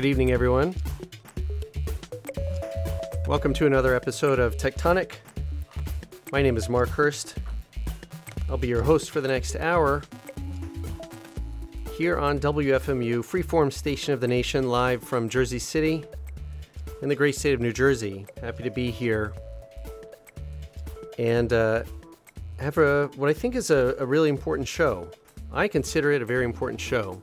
Good 0.00 0.08
evening, 0.08 0.32
everyone. 0.32 0.74
Welcome 3.26 3.52
to 3.52 3.66
another 3.66 3.94
episode 3.94 4.38
of 4.38 4.56
Techtonic. 4.56 5.16
My 6.32 6.40
name 6.40 6.56
is 6.56 6.70
Mark 6.70 6.88
Hurst. 6.88 7.34
I'll 8.48 8.56
be 8.56 8.66
your 8.66 8.82
host 8.82 9.10
for 9.10 9.20
the 9.20 9.28
next 9.28 9.56
hour 9.56 10.02
here 11.98 12.16
on 12.16 12.38
WFMU, 12.38 13.18
freeform 13.18 13.70
station 13.70 14.14
of 14.14 14.22
the 14.22 14.26
nation, 14.26 14.70
live 14.70 15.02
from 15.02 15.28
Jersey 15.28 15.58
City 15.58 16.06
in 17.02 17.10
the 17.10 17.14
great 17.14 17.34
state 17.34 17.52
of 17.52 17.60
New 17.60 17.74
Jersey. 17.74 18.24
Happy 18.40 18.62
to 18.62 18.70
be 18.70 18.90
here 18.90 19.34
and 21.18 21.52
uh, 21.52 21.82
have 22.58 22.78
a 22.78 23.08
what 23.16 23.28
I 23.28 23.34
think 23.34 23.54
is 23.54 23.70
a, 23.70 23.96
a 23.98 24.06
really 24.06 24.30
important 24.30 24.66
show. 24.66 25.10
I 25.52 25.68
consider 25.68 26.10
it 26.10 26.22
a 26.22 26.24
very 26.24 26.46
important 26.46 26.80
show. 26.80 27.20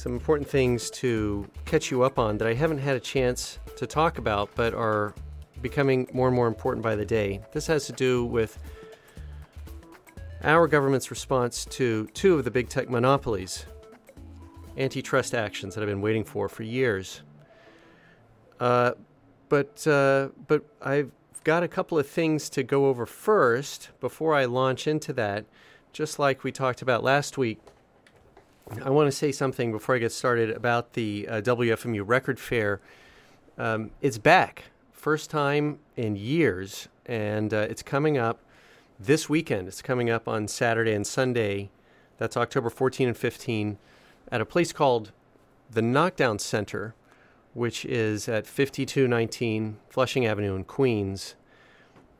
Some 0.00 0.14
important 0.14 0.48
things 0.48 0.88
to 0.92 1.46
catch 1.66 1.90
you 1.90 2.04
up 2.04 2.18
on 2.18 2.38
that 2.38 2.48
I 2.48 2.54
haven't 2.54 2.78
had 2.78 2.96
a 2.96 3.00
chance 3.00 3.58
to 3.76 3.86
talk 3.86 4.16
about, 4.16 4.48
but 4.54 4.72
are 4.72 5.14
becoming 5.60 6.08
more 6.14 6.26
and 6.26 6.34
more 6.34 6.46
important 6.46 6.82
by 6.82 6.96
the 6.96 7.04
day. 7.04 7.42
This 7.52 7.66
has 7.66 7.84
to 7.84 7.92
do 7.92 8.24
with 8.24 8.58
our 10.42 10.66
government's 10.66 11.10
response 11.10 11.66
to 11.66 12.06
two 12.14 12.38
of 12.38 12.44
the 12.44 12.50
big 12.50 12.70
tech 12.70 12.88
monopolies, 12.88 13.66
antitrust 14.78 15.34
actions 15.34 15.74
that 15.74 15.82
I've 15.82 15.90
been 15.90 16.00
waiting 16.00 16.24
for 16.24 16.48
for 16.48 16.62
years. 16.62 17.20
Uh, 18.58 18.92
but 19.50 19.86
uh, 19.86 20.28
but 20.48 20.64
I've 20.80 21.12
got 21.44 21.62
a 21.62 21.68
couple 21.68 21.98
of 21.98 22.08
things 22.08 22.48
to 22.48 22.62
go 22.62 22.86
over 22.86 23.04
first 23.04 23.90
before 24.00 24.34
I 24.34 24.46
launch 24.46 24.86
into 24.86 25.12
that. 25.12 25.44
Just 25.92 26.18
like 26.18 26.42
we 26.42 26.52
talked 26.52 26.80
about 26.80 27.04
last 27.04 27.36
week, 27.36 27.58
I 28.84 28.90
want 28.90 29.08
to 29.08 29.12
say 29.12 29.32
something 29.32 29.72
before 29.72 29.94
I 29.96 29.98
get 29.98 30.12
started 30.12 30.50
about 30.50 30.92
the 30.92 31.26
uh, 31.28 31.40
WFMU 31.40 32.02
Record 32.06 32.38
Fair. 32.38 32.80
Um, 33.58 33.90
it's 34.00 34.18
back, 34.18 34.64
first 34.92 35.30
time 35.30 35.80
in 35.96 36.16
years, 36.16 36.88
and 37.06 37.52
uh, 37.52 37.66
it's 37.68 37.82
coming 37.82 38.16
up 38.16 38.40
this 38.98 39.28
weekend. 39.28 39.68
It's 39.68 39.82
coming 39.82 40.08
up 40.08 40.28
on 40.28 40.48
Saturday 40.48 40.92
and 40.92 41.06
Sunday. 41.06 41.70
That's 42.18 42.36
October 42.36 42.70
14 42.70 43.08
and 43.08 43.16
15 43.16 43.78
at 44.30 44.40
a 44.40 44.44
place 44.44 44.72
called 44.72 45.12
the 45.70 45.82
Knockdown 45.82 46.38
Center 46.38 46.94
which 47.54 47.84
is 47.84 48.28
at 48.28 48.46
5219 48.46 49.78
Flushing 49.88 50.26
Avenue 50.26 50.54
in 50.54 50.64
Queens. 50.64 51.34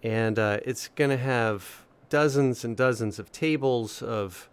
And 0.03 0.39
uh, 0.39 0.59
it's 0.65 0.89
going 0.89 1.11
to 1.11 1.17
have 1.17 1.85
dozens 2.09 2.65
and 2.65 2.77
dozens 2.77 3.19
of 3.19 3.31
tables 3.31 4.03
of 4.03 4.49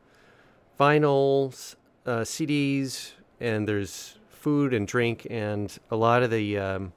vinyls, 0.79 1.75
uh, 2.07 2.21
CDs, 2.21 3.11
and 3.39 3.67
there's 3.67 4.17
food 4.29 4.73
and 4.73 4.87
drink, 4.87 5.27
and 5.29 5.77
a 5.91 5.95
lot 5.95 6.23
of 6.23 6.31
the 6.31 6.57
um, 6.57 6.93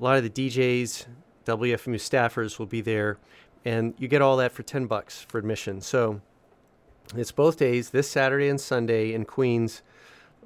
a 0.00 0.02
lot 0.02 0.16
of 0.16 0.24
the 0.24 0.30
DJs, 0.30 1.06
WFMU 1.46 1.96
staffers 1.96 2.58
will 2.58 2.66
be 2.66 2.80
there, 2.80 3.18
and 3.64 3.94
you 3.98 4.08
get 4.08 4.22
all 4.22 4.36
that 4.38 4.50
for 4.50 4.62
ten 4.62 4.86
bucks 4.86 5.22
for 5.22 5.38
admission. 5.38 5.80
So 5.80 6.20
it's 7.14 7.32
both 7.32 7.58
days, 7.58 7.90
this 7.90 8.10
Saturday 8.10 8.48
and 8.48 8.60
Sunday 8.60 9.12
in 9.12 9.24
Queens 9.24 9.82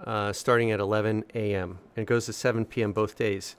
uh, 0.05 0.33
starting 0.33 0.71
at 0.71 0.81
11 0.81 1.25
a.m. 1.35 1.79
and 1.97 2.03
it 2.03 2.07
goes 2.07 2.27
to 2.27 2.33
7 2.33 2.65
p.m. 2.65 2.93
both 2.93 3.17
days. 3.17 3.57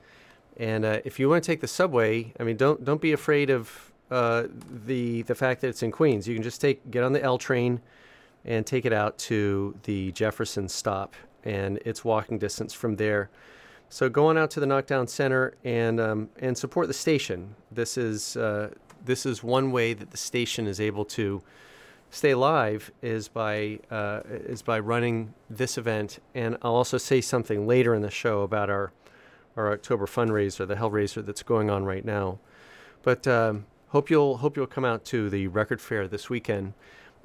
And 0.58 0.86
uh, 0.86 1.00
if 1.06 1.20
you 1.20 1.30
want 1.30 1.44
to 1.44 1.48
take 1.48 1.62
the 1.62 1.68
subway, 1.68 2.34
I 2.40 2.44
mean, 2.44 2.58
don't 2.58 2.84
don't 2.86 3.02
be 3.02 3.12
afraid 3.12 3.50
of 3.50 3.92
uh, 4.10 4.44
the 4.86 5.24
the 5.24 5.36
fact 5.36 5.62
that 5.62 5.68
it's 5.68 5.84
in 5.84 5.92
Queens. 5.92 6.28
You 6.28 6.34
can 6.34 6.44
just 6.44 6.62
take 6.62 6.90
get 6.90 7.04
on 7.04 7.14
the 7.14 7.22
L 7.22 7.38
train 7.38 7.82
and 8.46 8.66
take 8.66 8.86
it 8.86 8.94
out 8.94 9.18
to 9.18 9.76
the 9.84 10.12
Jefferson 10.12 10.70
stop, 10.70 11.16
and 11.44 11.80
it's 11.86 12.06
walking 12.06 12.38
distance 12.38 12.74
from 12.74 12.96
there. 12.96 13.30
So 13.90 14.10
go 14.10 14.28
on 14.28 14.38
out 14.38 14.52
to 14.52 14.60
the 14.60 14.66
Knockdown 14.66 15.08
Center 15.08 15.54
and 15.64 16.00
um, 16.00 16.30
and 16.40 16.58
support 16.58 16.88
the 16.88 16.94
station. 16.94 17.56
This 17.72 17.98
is 17.98 18.38
uh, 18.38 18.70
this 19.04 19.26
is 19.26 19.44
one 19.44 19.72
way 19.72 19.94
that 19.94 20.12
the 20.12 20.18
station 20.18 20.68
is 20.68 20.80
able 20.80 21.06
to 21.06 21.42
stay 22.10 22.34
live 22.34 22.92
is 23.02 23.28
by 23.28 23.80
uh, 23.92 24.22
is 24.26 24.62
by 24.62 24.80
running 24.80 25.34
this 25.50 25.78
event, 25.78 26.20
and 26.34 26.58
I'll 26.62 26.76
also 26.76 26.98
say 26.98 27.22
something 27.22 27.68
later 27.68 27.94
in 27.94 28.02
the 28.02 28.12
show 28.12 28.42
about 28.42 28.70
our 28.70 28.92
our 29.56 29.72
October 29.72 30.06
fundraiser, 30.06 30.68
the 30.68 30.76
Hellraiser 30.76 31.26
that's 31.26 31.44
going 31.44 31.70
on 31.70 31.86
right 31.86 32.04
now. 32.04 32.40
But 33.04 33.28
um, 33.28 33.66
hope 33.90 34.10
you'll 34.10 34.38
hope 34.38 34.58
you'll 34.58 34.68
come 34.68 34.86
out 34.86 35.06
to 35.06 35.30
the 35.30 35.48
record 35.48 35.80
fair 35.82 36.08
this 36.08 36.30
weekend. 36.30 36.74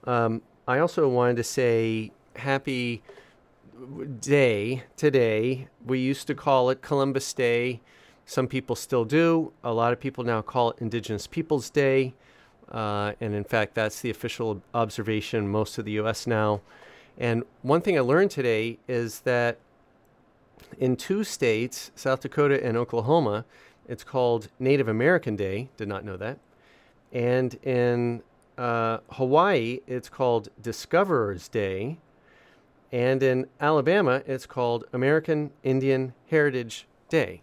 Um, 0.05 0.43
I 0.71 0.79
also 0.79 1.09
wanted 1.09 1.35
to 1.39 1.43
say 1.43 2.13
happy 2.37 3.03
day 4.21 4.85
today. 4.97 5.67
We 5.85 5.99
used 5.99 6.29
to 6.29 6.35
call 6.37 6.71
it 6.71 6.81
Columbus 6.81 7.33
Day. 7.33 7.81
Some 8.25 8.47
people 8.47 8.77
still 8.77 9.05
do. 9.05 9.53
A 9.65 9.75
lot 9.75 9.93
of 9.93 9.99
people 9.99 10.23
now 10.23 10.43
call 10.43 10.71
it 10.71 10.77
Indigenous 10.79 11.27
Peoples 11.27 11.71
Day. 11.71 12.15
Uh, 12.71 13.15
and 13.21 13.35
in 13.35 13.43
fact, 13.43 13.75
that's 13.75 14.01
the 14.01 14.11
official 14.11 14.63
observation 14.73 15.49
most 15.49 15.77
of 15.77 15.85
the 15.85 15.91
US 16.03 16.25
now. 16.25 16.61
And 17.19 17.43
one 17.63 17.81
thing 17.81 17.99
I 17.99 18.03
learned 18.03 18.31
today 18.31 18.79
is 18.87 19.23
that 19.23 19.59
in 20.79 20.95
two 20.95 21.25
states, 21.25 21.91
South 21.97 22.21
Dakota 22.21 22.65
and 22.65 22.77
Oklahoma, 22.77 23.45
it's 23.89 24.05
called 24.05 24.47
Native 24.61 24.87
American 24.87 25.35
Day. 25.35 25.69
Did 25.77 25.89
not 25.89 26.05
know 26.05 26.17
that. 26.17 26.39
And 27.13 27.55
in 27.65 28.23
uh, 28.61 28.99
Hawaii, 29.13 29.81
it's 29.87 30.11
called 30.11 30.51
Discoverers 30.61 31.49
Day. 31.49 31.99
And 32.93 33.23
in 33.23 33.47
Alabama, 33.59 34.23
it's 34.27 34.45
called 34.45 34.85
American 34.93 35.51
Indian 35.63 36.13
Heritage 36.29 36.87
Day. 37.09 37.41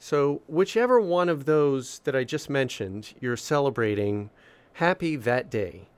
So, 0.00 0.42
whichever 0.48 1.00
one 1.00 1.28
of 1.28 1.44
those 1.44 2.00
that 2.00 2.16
I 2.16 2.24
just 2.24 2.50
mentioned 2.50 3.14
you're 3.20 3.36
celebrating, 3.36 4.30
happy 4.74 5.14
that 5.16 5.48
day. 5.48 5.88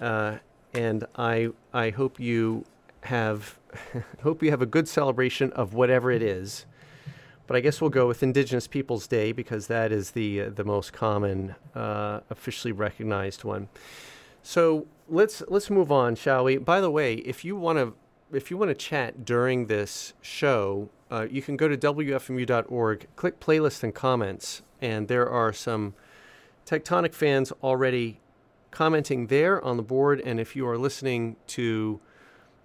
Uh, 0.00 0.38
and 0.74 1.04
I, 1.16 1.50
I 1.72 1.90
hope 1.90 2.18
you 2.18 2.64
have 3.02 3.58
hope 4.22 4.42
you 4.42 4.50
have 4.50 4.62
a 4.62 4.66
good 4.66 4.88
celebration 4.88 5.52
of 5.52 5.74
whatever 5.74 6.10
it 6.10 6.22
is. 6.22 6.66
But 7.48 7.56
I 7.56 7.60
guess 7.60 7.80
we'll 7.80 7.90
go 7.90 8.06
with 8.06 8.22
Indigenous 8.22 8.66
Peoples 8.66 9.06
Day 9.06 9.32
because 9.32 9.68
that 9.68 9.90
is 9.90 10.10
the 10.12 10.42
uh, 10.42 10.50
the 10.50 10.64
most 10.64 10.92
common 10.92 11.54
uh, 11.74 12.20
officially 12.28 12.72
recognized 12.72 13.42
one. 13.42 13.68
So 14.42 14.86
let's 15.08 15.42
let's 15.48 15.70
move 15.70 15.90
on, 15.90 16.14
shall 16.14 16.44
we? 16.44 16.58
By 16.58 16.82
the 16.82 16.90
way, 16.90 17.14
if 17.14 17.46
you 17.46 17.56
want 17.56 17.78
to 17.78 17.94
if 18.36 18.50
you 18.50 18.58
want 18.58 18.68
to 18.68 18.74
chat 18.74 19.24
during 19.24 19.66
this 19.66 20.12
show, 20.20 20.90
uh, 21.10 21.26
you 21.30 21.40
can 21.40 21.56
go 21.56 21.68
to 21.68 21.76
wfmu.org, 21.76 23.06
click 23.16 23.40
playlist 23.40 23.82
and 23.82 23.94
comments, 23.94 24.60
and 24.82 25.08
there 25.08 25.28
are 25.28 25.52
some 25.52 25.94
Techtonic 26.66 27.14
fans 27.14 27.50
already 27.62 28.20
commenting 28.70 29.28
there 29.28 29.64
on 29.64 29.78
the 29.78 29.82
board. 29.82 30.20
And 30.20 30.38
if 30.38 30.54
you 30.54 30.68
are 30.68 30.76
listening 30.76 31.36
to 31.48 31.98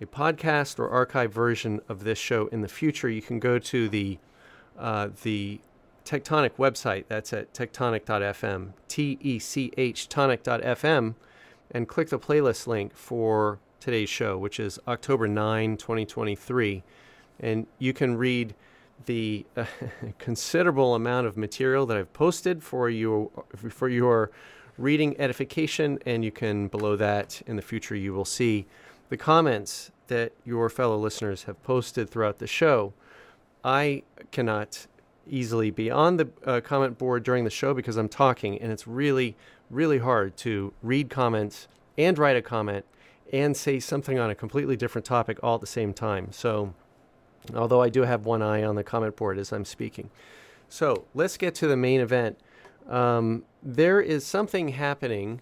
a 0.01 0.05
podcast 0.05 0.77
or 0.77 0.89
archive 0.89 1.31
version 1.31 1.79
of 1.87 2.03
this 2.03 2.19
show 2.19 2.47
in 2.47 2.59
the 2.59 2.67
future, 2.67 3.09
you 3.09 3.21
can 3.21 3.39
go 3.39 3.57
to 3.59 3.87
the 3.87 4.19
uh, 4.77 5.09
the 5.23 5.59
Techtonic 6.05 6.51
website. 6.57 7.05
That's 7.07 7.33
at 7.33 7.53
techtonic.fm, 7.53 8.73
T 8.87 9.17
E 9.21 9.39
C 9.39 9.71
H 9.77 10.09
tonic.fm, 10.09 11.15
and 11.71 11.87
click 11.87 12.09
the 12.09 12.19
playlist 12.19 12.67
link 12.67 12.95
for 12.95 13.59
today's 13.79 14.09
show, 14.09 14.37
which 14.37 14.59
is 14.59 14.79
October 14.87 15.27
9, 15.27 15.77
2023. 15.77 16.83
And 17.39 17.67
you 17.79 17.93
can 17.93 18.15
read 18.17 18.53
the 19.05 19.45
uh, 19.57 19.65
considerable 20.17 20.95
amount 20.95 21.27
of 21.27 21.37
material 21.37 21.85
that 21.87 21.97
I've 21.97 22.13
posted 22.13 22.63
for 22.63 22.89
you 22.89 23.31
for 23.55 23.89
your 23.89 24.31
reading 24.77 25.19
edification, 25.19 25.99
and 26.05 26.23
you 26.23 26.31
can, 26.31 26.67
below 26.67 26.95
that, 26.95 27.41
in 27.45 27.55
the 27.55 27.61
future, 27.61 27.95
you 27.95 28.13
will 28.13 28.25
see 28.25 28.65
the 29.09 29.17
comments 29.17 29.91
that 30.07 30.31
your 30.43 30.69
fellow 30.69 30.97
listeners 30.97 31.43
have 31.43 31.61
posted 31.63 32.09
throughout 32.09 32.39
the 32.39 32.47
show. 32.47 32.93
I 33.63 34.03
cannot 34.31 34.87
easily 35.27 35.71
be 35.71 35.89
on 35.89 36.17
the 36.17 36.29
uh, 36.45 36.61
comment 36.61 36.97
board 36.97 37.23
during 37.23 37.43
the 37.43 37.49
show 37.49 37.73
because 37.73 37.97
I'm 37.97 38.09
talking, 38.09 38.59
and 38.59 38.71
it's 38.71 38.87
really, 38.87 39.35
really 39.69 39.99
hard 39.99 40.35
to 40.37 40.73
read 40.81 41.09
comments 41.09 41.67
and 41.97 42.17
write 42.17 42.35
a 42.35 42.41
comment 42.41 42.85
and 43.31 43.55
say 43.55 43.79
something 43.79 44.19
on 44.19 44.29
a 44.29 44.35
completely 44.35 44.75
different 44.75 45.05
topic 45.05 45.39
all 45.41 45.55
at 45.55 45.61
the 45.61 45.67
same 45.67 45.93
time. 45.93 46.31
So, 46.31 46.73
although 47.55 47.81
I 47.81 47.89
do 47.89 48.01
have 48.01 48.25
one 48.25 48.41
eye 48.41 48.63
on 48.63 48.75
the 48.75 48.83
comment 48.83 49.15
board 49.15 49.37
as 49.37 49.51
I'm 49.51 49.65
speaking. 49.65 50.09
So, 50.69 51.05
let's 51.13 51.37
get 51.37 51.55
to 51.55 51.67
the 51.67 51.77
main 51.77 52.01
event. 52.01 52.37
Um, 52.89 53.43
there 53.61 54.01
is 54.01 54.25
something 54.25 54.69
happening 54.69 55.41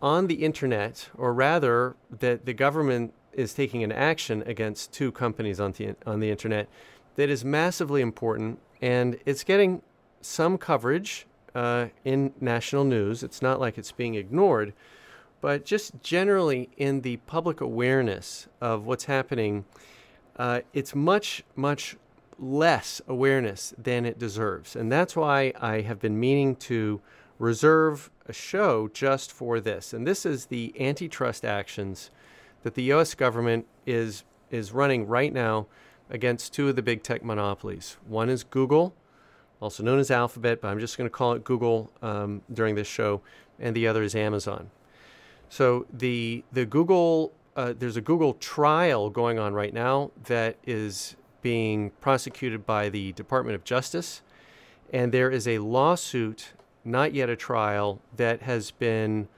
on 0.00 0.26
the 0.26 0.36
internet, 0.36 1.10
or 1.16 1.34
rather, 1.34 1.96
that 2.10 2.46
the 2.46 2.54
government 2.54 3.12
is 3.32 3.52
taking 3.52 3.84
an 3.84 3.92
action 3.92 4.42
against 4.46 4.92
two 4.92 5.12
companies 5.12 5.60
on 5.60 5.72
the, 5.72 5.94
on 6.06 6.20
the 6.20 6.30
internet 6.30 6.68
that 7.16 7.28
is 7.28 7.44
massively 7.44 8.00
important, 8.00 8.60
and 8.80 9.18
it's 9.26 9.44
getting 9.44 9.82
some 10.20 10.56
coverage 10.58 11.26
uh, 11.54 11.86
in 12.04 12.32
national 12.40 12.84
news. 12.84 13.22
It's 13.22 13.42
not 13.42 13.60
like 13.60 13.78
it's 13.78 13.92
being 13.92 14.14
ignored, 14.14 14.72
but 15.40 15.64
just 15.64 16.02
generally 16.02 16.68
in 16.76 17.00
the 17.00 17.16
public 17.18 17.60
awareness 17.60 18.48
of 18.60 18.86
what's 18.86 19.04
happening, 19.04 19.64
uh, 20.36 20.60
it's 20.72 20.94
much, 20.94 21.42
much 21.54 21.96
less 22.38 23.00
awareness 23.08 23.72
than 23.78 24.04
it 24.04 24.18
deserves. 24.18 24.76
And 24.76 24.92
that's 24.92 25.16
why 25.16 25.52
I 25.58 25.80
have 25.80 25.98
been 26.00 26.20
meaning 26.20 26.56
to 26.56 27.00
reserve 27.38 28.10
a 28.26 28.32
show 28.32 28.88
just 28.88 29.32
for 29.32 29.60
this. 29.60 29.92
And 29.92 30.06
this 30.06 30.26
is 30.26 30.46
the 30.46 30.74
antitrust 30.78 31.44
actions 31.44 32.10
that 32.62 32.74
the 32.74 32.92
US 32.92 33.14
government 33.14 33.66
is 33.86 34.24
is 34.50 34.72
running 34.72 35.06
right 35.06 35.32
now 35.32 35.66
against 36.10 36.52
two 36.52 36.68
of 36.68 36.76
the 36.76 36.82
big 36.82 37.02
tech 37.02 37.24
monopolies. 37.24 37.96
One 38.06 38.28
is 38.28 38.44
Google, 38.44 38.94
also 39.60 39.82
known 39.82 39.98
as 39.98 40.10
Alphabet, 40.10 40.60
but 40.60 40.68
I'm 40.68 40.78
just 40.78 40.96
going 40.96 41.08
to 41.08 41.12
call 41.14 41.32
it 41.32 41.44
Google 41.44 41.90
um, 42.02 42.42
during 42.52 42.74
this 42.74 42.86
show, 42.86 43.22
and 43.58 43.74
the 43.74 43.86
other 43.86 44.02
is 44.02 44.14
Amazon. 44.14 44.70
So 45.48 45.86
the 45.92 46.44
the 46.52 46.66
Google 46.66 47.32
uh, 47.56 47.72
there's 47.76 47.96
a 47.96 48.02
Google 48.02 48.34
trial 48.34 49.08
going 49.08 49.38
on 49.38 49.54
right 49.54 49.72
now 49.72 50.10
that 50.24 50.56
is 50.66 51.16
being 51.40 51.90
prosecuted 52.00 52.66
by 52.66 52.88
the 52.90 53.12
Department 53.12 53.54
of 53.54 53.64
Justice, 53.64 54.22
and 54.92 55.12
there 55.12 55.30
is 55.30 55.48
a 55.48 55.58
lawsuit, 55.58 56.52
not 56.84 57.14
yet 57.14 57.30
a 57.30 57.36
trial, 57.36 58.00
that 58.16 58.42
has 58.42 58.70
been 58.70 59.28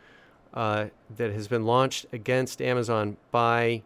uh, 0.53 0.87
that 1.17 1.33
has 1.33 1.47
been 1.47 1.65
launched 1.65 2.07
against 2.13 2.61
Amazon 2.61 3.17
by 3.31 3.83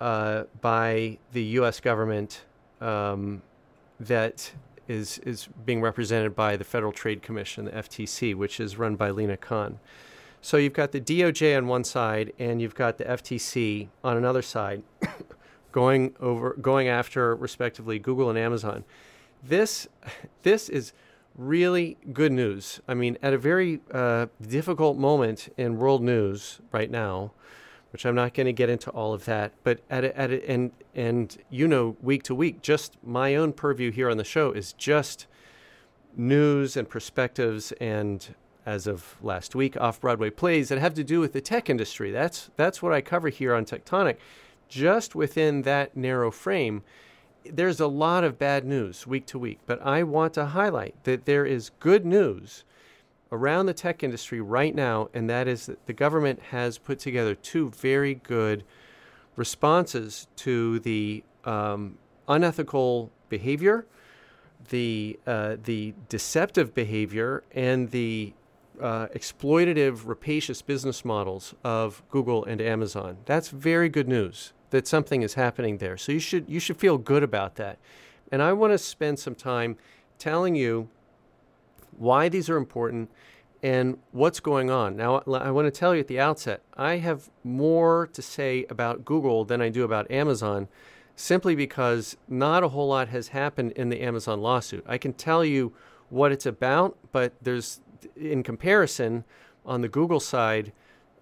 uh, 0.00 0.44
by 0.60 1.18
the 1.32 1.42
U.S. 1.42 1.80
government 1.80 2.42
um, 2.80 3.42
that 3.98 4.52
is 4.88 5.18
is 5.18 5.48
being 5.64 5.80
represented 5.80 6.34
by 6.34 6.56
the 6.56 6.64
Federal 6.64 6.92
Trade 6.92 7.22
Commission, 7.22 7.66
the 7.66 7.72
FTC, 7.72 8.34
which 8.34 8.58
is 8.58 8.76
run 8.76 8.96
by 8.96 9.10
Lina 9.10 9.36
Khan. 9.36 9.78
So 10.42 10.56
you've 10.56 10.72
got 10.72 10.92
the 10.92 11.00
DOJ 11.00 11.56
on 11.56 11.66
one 11.66 11.84
side, 11.84 12.32
and 12.38 12.62
you've 12.62 12.74
got 12.74 12.96
the 12.98 13.04
FTC 13.04 13.88
on 14.02 14.16
another 14.16 14.42
side, 14.42 14.82
going 15.72 16.16
over 16.18 16.54
going 16.54 16.88
after 16.88 17.36
respectively 17.36 17.98
Google 17.98 18.30
and 18.30 18.38
Amazon. 18.38 18.84
This 19.42 19.86
this 20.42 20.68
is 20.68 20.92
really 21.36 21.96
good 22.12 22.32
news. 22.32 22.80
I 22.88 22.94
mean, 22.94 23.16
at 23.22 23.32
a 23.32 23.38
very 23.38 23.80
uh, 23.92 24.26
difficult 24.46 24.96
moment 24.96 25.52
in 25.56 25.78
world 25.78 26.02
news 26.02 26.60
right 26.72 26.90
now, 26.90 27.32
which 27.92 28.06
I'm 28.06 28.14
not 28.14 28.34
going 28.34 28.46
to 28.46 28.52
get 28.52 28.68
into 28.68 28.90
all 28.90 29.12
of 29.12 29.24
that, 29.24 29.52
but 29.64 29.80
at 29.90 30.04
a, 30.04 30.18
at 30.18 30.30
a, 30.30 30.50
and 30.50 30.70
and 30.94 31.36
you 31.50 31.66
know, 31.66 31.96
week 32.00 32.22
to 32.24 32.34
week, 32.34 32.62
just 32.62 32.96
my 33.04 33.34
own 33.34 33.52
purview 33.52 33.90
here 33.90 34.10
on 34.10 34.16
the 34.16 34.24
show 34.24 34.52
is 34.52 34.72
just 34.74 35.26
news 36.16 36.76
and 36.76 36.88
perspectives 36.88 37.72
and 37.80 38.34
as 38.66 38.86
of 38.86 39.16
last 39.22 39.54
week 39.54 39.76
off 39.80 40.00
Broadway 40.00 40.30
plays 40.30 40.68
that 40.68 40.78
have 40.78 40.94
to 40.94 41.04
do 41.04 41.20
with 41.20 41.32
the 41.32 41.40
tech 41.40 41.70
industry. 41.70 42.10
That's 42.10 42.50
that's 42.56 42.82
what 42.82 42.92
I 42.92 43.00
cover 43.00 43.28
here 43.28 43.54
on 43.54 43.64
Techtonic. 43.64 44.16
Just 44.68 45.14
within 45.14 45.62
that 45.62 45.96
narrow 45.96 46.30
frame, 46.30 46.82
there's 47.44 47.80
a 47.80 47.88
lot 47.88 48.22
of 48.22 48.38
bad 48.38 48.64
news 48.64 49.06
week 49.06 49.26
to 49.26 49.38
week, 49.38 49.58
but 49.66 49.84
I 49.84 50.02
want 50.04 50.34
to 50.34 50.46
highlight 50.46 51.02
that 51.04 51.24
there 51.24 51.44
is 51.44 51.70
good 51.80 52.04
news 52.06 52.64
around 53.32 53.66
the 53.66 53.74
tech 53.74 54.02
industry 54.02 54.40
right 54.40 54.74
now, 54.74 55.08
and 55.14 55.30
that 55.30 55.46
is 55.46 55.66
that 55.66 55.86
the 55.86 55.92
government 55.92 56.40
has 56.50 56.78
put 56.78 56.98
together 56.98 57.34
two 57.34 57.70
very 57.70 58.14
good 58.14 58.64
responses 59.36 60.26
to 60.36 60.80
the 60.80 61.22
um, 61.44 61.96
unethical 62.28 63.10
behavior, 63.28 63.86
the 64.68 65.18
uh, 65.26 65.56
the 65.62 65.94
deceptive 66.08 66.74
behavior, 66.74 67.42
and 67.52 67.90
the 67.90 68.32
uh, 68.80 69.06
exploitative, 69.08 70.06
rapacious 70.06 70.62
business 70.62 71.04
models 71.04 71.54
of 71.64 72.02
Google 72.10 72.44
and 72.44 72.60
Amazon. 72.60 73.18
That's 73.26 73.48
very 73.48 73.88
good 73.88 74.08
news 74.08 74.52
that 74.70 74.86
something 74.86 75.22
is 75.22 75.34
happening 75.34 75.78
there. 75.78 75.96
So 75.96 76.12
you 76.12 76.20
should 76.20 76.48
you 76.48 76.60
should 76.60 76.76
feel 76.76 76.98
good 76.98 77.22
about 77.22 77.56
that. 77.56 77.78
And 78.32 78.42
I 78.42 78.52
want 78.52 78.72
to 78.72 78.78
spend 78.78 79.18
some 79.18 79.34
time 79.34 79.76
telling 80.18 80.54
you 80.54 80.88
why 81.96 82.28
these 82.28 82.48
are 82.48 82.56
important 82.56 83.10
and 83.62 83.98
what's 84.12 84.40
going 84.40 84.70
on. 84.70 84.96
Now, 84.96 85.22
I 85.26 85.50
want 85.50 85.66
to 85.66 85.70
tell 85.70 85.94
you 85.94 86.00
at 86.00 86.08
the 86.08 86.18
outset, 86.18 86.62
I 86.76 86.96
have 86.96 87.30
more 87.44 88.08
to 88.14 88.22
say 88.22 88.64
about 88.70 89.04
Google 89.04 89.44
than 89.44 89.60
I 89.60 89.68
do 89.68 89.84
about 89.84 90.10
Amazon 90.10 90.68
simply 91.20 91.54
because 91.54 92.16
not 92.28 92.62
a 92.62 92.68
whole 92.68 92.88
lot 92.88 93.08
has 93.08 93.28
happened 93.28 93.72
in 93.72 93.90
the 93.90 94.00
Amazon 94.00 94.40
lawsuit. 94.40 94.82
I 94.88 94.96
can 94.96 95.12
tell 95.12 95.44
you 95.44 95.74
what 96.08 96.32
it's 96.32 96.46
about, 96.46 96.96
but 97.12 97.34
there's 97.42 97.80
in 98.16 98.42
comparison, 98.42 99.24
on 99.66 99.82
the 99.82 99.88
Google 99.88 100.20
side, 100.20 100.72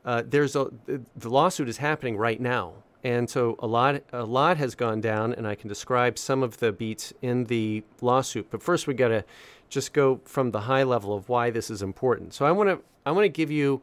uh, 0.05 0.23
there's 0.25 0.55
a 0.55 0.71
the 0.87 1.29
lawsuit 1.29 1.69
is 1.69 1.79
happening 1.79 2.17
right 2.17 2.41
now, 2.41 2.73
and 3.03 3.29
so 3.29 3.57
a 3.59 3.67
lot 3.67 4.03
a 4.13 4.25
lot 4.25 4.57
has 4.57 4.75
gone 4.77 5.01
down, 5.01 5.35
and 5.35 5.47
I 5.47 5.57
can 5.57 5.69
describe 5.69 6.17
some 6.17 6.45
of 6.45 6.59
the 6.59 6.71
beats 6.71 7.13
in 7.21 7.45
the 7.45 7.83
lawsuit. 8.01 8.49
But 8.51 8.63
first, 8.63 8.87
we 8.87 8.95
got 8.95 9.09
to 9.09 9.25
just 9.69 9.93
go 9.93 10.21
from 10.25 10.51
the 10.51 10.63
high 10.63 10.83
level 10.83 11.15
of 11.15 11.29
why 11.29 11.51
this 11.51 11.71
is 11.71 11.83
important. 11.83 12.35
So 12.35 12.47
I 12.47 12.53
want 12.53 12.71
to 12.71 12.81
I 13.05 13.11
want 13.11 13.25
to 13.25 13.29
give 13.29 13.51
you 13.51 13.83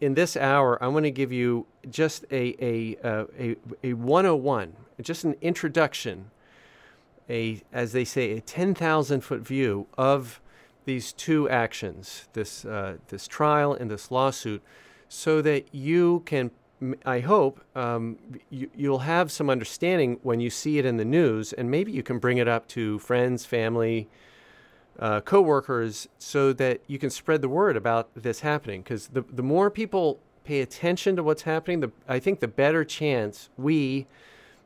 in 0.00 0.14
this 0.14 0.36
hour. 0.36 0.82
I 0.82 0.88
want 0.88 1.04
to 1.04 1.10
give 1.10 1.32
you 1.32 1.66
just 1.88 2.24
a 2.30 2.56
a 2.64 2.96
a 3.38 3.56
a 3.82 3.92
101, 3.94 4.76
just 5.00 5.24
an 5.24 5.36
introduction, 5.40 6.30
a 7.28 7.62
as 7.72 7.92
they 7.92 8.04
say, 8.04 8.32
a 8.32 8.40
10,000 8.40 9.20
foot 9.20 9.40
view 9.40 9.86
of 9.96 10.40
these 10.84 11.12
two 11.12 11.48
actions, 11.48 12.28
this 12.32 12.64
uh, 12.64 12.96
this 13.08 13.26
trial 13.26 13.72
and 13.74 13.90
this 13.90 14.10
lawsuit, 14.10 14.62
so 15.08 15.42
that 15.42 15.74
you 15.74 16.22
can, 16.24 16.50
I 17.04 17.20
hope, 17.20 17.60
um, 17.76 18.16
you, 18.48 18.70
you'll 18.74 19.00
have 19.00 19.30
some 19.30 19.50
understanding 19.50 20.18
when 20.22 20.40
you 20.40 20.50
see 20.50 20.78
it 20.78 20.86
in 20.86 20.96
the 20.96 21.04
news, 21.04 21.52
and 21.52 21.70
maybe 21.70 21.92
you 21.92 22.02
can 22.02 22.18
bring 22.18 22.38
it 22.38 22.48
up 22.48 22.66
to 22.68 22.98
friends, 23.00 23.44
family, 23.44 24.08
uh, 25.00 25.20
coworkers, 25.22 26.08
so 26.18 26.52
that 26.52 26.80
you 26.86 26.98
can 26.98 27.10
spread 27.10 27.42
the 27.42 27.48
word 27.48 27.76
about 27.76 28.10
this 28.14 28.40
happening. 28.40 28.82
Because 28.82 29.08
the 29.08 29.22
the 29.22 29.42
more 29.42 29.70
people 29.70 30.20
pay 30.44 30.60
attention 30.60 31.16
to 31.16 31.22
what's 31.22 31.42
happening, 31.42 31.80
the 31.80 31.90
I 32.08 32.18
think 32.18 32.40
the 32.40 32.48
better 32.48 32.84
chance 32.84 33.48
we, 33.56 34.06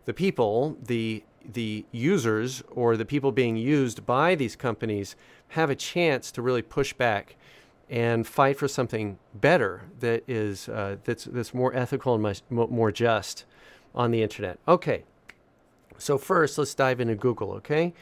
the 0.04 0.12
people, 0.12 0.76
the 0.82 1.22
the 1.52 1.84
users 1.92 2.62
or 2.70 2.96
the 2.96 3.04
people 3.04 3.30
being 3.30 3.56
used 3.56 4.06
by 4.06 4.34
these 4.34 4.56
companies 4.56 5.14
have 5.48 5.70
a 5.70 5.74
chance 5.74 6.32
to 6.32 6.42
really 6.42 6.62
push 6.62 6.92
back 6.92 7.36
and 7.90 8.26
fight 8.26 8.58
for 8.58 8.66
something 8.66 9.18
better 9.34 9.82
that 10.00 10.24
is 10.26 10.68
uh, 10.68 10.96
that's 11.04 11.24
that's 11.24 11.52
more 11.52 11.74
ethical 11.74 12.14
and 12.14 12.22
much, 12.22 12.42
more 12.50 12.90
just 12.90 13.44
on 13.94 14.10
the 14.10 14.22
internet. 14.22 14.58
Okay, 14.66 15.04
so 15.98 16.18
first 16.18 16.58
let's 16.58 16.74
dive 16.74 17.00
into 17.00 17.14
Google. 17.14 17.52
Okay, 17.52 17.92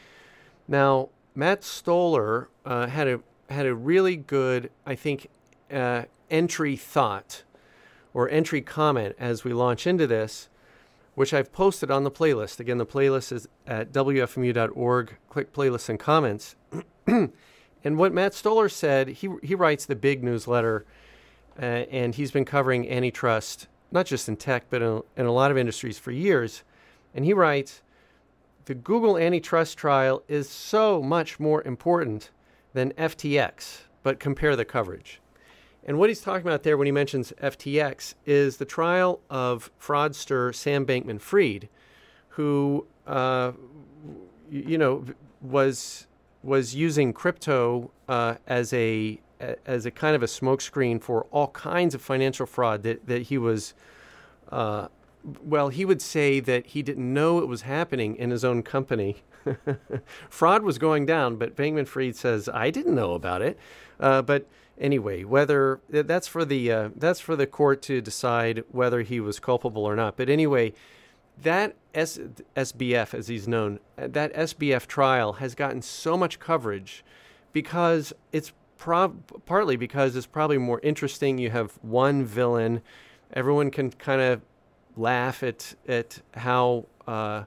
now 0.69 1.09
Matt 1.35 1.65
Stoller 1.65 2.49
uh, 2.65 2.87
had 2.87 3.09
a 3.09 3.21
had 3.49 3.67
a 3.67 3.75
really 3.75 4.17
good, 4.17 4.71
I 4.87 4.95
think, 4.95 5.29
uh, 5.71 6.05
entry 6.31 6.77
thought 6.77 7.43
or 8.15 8.29
entry 8.31 8.63
comment 8.63 9.15
as 9.19 9.45
we 9.45 9.53
launch 9.53 9.87
into 9.87 10.07
this 10.07 10.49
which 11.15 11.35
I've 11.35 11.53
posted 11.53 11.91
on 11.91 12.05
the 12.05 12.11
playlist. 12.11 12.59
Again, 12.61 12.79
the 12.79 12.87
playlist 12.87 13.33
is 13.33 13.49
at 13.67 13.93
wfmu.org. 13.93 15.17
Click 15.29 15.53
playlists 15.53 15.89
and 15.89 15.99
comments. 15.99 16.57
and 17.07 17.33
what 17.85 18.13
Matt 18.13 18.35
Stoller 18.35 18.69
said, 18.69 19.09
he, 19.09 19.29
he 19.43 19.55
writes 19.55 19.85
the 19.85 19.97
big 19.97 20.23
newsletter, 20.23 20.87
uh, 21.61 21.65
and 21.65 22.15
he's 22.15 22.31
been 22.31 22.45
covering 22.45 22.89
antitrust, 22.89 23.69
not 23.91 24.07
just 24.07 24.29
in 24.29 24.37
tech, 24.37 24.65
but 24.71 24.81
in, 24.81 25.03
in 25.17 25.27
a 25.27 25.33
lot 25.33 25.51
of 25.51 25.59
industries 25.59 25.99
for 25.99 26.13
years. 26.13 26.63
And 27.15 27.25
he 27.25 27.35
writes 27.35 27.83
The 28.65 28.75
Google 28.75 29.19
antitrust 29.19 29.77
trial 29.77 30.23
is 30.29 30.49
so 30.49 31.03
much 31.03 31.41
more 31.41 31.63
important 31.65 32.31
than 32.75 32.93
FTX, 32.93 33.83
but 34.03 34.21
compare 34.21 34.55
the 34.55 34.65
coverage. 34.65 35.21
And 35.85 35.99
what 35.99 36.09
he's 36.09 36.21
talking 36.21 36.47
about 36.47 36.63
there 36.63 36.77
when 36.77 36.87
he 36.87 36.93
mentions 36.93 37.33
FTX 37.43 38.15
is 38.25 38.59
the 38.59 38.65
trial 38.65 39.21
of 39.29 39.71
fraudster 39.81 40.55
Sam 40.55 40.87
Bankman 40.87 41.21
Fried, 41.21 41.69
who, 42.29 42.87
uh, 43.07 43.53
you 44.49 44.79
know, 44.79 45.05
was 45.41 46.07
was 46.45 46.75
using 46.75 47.13
crypto 47.13 47.91
uh, 48.09 48.37
as 48.47 48.73
a 48.73 49.21
as 49.67 49.87
a 49.87 49.91
kind 49.91 50.15
of 50.15 50.23
a 50.23 50.27
smokescreen 50.27 51.03
for 51.03 51.27
all 51.33 51.49
kinds 51.49 51.97
of 51.97 52.03
financial 52.03 52.47
fraud 52.47 52.85
that, 52.85 53.05
that 53.09 53.23
he 53.23 53.39
was 53.39 53.75
uh, 54.51 54.87
well 55.25 55.69
he 55.69 55.85
would 55.85 56.03
say 56.03 56.41
that 56.41 56.67
he 56.67 56.83
didn't 56.83 57.13
know 57.13 57.39
it 57.39 57.49
was 57.49 57.63
happening 57.63 58.17
in 58.17 58.31
his 58.31 58.45
own 58.45 58.63
company 58.63 59.23
fraud 60.29 60.63
was 60.63 60.79
going 60.79 61.07
down 61.07 61.37
but 61.37 61.57
bankman 61.57 61.87
fried 61.87 62.17
says 62.17 62.49
i 62.53 62.71
didn't 62.71 62.95
know 62.95 63.15
about 63.15 63.43
it 63.43 63.59
uh, 64.01 64.21
but 64.21 64.47
anyway, 64.83 65.25
whether 65.25 65.81
that's 65.89 66.27
for 66.27 66.45
the 66.45 66.71
uh, 66.71 66.89
that's 66.97 67.21
for 67.21 67.37
the 67.37 67.47
court 67.47 67.81
to 67.83 68.01
decide 68.01 68.65
whether 68.71 69.03
he 69.03 69.21
was 69.21 69.39
culpable 69.39 69.85
or 69.85 69.97
not. 69.97 70.17
But 70.17 70.29
anyway, 70.29 70.75
that 71.41 71.77
S- 71.95 72.19
SBF, 72.57 73.15
as 73.15 73.29
he's 73.29 73.49
known, 73.49 73.79
that 73.97 74.35
SBF 74.35 74.87
trial 74.87 75.35
has 75.35 75.55
gotten 75.55 75.81
so 75.81 76.17
much 76.17 76.39
coverage 76.39 77.05
because 77.53 78.13
it's 78.33 78.53
partly 78.77 79.77
because 79.77 80.17
it's 80.17 80.27
probably 80.27 80.59
more 80.59 80.81
interesting. 80.83 81.39
You 81.39 81.51
have 81.51 81.79
one 81.83 82.25
villain, 82.25 82.83
everyone 83.33 83.71
can 83.71 83.93
kind 83.93 84.21
of 84.21 84.41
laugh 84.97 85.43
at 85.43 85.75
at 85.89 86.21
how. 86.35 86.87
Uh, 87.07 87.45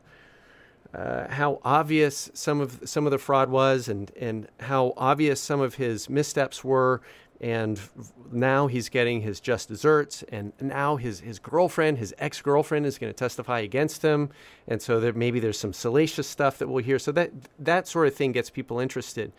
uh, 0.94 1.28
how 1.28 1.60
obvious 1.66 2.32
some 2.34 2.62
of 2.62 2.80
some 2.86 3.06
of 3.06 3.12
the 3.12 3.18
fraud 3.18 3.50
was, 3.50 3.90
and 3.90 4.14
and 4.18 4.48
how 4.62 4.94
obvious 4.96 5.42
some 5.42 5.60
of 5.60 5.76
his 5.76 6.10
missteps 6.10 6.64
were, 6.64 7.02
and 7.42 7.82
now 8.32 8.68
he's 8.68 8.90
getting 8.90 9.22
his 9.22 9.40
just 9.40 9.68
desserts 9.68 10.24
and 10.30 10.54
now 10.62 10.96
his, 10.96 11.20
his 11.20 11.38
girlfriend 11.40 11.98
his 11.98 12.14
ex-girlfriend 12.18 12.86
is 12.86 12.98
going 12.98 13.12
to 13.12 13.18
testify 13.18 13.60
against 13.60 14.02
him. 14.02 14.30
And 14.68 14.82
so 14.82 15.00
there 15.00 15.14
maybe 15.14 15.40
there's 15.40 15.60
some 15.60 15.74
salacious 15.74 16.28
stuff 16.28 16.58
that 16.60 16.68
we'll 16.68 16.84
hear. 16.84 17.00
So 17.00 17.12
that 17.12 17.32
that 17.60 17.88
sort 17.88 18.08
of 18.08 18.16
thing 18.16 18.32
gets 18.32 18.50
people 18.50 18.80
interested 18.80 19.32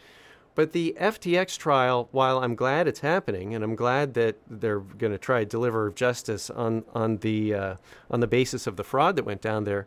but 0.57 0.73
the 0.73 0.97
FTX 0.99 1.59
trial, 1.59 2.09
while 2.13 2.39
I'm 2.39 2.55
glad 2.55 2.89
it's 2.89 3.01
happening, 3.01 3.55
and 3.55 3.63
I'm 3.63 3.77
glad 3.77 4.15
that 4.15 4.37
they're 4.49 4.81
going 4.81 5.13
to 5.13 5.19
try 5.19 5.41
to 5.41 5.47
deliver 5.47 5.91
justice 5.91 6.51
on 6.51 6.83
on 6.95 7.19
the 7.19 7.55
uh, 7.55 7.77
on 8.11 8.21
the 8.21 8.27
basis 8.27 8.67
of 8.67 8.77
the 8.77 8.83
fraud 8.83 9.17
that 9.17 9.25
went 9.25 9.43
down 9.43 9.65
there, 9.65 9.87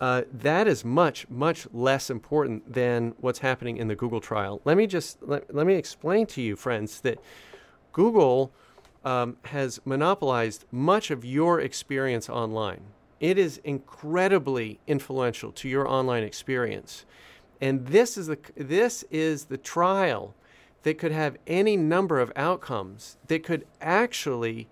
uh, 0.00 0.22
that 0.32 0.66
is 0.66 0.86
much 0.86 1.28
much 1.28 1.68
less 1.70 2.08
important 2.08 2.72
than 2.72 3.14
what's 3.20 3.40
happening 3.40 3.76
in 3.76 3.88
the 3.88 3.94
Google 3.94 4.20
trial. 4.20 4.62
Let 4.64 4.78
me 4.78 4.86
just 4.86 5.18
let, 5.22 5.54
let 5.54 5.66
me 5.66 5.74
explain 5.74 6.26
to 6.28 6.40
you, 6.40 6.56
friends, 6.56 7.02
that 7.02 7.20
Google 7.92 8.52
um, 9.04 9.36
has 9.46 9.80
monopolized 9.84 10.64
much 10.72 11.10
of 11.10 11.26
your 11.26 11.60
experience 11.60 12.30
online. 12.30 12.84
It 13.20 13.36
is 13.36 13.60
incredibly 13.64 14.80
influential 14.86 15.52
to 15.52 15.68
your 15.68 15.86
online 15.86 16.22
experience. 16.22 17.04
And 17.60 17.86
this 17.86 18.16
is 18.16 18.26
the 18.26 18.38
this 18.56 19.04
is 19.10 19.46
the 19.46 19.58
trial 19.58 20.34
that 20.82 20.98
could 20.98 21.12
have 21.12 21.36
any 21.46 21.76
number 21.76 22.18
of 22.18 22.32
outcomes 22.36 23.18
that 23.26 23.44
could 23.44 23.66
actually, 23.80 24.66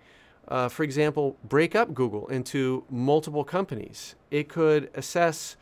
uh, 0.49 0.69
for 0.69 0.83
example, 0.83 1.37
break 1.45 1.75
up 1.75 1.93
Google 1.93 2.27
into 2.29 2.85
multiple 2.89 3.45
companies. 3.45 4.15
It 4.31 4.49
could 4.49 4.91
assess 4.95 5.57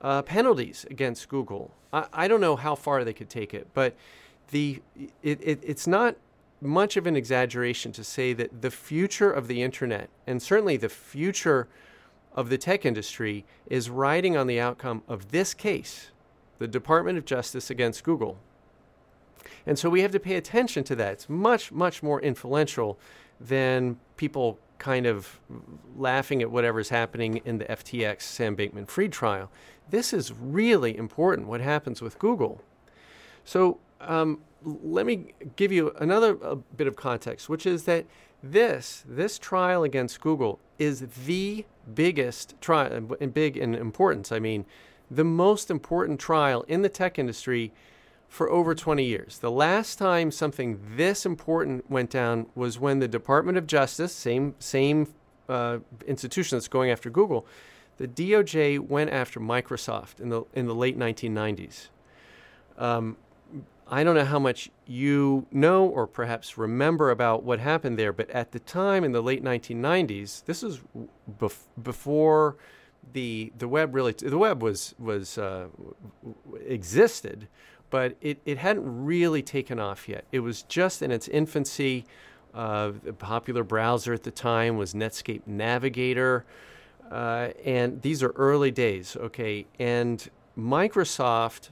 uh, 0.00 0.22
penalties 0.22 0.84
against 0.90 1.28
Google. 1.28 1.70
I, 1.92 2.06
I, 2.12 2.28
don't 2.28 2.40
know 2.40 2.56
how 2.56 2.74
far 2.74 3.04
they 3.04 3.12
could 3.12 3.30
take 3.30 3.54
it, 3.54 3.68
but 3.74 3.94
the 4.50 4.82
it, 5.22 5.38
it, 5.40 5.60
it's 5.62 5.86
not 5.86 6.16
much 6.60 6.96
of 6.96 7.06
an 7.06 7.16
exaggeration 7.16 7.92
to 7.92 8.04
say 8.04 8.32
that 8.32 8.62
the 8.62 8.70
future 8.70 9.30
of 9.30 9.48
the 9.48 9.62
internet 9.62 10.08
and 10.26 10.42
certainly 10.42 10.76
the 10.76 10.88
future 10.88 11.68
of 12.34 12.48
the 12.48 12.58
tech 12.58 12.86
industry 12.86 13.44
is 13.66 13.90
riding 13.90 14.36
on 14.36 14.46
the 14.46 14.60
outcome 14.60 15.02
of 15.08 15.32
this 15.32 15.54
case 15.54 16.12
the 16.58 16.68
Department 16.68 17.18
of 17.18 17.24
Justice 17.24 17.70
against 17.70 18.04
Google. 18.04 18.38
And 19.66 19.78
so 19.78 19.90
we 19.90 20.02
have 20.02 20.12
to 20.12 20.20
pay 20.20 20.36
attention 20.36 20.84
to 20.84 20.96
that. 20.96 21.12
It's 21.12 21.28
much, 21.28 21.72
much 21.72 22.02
more 22.02 22.20
influential 22.20 22.98
than 23.40 23.98
people 24.16 24.58
kind 24.78 25.06
of 25.06 25.40
laughing 25.96 26.42
at 26.42 26.50
whatever's 26.50 26.88
happening 26.88 27.40
in 27.44 27.58
the 27.58 27.64
FTX 27.66 28.22
Sam 28.22 28.56
Bankman 28.56 28.88
Fried 28.88 29.12
trial. 29.12 29.50
This 29.90 30.12
is 30.12 30.32
really 30.32 30.96
important 30.96 31.46
what 31.46 31.60
happens 31.60 32.02
with 32.02 32.18
Google. 32.18 32.60
So 33.44 33.78
um, 34.00 34.40
let 34.64 35.06
me 35.06 35.34
give 35.56 35.70
you 35.72 35.94
another 35.98 36.34
bit 36.76 36.86
of 36.86 36.96
context, 36.96 37.48
which 37.48 37.66
is 37.66 37.84
that 37.84 38.06
this 38.42 39.04
this 39.06 39.38
trial 39.38 39.84
against 39.84 40.20
Google 40.20 40.58
is 40.78 41.06
the 41.26 41.64
biggest 41.94 42.60
trial 42.60 43.08
and 43.20 43.32
big 43.32 43.56
in 43.56 43.74
importance. 43.74 44.32
I 44.32 44.40
mean, 44.40 44.64
the 45.14 45.24
most 45.24 45.70
important 45.70 46.18
trial 46.18 46.64
in 46.68 46.82
the 46.82 46.88
tech 46.88 47.18
industry 47.18 47.72
for 48.28 48.50
over 48.50 48.74
20 48.74 49.04
years. 49.04 49.38
The 49.38 49.50
last 49.50 49.96
time 49.96 50.30
something 50.30 50.80
this 50.96 51.26
important 51.26 51.90
went 51.90 52.10
down 52.10 52.46
was 52.54 52.78
when 52.78 52.98
the 52.98 53.08
Department 53.08 53.58
of 53.58 53.66
Justice, 53.66 54.14
same 54.14 54.54
same 54.58 55.12
uh, 55.48 55.78
institution 56.06 56.56
that's 56.56 56.68
going 56.68 56.90
after 56.90 57.10
Google, 57.10 57.46
the 57.98 58.08
DOJ 58.08 58.80
went 58.80 59.10
after 59.10 59.38
Microsoft 59.38 60.18
in 60.18 60.30
the 60.30 60.44
in 60.54 60.66
the 60.66 60.74
late 60.74 60.98
1990s. 60.98 61.88
Um, 62.78 63.18
I 63.86 64.02
don't 64.04 64.14
know 64.14 64.24
how 64.24 64.38
much 64.38 64.70
you 64.86 65.46
know 65.50 65.86
or 65.86 66.06
perhaps 66.06 66.56
remember 66.56 67.10
about 67.10 67.42
what 67.42 67.60
happened 67.60 67.98
there, 67.98 68.14
but 68.14 68.30
at 68.30 68.52
the 68.52 68.60
time 68.60 69.04
in 69.04 69.12
the 69.12 69.22
late 69.22 69.44
1990s, 69.44 70.46
this 70.46 70.62
is 70.62 70.80
bef- 71.38 71.66
before 71.82 72.56
the 73.12 73.52
the 73.58 73.68
web 73.68 73.94
really 73.94 74.12
the 74.12 74.38
web 74.38 74.62
was 74.62 74.94
was 74.98 75.38
uh, 75.38 75.66
existed, 76.66 77.48
but 77.90 78.16
it, 78.20 78.38
it 78.44 78.58
hadn't 78.58 79.04
really 79.04 79.42
taken 79.42 79.78
off 79.78 80.08
yet. 80.08 80.24
It 80.32 80.40
was 80.40 80.62
just 80.62 81.02
in 81.02 81.10
its 81.10 81.28
infancy. 81.28 82.04
Uh, 82.54 82.92
the 83.02 83.12
popular 83.12 83.64
browser 83.64 84.12
at 84.12 84.24
the 84.24 84.30
time 84.30 84.76
was 84.76 84.92
Netscape 84.92 85.42
Navigator, 85.46 86.44
uh, 87.10 87.48
and 87.64 88.02
these 88.02 88.22
are 88.22 88.30
early 88.30 88.70
days. 88.70 89.16
Okay, 89.16 89.66
and 89.78 90.28
Microsoft 90.56 91.70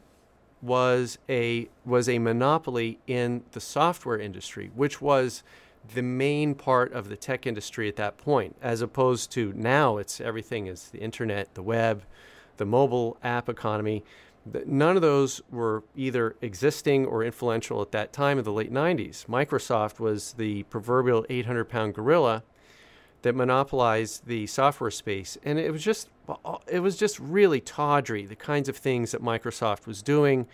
was 0.63 1.19
a 1.29 1.69
was 1.85 2.09
a 2.09 2.19
monopoly 2.19 2.99
in 3.07 3.43
the 3.53 3.61
software 3.61 4.19
industry, 4.19 4.71
which 4.75 5.01
was 5.01 5.43
the 5.95 6.03
main 6.03 6.55
part 6.55 6.93
of 6.93 7.09
the 7.09 7.17
tech 7.17 7.47
industry 7.47 7.89
at 7.89 7.97
that 7.97 8.17
point, 8.19 8.57
as 8.63 8.81
opposed 8.81 9.31
to 9.33 9.53
now 9.57 9.97
it's 9.97 10.21
everything 10.21 10.67
is 10.67 10.89
the 10.91 10.99
internet, 10.99 11.55
the 11.55 11.63
web, 11.63 12.05
the 12.59 12.67
mobile 12.67 13.17
app 13.23 13.49
economy. 13.49 14.05
None 14.67 14.97
of 14.97 15.03
those 15.03 15.43
were 15.51 15.85
either 15.97 16.37
existing 16.41 17.07
or 17.07 17.25
influential 17.25 17.83
at 17.83 17.93
that 17.93 18.13
time 18.13 18.39
in 18.39 18.45
the 18.45 18.53
late 18.53 18.73
90s. 18.73 19.27
Microsoft 19.27 20.01
was 20.01 20.35
the 20.35 20.63
proverbial 20.65 21.27
800 21.29 21.65
pound 21.65 21.95
gorilla 21.95 22.43
that 23.23 23.35
monopolized 23.35 24.27
the 24.27 24.47
software 24.47 24.91
space. 24.91 25.37
And 25.45 25.59
it 25.59 25.71
was 25.73 25.83
just 25.83 26.09
it 26.69 26.81
was 26.81 26.97
just 26.97 27.19
really 27.19 27.61
tawdry, 27.61 28.25
the 28.25 28.37
kinds 28.37 28.69
of 28.69 28.77
things 28.77 29.11
that 29.13 29.23
Microsoft 29.23 29.87
was 29.87 30.03
doing. 30.03 30.47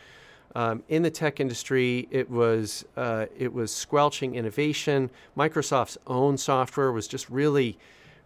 Um, 0.57 0.83
in 0.89 1.03
the 1.03 1.11
tech 1.11 1.39
industry, 1.39 2.09
it 2.11 2.31
was 2.31 2.87
uh, 2.97 3.27
it 3.39 3.53
was 3.53 3.71
squelching 3.71 4.37
innovation. 4.37 5.11
Microsoft's 5.37 5.99
own 6.07 6.39
software 6.39 6.91
was 6.93 7.07
just 7.07 7.29
really 7.29 7.79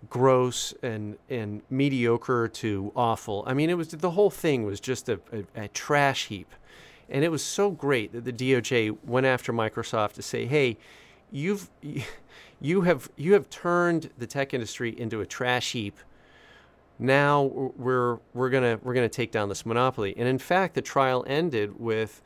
gross 0.08 0.72
and 0.80 1.18
and 1.28 1.62
mediocre 1.70 2.46
to 2.46 2.92
awful. 2.94 3.42
I 3.48 3.54
mean, 3.54 3.68
it 3.68 3.76
was 3.76 3.88
the 3.88 4.12
whole 4.12 4.30
thing 4.30 4.62
was 4.62 4.78
just 4.78 5.08
a, 5.08 5.18
a, 5.32 5.64
a 5.64 5.68
trash 5.68 6.26
heap, 6.28 6.54
and 7.08 7.24
it 7.24 7.30
was 7.30 7.42
so 7.42 7.72
great 7.72 8.12
that 8.12 8.24
the 8.24 8.32
DOJ 8.32 8.96
went 9.04 9.26
after 9.26 9.52
Microsoft 9.52 10.12
to 10.12 10.22
say, 10.22 10.46
"Hey, 10.46 10.78
you've 11.32 11.68
you 12.60 12.82
have 12.82 13.10
you 13.16 13.32
have 13.32 13.50
turned 13.50 14.08
the 14.18 14.28
tech 14.28 14.54
industry 14.54 14.96
into 14.96 15.20
a 15.20 15.26
trash 15.26 15.72
heap." 15.72 15.98
Now 17.00 17.42
we're 17.76 18.18
we're 18.34 18.50
gonna 18.50 18.78
we're 18.82 18.94
gonna 18.94 19.08
take 19.08 19.32
down 19.32 19.48
this 19.48 19.64
monopoly. 19.64 20.14
And 20.16 20.28
in 20.28 20.38
fact, 20.38 20.74
the 20.74 20.82
trial 20.82 21.24
ended 21.26 21.80
with 21.80 22.22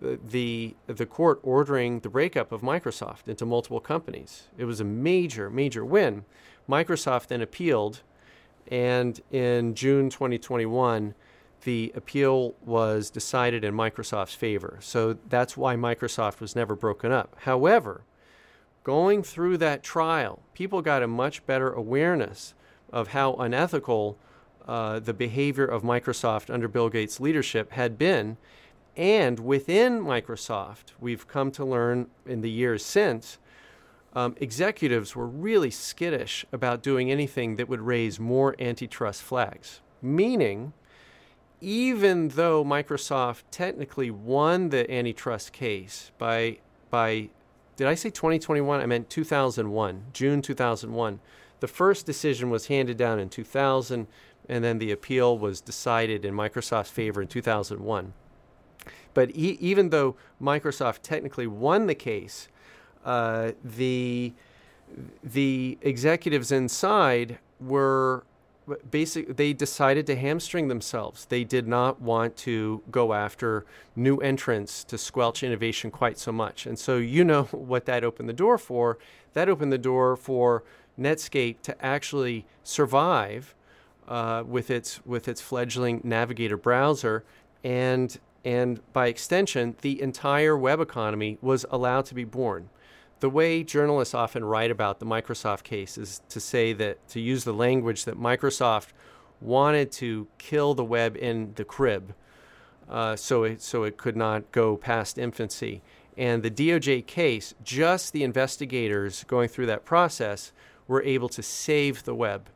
the, 0.00 0.74
the 0.86 1.06
court 1.06 1.40
ordering 1.42 2.00
the 2.00 2.08
breakup 2.08 2.52
of 2.52 2.60
Microsoft 2.60 3.28
into 3.28 3.46
multiple 3.46 3.80
companies. 3.80 4.48
It 4.58 4.64
was 4.64 4.80
a 4.80 4.84
major 4.84 5.50
major 5.50 5.84
win. 5.84 6.24
Microsoft 6.68 7.28
then 7.28 7.42
appealed, 7.42 8.02
and 8.68 9.20
in 9.30 9.74
June 9.74 10.08
2021, 10.08 11.14
the 11.64 11.92
appeal 11.94 12.54
was 12.64 13.10
decided 13.10 13.64
in 13.64 13.74
Microsoft's 13.74 14.34
favor. 14.34 14.78
So 14.80 15.18
that's 15.28 15.56
why 15.56 15.76
Microsoft 15.76 16.40
was 16.40 16.56
never 16.56 16.74
broken 16.74 17.12
up. 17.12 17.36
However, 17.40 18.04
going 18.82 19.22
through 19.22 19.58
that 19.58 19.82
trial, 19.82 20.42
people 20.54 20.80
got 20.82 21.02
a 21.02 21.06
much 21.06 21.44
better 21.46 21.72
awareness 21.72 22.54
of 22.94 23.08
how 23.08 23.34
unethical 23.34 24.16
uh, 24.66 25.00
the 25.00 25.12
behavior 25.12 25.66
of 25.66 25.82
Microsoft 25.82 26.48
under 26.48 26.68
Bill 26.68 26.88
Gates' 26.88 27.20
leadership 27.20 27.72
had 27.72 27.98
been. 27.98 28.38
And 28.96 29.40
within 29.40 30.00
Microsoft, 30.00 30.92
we've 31.00 31.26
come 31.26 31.50
to 31.50 31.64
learn 31.64 32.06
in 32.24 32.40
the 32.40 32.50
years 32.50 32.84
since, 32.84 33.38
um, 34.14 34.36
executives 34.40 35.16
were 35.16 35.26
really 35.26 35.72
skittish 35.72 36.46
about 36.52 36.84
doing 36.84 37.10
anything 37.10 37.56
that 37.56 37.68
would 37.68 37.80
raise 37.80 38.20
more 38.20 38.54
antitrust 38.60 39.22
flags. 39.22 39.80
Meaning, 40.00 40.72
even 41.60 42.28
though 42.28 42.64
Microsoft 42.64 43.42
technically 43.50 44.12
won 44.12 44.68
the 44.68 44.88
antitrust 44.88 45.52
case 45.52 46.12
by, 46.16 46.58
by 46.90 47.30
did 47.74 47.88
I 47.88 47.96
say 47.96 48.10
2021? 48.10 48.80
I 48.80 48.86
meant 48.86 49.10
2001, 49.10 50.04
June 50.12 50.40
2001. 50.40 51.18
The 51.64 51.68
first 51.68 52.04
decision 52.04 52.50
was 52.50 52.66
handed 52.66 52.98
down 52.98 53.18
in 53.18 53.30
2000, 53.30 54.06
and 54.50 54.62
then 54.62 54.76
the 54.76 54.92
appeal 54.92 55.38
was 55.38 55.62
decided 55.62 56.22
in 56.22 56.34
Microsoft's 56.34 56.90
favor 56.90 57.22
in 57.22 57.26
2001. 57.26 58.12
But 59.14 59.30
e- 59.30 59.56
even 59.62 59.88
though 59.88 60.14
Microsoft 60.38 60.98
technically 61.00 61.46
won 61.46 61.86
the 61.86 61.94
case, 61.94 62.48
uh, 63.02 63.52
the 63.64 64.34
the 65.22 65.78
executives 65.80 66.52
inside 66.52 67.38
were 67.58 68.26
basically 68.90 69.32
they 69.32 69.54
decided 69.54 70.06
to 70.08 70.16
hamstring 70.16 70.68
themselves. 70.68 71.24
They 71.24 71.44
did 71.44 71.66
not 71.66 71.98
want 71.98 72.36
to 72.48 72.82
go 72.90 73.14
after 73.14 73.64
new 73.96 74.18
entrants 74.18 74.84
to 74.84 74.98
squelch 74.98 75.42
innovation 75.42 75.90
quite 75.90 76.18
so 76.18 76.30
much. 76.30 76.66
And 76.66 76.78
so 76.78 76.98
you 76.98 77.24
know 77.24 77.44
what 77.52 77.86
that 77.86 78.04
opened 78.04 78.28
the 78.28 78.34
door 78.34 78.58
for. 78.58 78.98
That 79.32 79.48
opened 79.48 79.72
the 79.72 79.78
door 79.78 80.14
for 80.14 80.62
Netscape 80.98 81.60
to 81.62 81.84
actually 81.84 82.46
survive 82.62 83.54
uh, 84.08 84.44
with 84.46 84.70
its 84.70 85.04
with 85.06 85.28
its 85.28 85.40
fledgling 85.40 86.00
Navigator 86.04 86.56
browser, 86.56 87.24
and 87.62 88.18
and 88.44 88.80
by 88.92 89.06
extension, 89.06 89.76
the 89.80 90.00
entire 90.00 90.56
web 90.56 90.80
economy 90.80 91.38
was 91.40 91.64
allowed 91.70 92.04
to 92.06 92.14
be 92.14 92.24
born. 92.24 92.68
The 93.20 93.30
way 93.30 93.62
journalists 93.62 94.14
often 94.14 94.44
write 94.44 94.70
about 94.70 95.00
the 95.00 95.06
Microsoft 95.06 95.62
case 95.62 95.96
is 95.96 96.20
to 96.28 96.40
say 96.40 96.74
that 96.74 97.08
to 97.08 97.20
use 97.20 97.44
the 97.44 97.54
language 97.54 98.04
that 98.04 98.18
Microsoft 98.18 98.88
wanted 99.40 99.90
to 99.92 100.26
kill 100.36 100.74
the 100.74 100.84
web 100.84 101.16
in 101.16 101.52
the 101.54 101.64
crib, 101.64 102.14
uh, 102.88 103.16
so 103.16 103.44
it 103.44 103.62
so 103.62 103.84
it 103.84 103.96
could 103.96 104.16
not 104.16 104.52
go 104.52 104.76
past 104.76 105.16
infancy. 105.16 105.82
And 106.16 106.42
the 106.42 106.50
DOJ 106.50 107.06
case, 107.06 107.54
just 107.64 108.12
the 108.12 108.22
investigators 108.22 109.24
going 109.24 109.48
through 109.48 109.66
that 109.66 109.84
process 109.84 110.52
were 110.88 111.02
able 111.02 111.28
to 111.30 111.42
save 111.42 112.04
the 112.04 112.14
web 112.14 112.48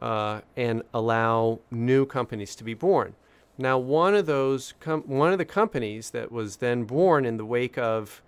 uh, 0.00 0.40
and 0.56 0.82
allow 0.92 1.60
new 1.70 2.04
companies 2.04 2.54
to 2.56 2.64
be 2.64 2.74
born. 2.74 3.14
Now, 3.58 3.78
one 3.78 4.14
of 4.14 4.26
those, 4.26 4.74
com- 4.80 5.02
one 5.02 5.32
of 5.32 5.38
the 5.38 5.44
companies 5.44 6.10
that 6.10 6.32
was 6.32 6.56
then 6.56 6.84
born 6.84 7.24
in 7.24 7.36
the 7.36 7.44
wake 7.44 7.78
of, 7.78 8.22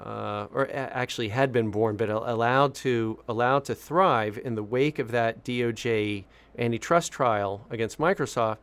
uh, 0.00 0.46
or 0.52 0.64
a- 0.64 0.74
actually 0.74 1.28
had 1.28 1.52
been 1.52 1.70
born, 1.70 1.96
but 1.96 2.08
allowed 2.08 2.74
to 2.76 3.18
allowed 3.28 3.64
to 3.66 3.74
thrive 3.74 4.38
in 4.42 4.54
the 4.54 4.62
wake 4.62 4.98
of 4.98 5.10
that 5.10 5.44
DOJ 5.44 6.24
antitrust 6.58 7.12
trial 7.12 7.66
against 7.70 7.98
Microsoft, 7.98 8.58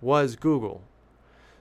was 0.00 0.36
Google. 0.36 0.82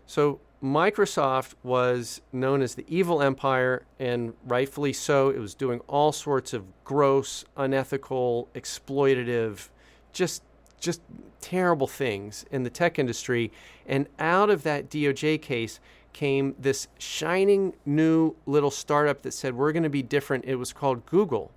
So 0.05 0.39
Microsoft 0.63 1.55
was 1.62 2.22
known 2.32 2.62
as 2.62 2.75
the 2.75 2.86
evil 2.88 3.22
empire, 3.22 3.84
and 4.00 4.34
rightfully 4.46 4.93
so. 4.93 5.29
It 5.29 5.39
was 5.39 5.53
doing 5.53 5.82
all 5.88 6.13
sorts 6.13 6.53
of 6.53 6.63
gross, 6.86 7.43
unethical, 7.58 8.48
exploitative, 8.55 9.67
just 10.13 10.41
just 10.79 11.01
terrible 11.39 11.88
things 11.88 12.46
in 12.51 12.63
the 12.63 12.70
tech 12.70 13.00
industry. 13.00 13.51
And 13.86 14.08
out 14.20 14.50
of 14.50 14.63
that 14.63 14.89
DOJ 14.89 15.41
case 15.41 15.79
came 16.12 16.55
this 16.60 16.88
shining 16.98 17.74
new 17.86 18.36
little 18.46 18.72
startup 18.72 19.22
that 19.24 19.34
said, 19.34 19.55
We're 19.55 19.72
going 19.74 19.84
to 19.84 19.89
be 19.89 20.03
different. 20.03 20.46
It 20.46 20.55
was 20.55 20.72
called 20.72 21.05
Google. 21.05 21.51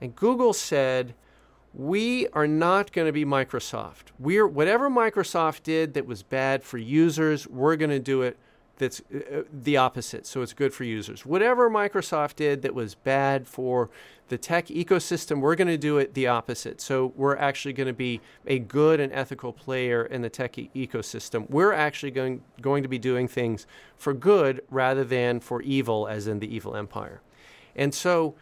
And 0.00 0.14
Google 0.14 0.52
said, 0.52 1.14
we 1.72 2.26
are 2.28 2.46
not 2.46 2.92
going 2.92 3.06
to 3.06 3.12
be 3.12 3.24
Microsoft. 3.24 4.12
We're 4.18 4.46
whatever 4.46 4.90
Microsoft 4.90 5.62
did 5.62 5.94
that 5.94 6.06
was 6.06 6.22
bad 6.22 6.64
for 6.64 6.78
users, 6.78 7.46
we're 7.46 7.76
going 7.76 7.90
to 7.90 8.00
do 8.00 8.22
it 8.22 8.36
that's 8.80 9.02
uh, 9.14 9.42
the 9.52 9.76
opposite. 9.76 10.26
So 10.26 10.42
it's 10.42 10.54
good 10.54 10.72
for 10.72 10.84
users. 10.84 11.24
Whatever 11.24 11.70
Microsoft 11.70 12.36
did 12.36 12.62
that 12.62 12.74
was 12.74 12.94
bad 12.94 13.46
for 13.46 13.90
the 14.28 14.38
tech 14.38 14.68
ecosystem, 14.68 15.40
we're 15.40 15.54
going 15.54 15.68
to 15.68 15.76
do 15.76 15.98
it 15.98 16.14
the 16.14 16.26
opposite. 16.26 16.80
So 16.80 17.12
we're 17.14 17.36
actually 17.36 17.74
going 17.74 17.88
to 17.88 17.92
be 17.92 18.20
a 18.46 18.58
good 18.58 18.98
and 18.98 19.12
ethical 19.12 19.52
player 19.52 20.04
in 20.04 20.22
the 20.22 20.30
tech 20.30 20.58
e- 20.58 20.70
ecosystem. 20.74 21.48
We're 21.50 21.74
actually 21.74 22.10
going 22.10 22.42
going 22.60 22.82
to 22.82 22.88
be 22.88 22.98
doing 22.98 23.28
things 23.28 23.66
for 23.96 24.14
good 24.14 24.62
rather 24.70 25.04
than 25.04 25.40
for 25.40 25.62
evil, 25.62 26.08
as 26.08 26.26
in 26.26 26.40
the 26.40 26.52
evil 26.52 26.74
empire. 26.74 27.20
And 27.76 27.94
so, 27.94 28.34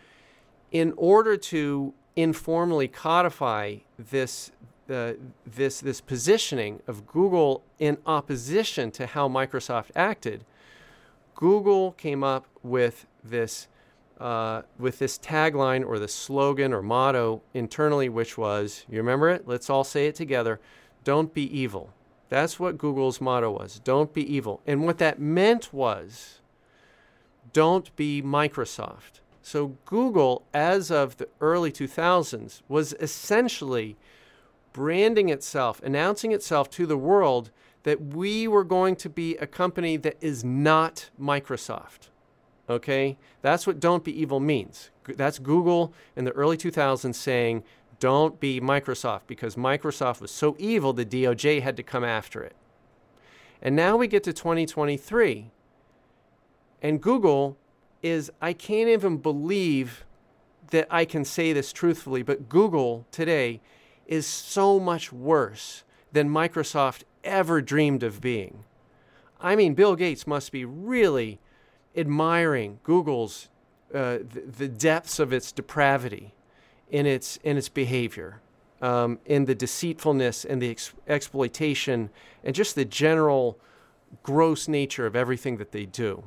in 0.70 0.94
order 0.96 1.36
to 1.36 1.94
informally 2.18 2.88
codify 2.88 3.76
this 3.96 4.50
uh, 4.90 5.12
this 5.46 5.80
this 5.80 6.00
positioning 6.00 6.82
of 6.88 7.06
Google 7.06 7.62
in 7.78 7.98
opposition 8.06 8.90
to 8.92 9.06
how 9.06 9.28
Microsoft 9.28 9.90
acted, 9.94 10.44
Google 11.36 11.92
came 11.92 12.24
up 12.24 12.46
with 12.64 13.06
this 13.22 13.68
uh, 14.18 14.62
with 14.78 14.98
this 14.98 15.16
tagline 15.16 15.86
or 15.86 16.00
the 16.00 16.08
slogan 16.08 16.72
or 16.72 16.82
motto 16.82 17.40
internally, 17.54 18.08
which 18.08 18.36
was, 18.36 18.84
you 18.90 18.98
remember 18.98 19.28
it? 19.28 19.46
Let's 19.46 19.70
all 19.70 19.84
say 19.84 20.08
it 20.08 20.16
together: 20.16 20.58
"Don't 21.04 21.32
be 21.32 21.44
evil." 21.56 21.92
That's 22.30 22.58
what 22.58 22.78
Google's 22.78 23.20
motto 23.20 23.52
was: 23.52 23.78
"Don't 23.78 24.12
be 24.12 24.24
evil." 24.34 24.60
And 24.66 24.84
what 24.84 24.98
that 24.98 25.20
meant 25.20 25.72
was, 25.72 26.40
"Don't 27.52 27.94
be 27.94 28.22
Microsoft." 28.22 29.20
So 29.48 29.78
Google, 29.86 30.42
as 30.52 30.90
of 30.90 31.16
the 31.16 31.26
early 31.40 31.72
2000s, 31.72 32.60
was 32.68 32.92
essentially 33.00 33.96
branding 34.74 35.30
itself, 35.30 35.80
announcing 35.82 36.32
itself 36.32 36.68
to 36.72 36.84
the 36.84 36.98
world 36.98 37.50
that 37.84 38.14
we 38.14 38.46
were 38.46 38.62
going 38.62 38.94
to 38.96 39.08
be 39.08 39.38
a 39.38 39.46
company 39.46 39.96
that 39.96 40.18
is 40.20 40.44
not 40.44 41.08
Microsoft. 41.18 42.10
Okay? 42.68 43.16
That's 43.40 43.66
what 43.66 43.80
don't 43.80 44.04
be 44.04 44.20
evil 44.20 44.38
means. 44.38 44.90
That's 45.06 45.38
Google 45.38 45.94
in 46.14 46.26
the 46.26 46.32
early 46.32 46.58
2000s 46.58 47.14
saying, 47.14 47.64
don't 48.00 48.38
be 48.38 48.60
Microsoft 48.60 49.22
because 49.26 49.56
Microsoft 49.56 50.20
was 50.20 50.30
so 50.30 50.56
evil 50.58 50.92
the 50.92 51.06
DOJ 51.06 51.62
had 51.62 51.78
to 51.78 51.82
come 51.82 52.04
after 52.04 52.42
it. 52.42 52.54
And 53.62 53.74
now 53.74 53.96
we 53.96 54.08
get 54.08 54.24
to 54.24 54.34
2023, 54.34 55.50
and 56.82 57.00
Google 57.00 57.56
is 58.02 58.30
I 58.40 58.52
can't 58.52 58.88
even 58.88 59.18
believe 59.18 60.04
that 60.70 60.86
I 60.90 61.04
can 61.04 61.24
say 61.24 61.52
this 61.52 61.72
truthfully, 61.72 62.22
but 62.22 62.48
Google 62.48 63.06
today 63.10 63.60
is 64.06 64.26
so 64.26 64.78
much 64.78 65.12
worse 65.12 65.84
than 66.12 66.28
Microsoft 66.28 67.02
ever 67.24 67.60
dreamed 67.60 68.02
of 68.02 68.20
being. 68.20 68.64
I 69.40 69.56
mean, 69.56 69.74
Bill 69.74 69.94
Gates 69.94 70.26
must 70.26 70.52
be 70.52 70.64
really 70.64 71.38
admiring 71.96 72.80
Google's 72.82 73.48
uh, 73.94 74.18
the, 74.18 74.42
the, 74.58 74.68
depths 74.68 75.18
of 75.18 75.32
its 75.32 75.50
depravity 75.50 76.34
in 76.90 77.06
its 77.06 77.38
in 77.42 77.56
its 77.56 77.70
behavior, 77.70 78.40
um, 78.82 79.18
in 79.24 79.46
the 79.46 79.54
deceitfulness 79.54 80.44
and 80.44 80.60
the 80.60 80.70
ex- 80.70 80.92
exploitation, 81.06 82.10
and 82.44 82.54
just 82.54 82.74
the 82.74 82.84
general 82.84 83.58
gross 84.22 84.68
nature 84.68 85.06
of 85.06 85.16
everything 85.16 85.56
that 85.56 85.72
they 85.72 85.86
do. 85.86 86.24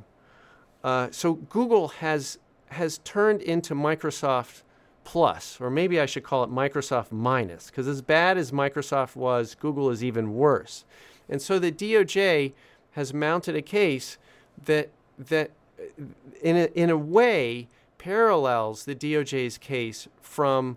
Uh, 0.84 1.08
so 1.10 1.34
Google 1.34 1.88
has 1.88 2.38
has 2.68 2.98
turned 2.98 3.42
into 3.42 3.74
Microsoft 3.74 4.62
Plus, 5.04 5.60
or 5.60 5.68
maybe 5.68 6.00
I 6.00 6.06
should 6.06 6.22
call 6.22 6.44
it 6.44 6.50
Microsoft 6.50 7.12
Minus, 7.12 7.66
because 7.66 7.88
as 7.88 8.00
bad 8.00 8.38
as 8.38 8.50
Microsoft 8.50 9.16
was, 9.16 9.54
Google 9.54 9.90
is 9.90 10.02
even 10.02 10.34
worse. 10.34 10.84
And 11.28 11.42
so 11.42 11.58
the 11.58 11.72
DOJ 11.72 12.52
has 12.92 13.12
mounted 13.12 13.56
a 13.56 13.62
case 13.62 14.16
that 14.64 14.90
that 15.18 15.50
uh, 15.78 16.04
in 16.40 16.56
a, 16.56 16.64
in 16.74 16.90
a 16.90 16.96
way 16.96 17.68
parallels 17.98 18.84
the 18.84 18.94
DOJ's 18.94 19.58
case 19.58 20.08
from 20.20 20.76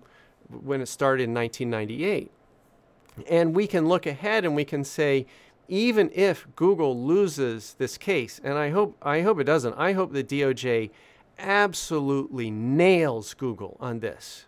when 0.49 0.81
it 0.81 0.87
started 0.87 1.23
in 1.23 1.33
1998. 1.33 2.31
And 3.29 3.55
we 3.55 3.67
can 3.67 3.87
look 3.87 4.05
ahead 4.05 4.45
and 4.45 4.55
we 4.55 4.65
can 4.65 4.83
say 4.83 5.25
even 5.67 6.11
if 6.13 6.47
Google 6.55 6.99
loses 7.05 7.75
this 7.77 7.97
case, 7.97 8.39
and 8.43 8.57
I 8.57 8.69
hope 8.69 8.97
I 9.01 9.21
hope 9.21 9.39
it 9.39 9.45
doesn't. 9.45 9.73
I 9.73 9.93
hope 9.93 10.13
the 10.13 10.23
DOJ 10.23 10.91
absolutely 11.39 12.49
nails 12.51 13.33
Google 13.33 13.77
on 13.79 13.99
this. 13.99 14.45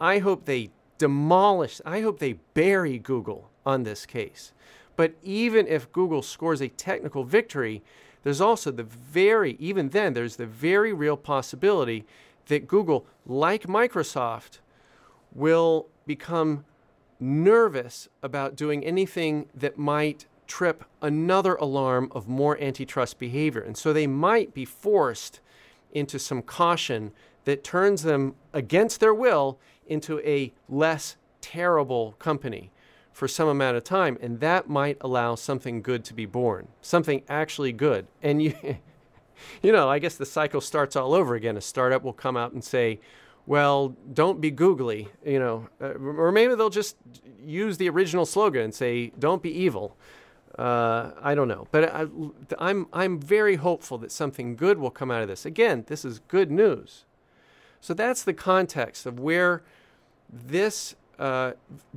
I 0.00 0.18
hope 0.18 0.44
they 0.44 0.70
demolish. 0.98 1.80
I 1.84 2.00
hope 2.00 2.18
they 2.18 2.34
bury 2.54 2.98
Google 2.98 3.50
on 3.64 3.82
this 3.82 4.06
case. 4.06 4.52
But 4.94 5.14
even 5.22 5.66
if 5.66 5.92
Google 5.92 6.22
scores 6.22 6.62
a 6.62 6.68
technical 6.68 7.24
victory, 7.24 7.82
there's 8.22 8.40
also 8.40 8.70
the 8.70 8.82
very 8.82 9.56
even 9.58 9.90
then 9.90 10.14
there's 10.14 10.36
the 10.36 10.46
very 10.46 10.92
real 10.92 11.16
possibility 11.16 12.04
that 12.46 12.68
Google, 12.68 13.06
like 13.26 13.64
Microsoft, 13.66 14.58
will 15.34 15.88
become 16.06 16.64
nervous 17.18 18.08
about 18.22 18.56
doing 18.56 18.84
anything 18.84 19.48
that 19.54 19.76
might 19.78 20.26
trip 20.46 20.84
another 21.02 21.54
alarm 21.56 22.10
of 22.14 22.28
more 22.28 22.60
antitrust 22.60 23.18
behavior. 23.18 23.60
And 23.60 23.76
so 23.76 23.92
they 23.92 24.06
might 24.06 24.54
be 24.54 24.64
forced 24.64 25.40
into 25.92 26.18
some 26.18 26.42
caution 26.42 27.12
that 27.44 27.64
turns 27.64 28.02
them 28.02 28.34
against 28.52 29.00
their 29.00 29.14
will 29.14 29.58
into 29.86 30.20
a 30.20 30.52
less 30.68 31.16
terrible 31.40 32.12
company 32.18 32.70
for 33.12 33.28
some 33.28 33.48
amount 33.48 33.76
of 33.76 33.84
time. 33.84 34.18
And 34.20 34.40
that 34.40 34.68
might 34.68 34.98
allow 35.00 35.36
something 35.36 35.80
good 35.80 36.04
to 36.04 36.14
be 36.14 36.26
born, 36.26 36.68
something 36.82 37.22
actually 37.28 37.72
good. 37.72 38.06
And 38.22 38.42
you, 38.42 38.54
you 39.62 39.72
know, 39.72 39.88
I 39.88 39.98
guess 39.98 40.16
the 40.16 40.26
cycle 40.26 40.60
starts 40.60 40.96
all 40.96 41.14
over 41.14 41.34
again. 41.34 41.56
A 41.56 41.60
startup 41.60 42.02
will 42.02 42.12
come 42.12 42.36
out 42.36 42.52
and 42.52 42.62
say, 42.62 43.00
well, 43.46 43.94
don't 44.12 44.40
be 44.40 44.50
googly, 44.50 45.08
you 45.24 45.38
know, 45.38 45.68
uh, 45.80 45.94
or 45.94 46.32
maybe 46.32 46.54
they'll 46.56 46.68
just 46.68 46.96
use 47.44 47.78
the 47.78 47.88
original 47.88 48.26
slogan 48.26 48.62
and 48.62 48.74
say, 48.74 49.12
don't 49.18 49.40
be 49.40 49.50
evil. 49.50 49.96
Uh, 50.58 51.10
I 51.20 51.34
don't 51.34 51.48
know, 51.48 51.68
but 51.70 51.92
I, 51.92 52.06
I'm 52.58 52.86
I'm 52.92 53.20
very 53.20 53.56
hopeful 53.56 53.98
that 53.98 54.10
something 54.10 54.56
good 54.56 54.78
will 54.78 54.90
come 54.90 55.10
out 55.10 55.20
of 55.20 55.28
this. 55.28 55.44
Again, 55.44 55.84
this 55.86 56.02
is 56.02 56.18
good 56.20 56.50
news. 56.50 57.04
So 57.82 57.92
that's 57.92 58.22
the 58.22 58.32
context 58.32 59.04
of 59.04 59.20
where 59.20 59.62
this 60.32 60.96
uh, 61.18 61.52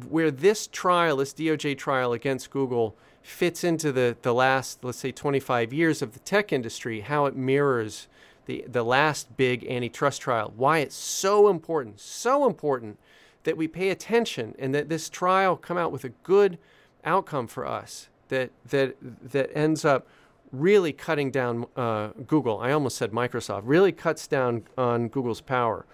where 0.09 0.29
this 0.29 0.67
trial, 0.67 1.17
this 1.17 1.33
DOJ 1.33 1.77
trial 1.77 2.11
against 2.11 2.49
Google, 2.51 2.97
fits 3.21 3.63
into 3.63 3.93
the 3.93 4.17
the 4.23 4.33
last, 4.33 4.83
let's 4.83 4.97
say, 4.97 5.13
25 5.13 5.71
years 5.71 6.01
of 6.01 6.11
the 6.11 6.19
tech 6.19 6.51
industry. 6.51 6.99
How 6.99 7.27
it 7.27 7.37
mirrors 7.37 8.07
the 8.45 8.65
the 8.67 8.83
last 8.83 9.37
big 9.37 9.65
antitrust 9.67 10.21
trial. 10.21 10.51
Why 10.57 10.79
it's 10.79 10.95
so 10.95 11.47
important, 11.47 12.01
so 12.01 12.45
important 12.45 12.99
that 13.45 13.55
we 13.55 13.69
pay 13.69 13.89
attention 13.89 14.53
and 14.59 14.75
that 14.75 14.89
this 14.89 15.07
trial 15.07 15.55
come 15.55 15.77
out 15.77 15.93
with 15.93 16.03
a 16.03 16.09
good 16.09 16.57
outcome 17.05 17.47
for 17.47 17.65
us 17.65 18.09
that 18.29 18.51
that 18.69 18.95
that 19.31 19.55
ends 19.55 19.85
up 19.85 20.07
really 20.51 20.91
cutting 20.93 21.29
down 21.29 21.65
uh, 21.75 22.09
Google. 22.25 22.59
I 22.59 22.71
almost 22.71 22.97
said 22.97 23.11
Microsoft. 23.11 23.61
Really 23.65 23.91
cuts 23.91 24.27
down 24.27 24.63
on 24.77 25.07
Google's 25.07 25.41
power. 25.41 25.85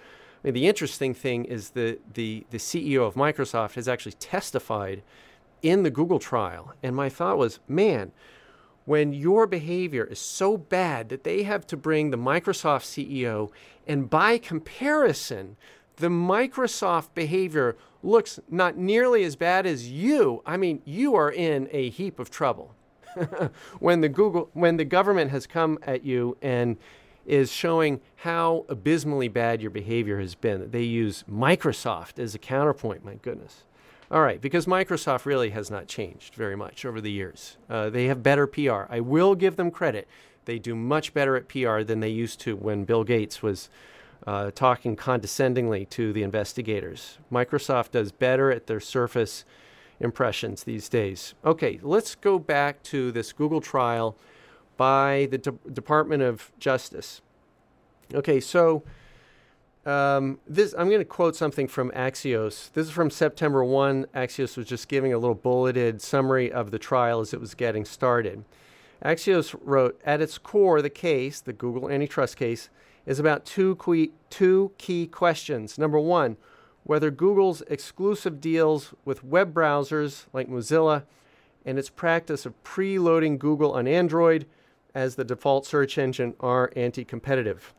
I 0.43 0.47
mean, 0.47 0.53
the 0.53 0.67
interesting 0.67 1.13
thing 1.13 1.45
is 1.45 1.71
that 1.71 2.13
the 2.13 2.45
the 2.51 2.57
CEO 2.57 3.05
of 3.05 3.15
Microsoft 3.15 3.73
has 3.75 3.87
actually 3.87 4.13
testified 4.13 5.01
in 5.61 5.83
the 5.83 5.89
Google 5.89 6.19
trial, 6.19 6.73
and 6.83 6.95
my 6.95 7.09
thought 7.09 7.37
was, 7.37 7.59
man. 7.67 8.11
When 8.85 9.13
your 9.13 9.47
behavior 9.47 10.03
is 10.03 10.19
so 10.19 10.57
bad 10.57 11.09
that 11.09 11.23
they 11.23 11.41
have 11.41 11.65
to 11.67 11.75
bring 11.75 12.11
the 12.11 12.19
Microsoft 12.19 12.83
CEO, 12.83 13.49
and 13.87 14.07
by 14.07 14.37
comparison, 14.37 15.57
the 15.97 16.07
Microsoft 16.07 17.09
behavior 17.13 17.75
looks 18.03 18.39
not 18.49 18.77
nearly 18.77 19.23
as 19.23 19.35
bad 19.35 19.65
as 19.65 19.89
you, 19.89 20.41
I 20.45 20.57
mean, 20.57 20.81
you 20.85 21.15
are 21.15 21.31
in 21.31 21.67
a 21.71 21.89
heap 21.89 22.19
of 22.19 22.29
trouble. 22.29 22.75
when 23.79 24.01
the 24.01 24.09
Google 24.09 24.49
when 24.53 24.75
the 24.75 24.83
government 24.83 25.31
has 25.31 25.47
come 25.47 25.79
at 25.83 26.03
you 26.03 26.35
and 26.41 26.75
is 27.25 27.51
showing 27.51 28.01
how 28.17 28.65
abysmally 28.69 29.27
bad 29.27 29.61
your 29.61 29.71
behavior 29.71 30.19
has 30.19 30.35
been. 30.35 30.69
They 30.69 30.83
use 30.83 31.23
Microsoft 31.29 32.19
as 32.19 32.35
a 32.35 32.39
counterpoint, 32.39 33.03
my 33.03 33.15
goodness. 33.15 33.63
All 34.11 34.21
right, 34.21 34.39
because 34.39 34.67
Microsoft 34.67 35.25
really 35.25 35.49
has 35.49 35.71
not 35.71 35.87
changed 35.87 36.35
very 36.35 36.55
much 36.55 36.85
over 36.85 37.01
the 37.01 37.11
years. 37.11 37.57
Uh, 37.67 37.89
they 37.89 38.05
have 38.05 38.21
better 38.21 38.45
PR. 38.45 38.83
I 38.89 38.99
will 38.99 39.33
give 39.33 39.55
them 39.55 39.71
credit. 39.71 40.07
They 40.45 40.59
do 40.59 40.75
much 40.75 41.13
better 41.13 41.35
at 41.35 41.47
PR 41.47 41.81
than 41.81 42.01
they 42.01 42.09
used 42.09 42.39
to 42.41 42.55
when 42.55 42.85
Bill 42.85 43.03
Gates 43.03 43.41
was 43.41 43.69
uh, 44.25 44.51
talking 44.51 44.95
condescendingly 44.95 45.85
to 45.85 46.11
the 46.11 46.23
investigators. 46.23 47.19
Microsoft 47.31 47.91
does 47.91 48.11
better 48.11 48.51
at 48.51 48.67
their 48.67 48.79
Surface 48.79 49.45
impressions 49.99 50.63
these 50.63 50.89
days. 50.89 51.35
Okay, 51.43 51.79
let's 51.81 52.15
go 52.15 52.39
back 52.39 52.83
to 52.83 53.11
this 53.11 53.31
Google 53.31 53.61
trial 53.61 54.17
by 54.77 55.27
the 55.31 55.37
De- 55.37 55.51
Department 55.71 56.21
of 56.21 56.51
Justice. 56.59 57.21
Okay, 58.13 58.39
so 58.39 58.83
um, 59.85 60.39
this 60.47 60.73
I'm 60.77 60.87
going 60.87 60.99
to 60.99 61.05
quote 61.05 61.35
something 61.35 61.67
from 61.67 61.91
Axios. 61.91 62.71
This 62.73 62.87
is 62.87 62.91
from 62.91 63.09
September 63.09 63.63
1. 63.63 64.07
Axios 64.15 64.57
was 64.57 64.65
just 64.65 64.87
giving 64.87 65.13
a 65.13 65.17
little 65.17 65.35
bulleted 65.35 66.01
summary 66.01 66.51
of 66.51 66.71
the 66.71 66.79
trial 66.79 67.19
as 67.19 67.33
it 67.33 67.39
was 67.39 67.53
getting 67.53 67.85
started. 67.85 68.43
Axios 69.03 69.55
wrote, 69.61 70.01
at 70.03 70.21
its 70.21 70.37
core, 70.37 70.81
the 70.81 70.89
case, 70.89 71.39
the 71.39 71.53
Google 71.53 71.89
antitrust 71.89 72.37
case, 72.37 72.69
is 73.05 73.19
about 73.19 73.45
two, 73.45 73.75
que- 73.75 74.11
two 74.29 74.71
key 74.77 75.07
questions. 75.07 75.77
Number 75.77 75.99
one, 75.99 76.37
whether 76.83 77.09
Google's 77.11 77.61
exclusive 77.63 78.39
deals 78.39 78.93
with 79.05 79.23
web 79.23 79.53
browsers 79.53 80.25
like 80.33 80.49
Mozilla 80.49 81.03
and 81.65 81.79
its 81.79 81.89
practice 81.89 82.45
of 82.45 82.63
preloading 82.63 83.39
Google 83.39 83.73
on 83.73 83.87
Android 83.87 84.45
as 84.93 85.15
the 85.15 85.23
default 85.23 85.65
search 85.65 85.97
engine 85.97 86.35
are 86.39 86.71
anti 86.75 87.03
competitive. 87.03 87.73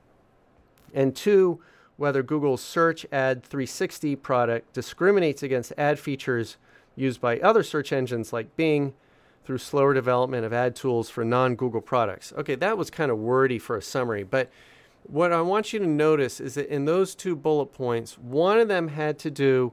And 0.93 1.15
two, 1.15 1.61
whether 1.97 2.23
Google's 2.23 2.63
Search 2.63 3.07
Ad 3.11 3.43
360 3.43 4.17
product 4.17 4.73
discriminates 4.73 5.43
against 5.43 5.73
ad 5.79 5.99
features 5.99 6.57
used 6.95 7.21
by 7.21 7.39
other 7.41 7.63
search 7.63 7.93
engines 7.93 8.33
like 8.33 8.57
Bing 8.57 8.93
through 9.45 9.59
slower 9.59 9.95
development 9.95 10.45
of 10.45 10.53
ad 10.53 10.75
tools 10.75 11.09
for 11.09 11.25
non 11.25 11.55
Google 11.55 11.81
products. 11.81 12.33
Okay, 12.37 12.57
that 12.57 12.77
was 12.77 12.91
kind 12.91 13.11
of 13.11 13.19
wordy 13.19 13.59
for 13.59 13.77
a 13.77 13.83
summary, 13.83 14.25
but 14.25 14.51
what 15.09 15.33
I 15.33 15.41
want 15.43 15.73
you 15.73 15.79
to 15.79 15.87
notice 15.87 16.41
is 16.41 16.55
that 16.55 16.69
in 16.69 16.85
those 16.85 17.15
two 17.15 17.37
bullet 17.37 17.67
points, 17.67 18.19
one 18.19 18.59
of 18.59 18.69
them 18.69 18.89
had 18.89 19.19
to 19.21 19.31
do 19.31 19.73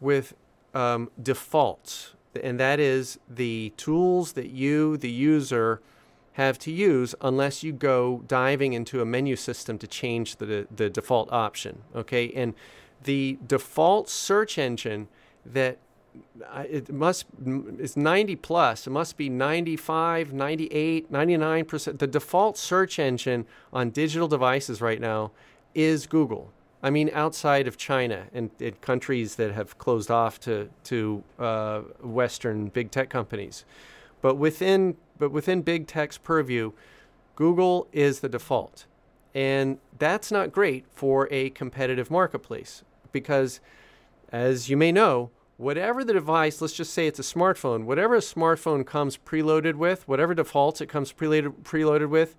with 0.00 0.34
um, 0.74 1.10
defaults, 1.20 2.14
and 2.42 2.58
that 2.60 2.80
is 2.80 3.18
the 3.28 3.72
tools 3.76 4.32
that 4.32 4.50
you, 4.50 4.96
the 4.96 5.10
user, 5.10 5.80
have 6.34 6.58
to 6.58 6.70
use 6.70 7.14
unless 7.20 7.62
you 7.62 7.72
go 7.72 8.22
diving 8.26 8.72
into 8.72 9.02
a 9.02 9.04
menu 9.04 9.36
system 9.36 9.76
to 9.78 9.86
change 9.86 10.36
the, 10.36 10.66
the 10.74 10.88
default 10.88 11.30
option. 11.32 11.82
Okay, 11.94 12.30
and 12.32 12.54
the 13.04 13.38
default 13.46 14.08
search 14.08 14.56
engine 14.56 15.08
that 15.44 15.78
it 16.68 16.92
must 16.92 17.26
it's 17.78 17.96
90 17.96 18.36
plus. 18.36 18.86
It 18.86 18.90
must 18.90 19.16
be 19.16 19.28
95 19.28 20.32
98 20.32 21.12
99% 21.12 21.98
the 21.98 22.06
default 22.06 22.56
search 22.56 22.98
engine 22.98 23.46
on 23.72 23.90
digital 23.90 24.28
devices 24.28 24.80
right 24.80 25.00
now 25.00 25.30
is 25.74 26.06
google. 26.06 26.52
I 26.82 26.90
mean 26.90 27.10
outside 27.12 27.68
of 27.68 27.76
china 27.76 28.26
and, 28.32 28.50
and 28.60 28.80
countries 28.80 29.36
that 29.36 29.52
have 29.52 29.78
closed 29.78 30.10
off 30.10 30.40
to 30.40 30.70
to 30.84 31.22
uh, 31.38 31.80
western 32.02 32.68
big 32.68 32.90
tech 32.90 33.10
companies. 33.10 33.64
But 34.22 34.36
within 34.36 34.96
but 35.18 35.30
within 35.30 35.62
big 35.62 35.86
tech's 35.86 36.18
purview 36.18 36.72
google 37.36 37.86
is 37.92 38.20
the 38.20 38.28
default. 38.28 38.86
And 39.32 39.78
that's 39.96 40.32
not 40.32 40.50
great 40.50 40.86
for 40.90 41.28
a 41.30 41.50
competitive 41.50 42.10
marketplace 42.10 42.82
because 43.12 43.60
as 44.32 44.68
you 44.68 44.76
may 44.76 44.90
know 44.92 45.30
whatever 45.60 46.02
the 46.02 46.14
device, 46.14 46.62
let's 46.62 46.72
just 46.72 46.94
say 46.94 47.06
it's 47.06 47.18
a 47.18 47.22
smartphone, 47.22 47.84
whatever 47.84 48.14
a 48.14 48.20
smartphone 48.20 48.84
comes 48.84 49.18
preloaded 49.18 49.74
with, 49.74 50.08
whatever 50.08 50.34
defaults 50.34 50.80
it 50.80 50.86
comes 50.86 51.12
preloaded, 51.12 51.52
preloaded 51.62 52.08
with, 52.08 52.34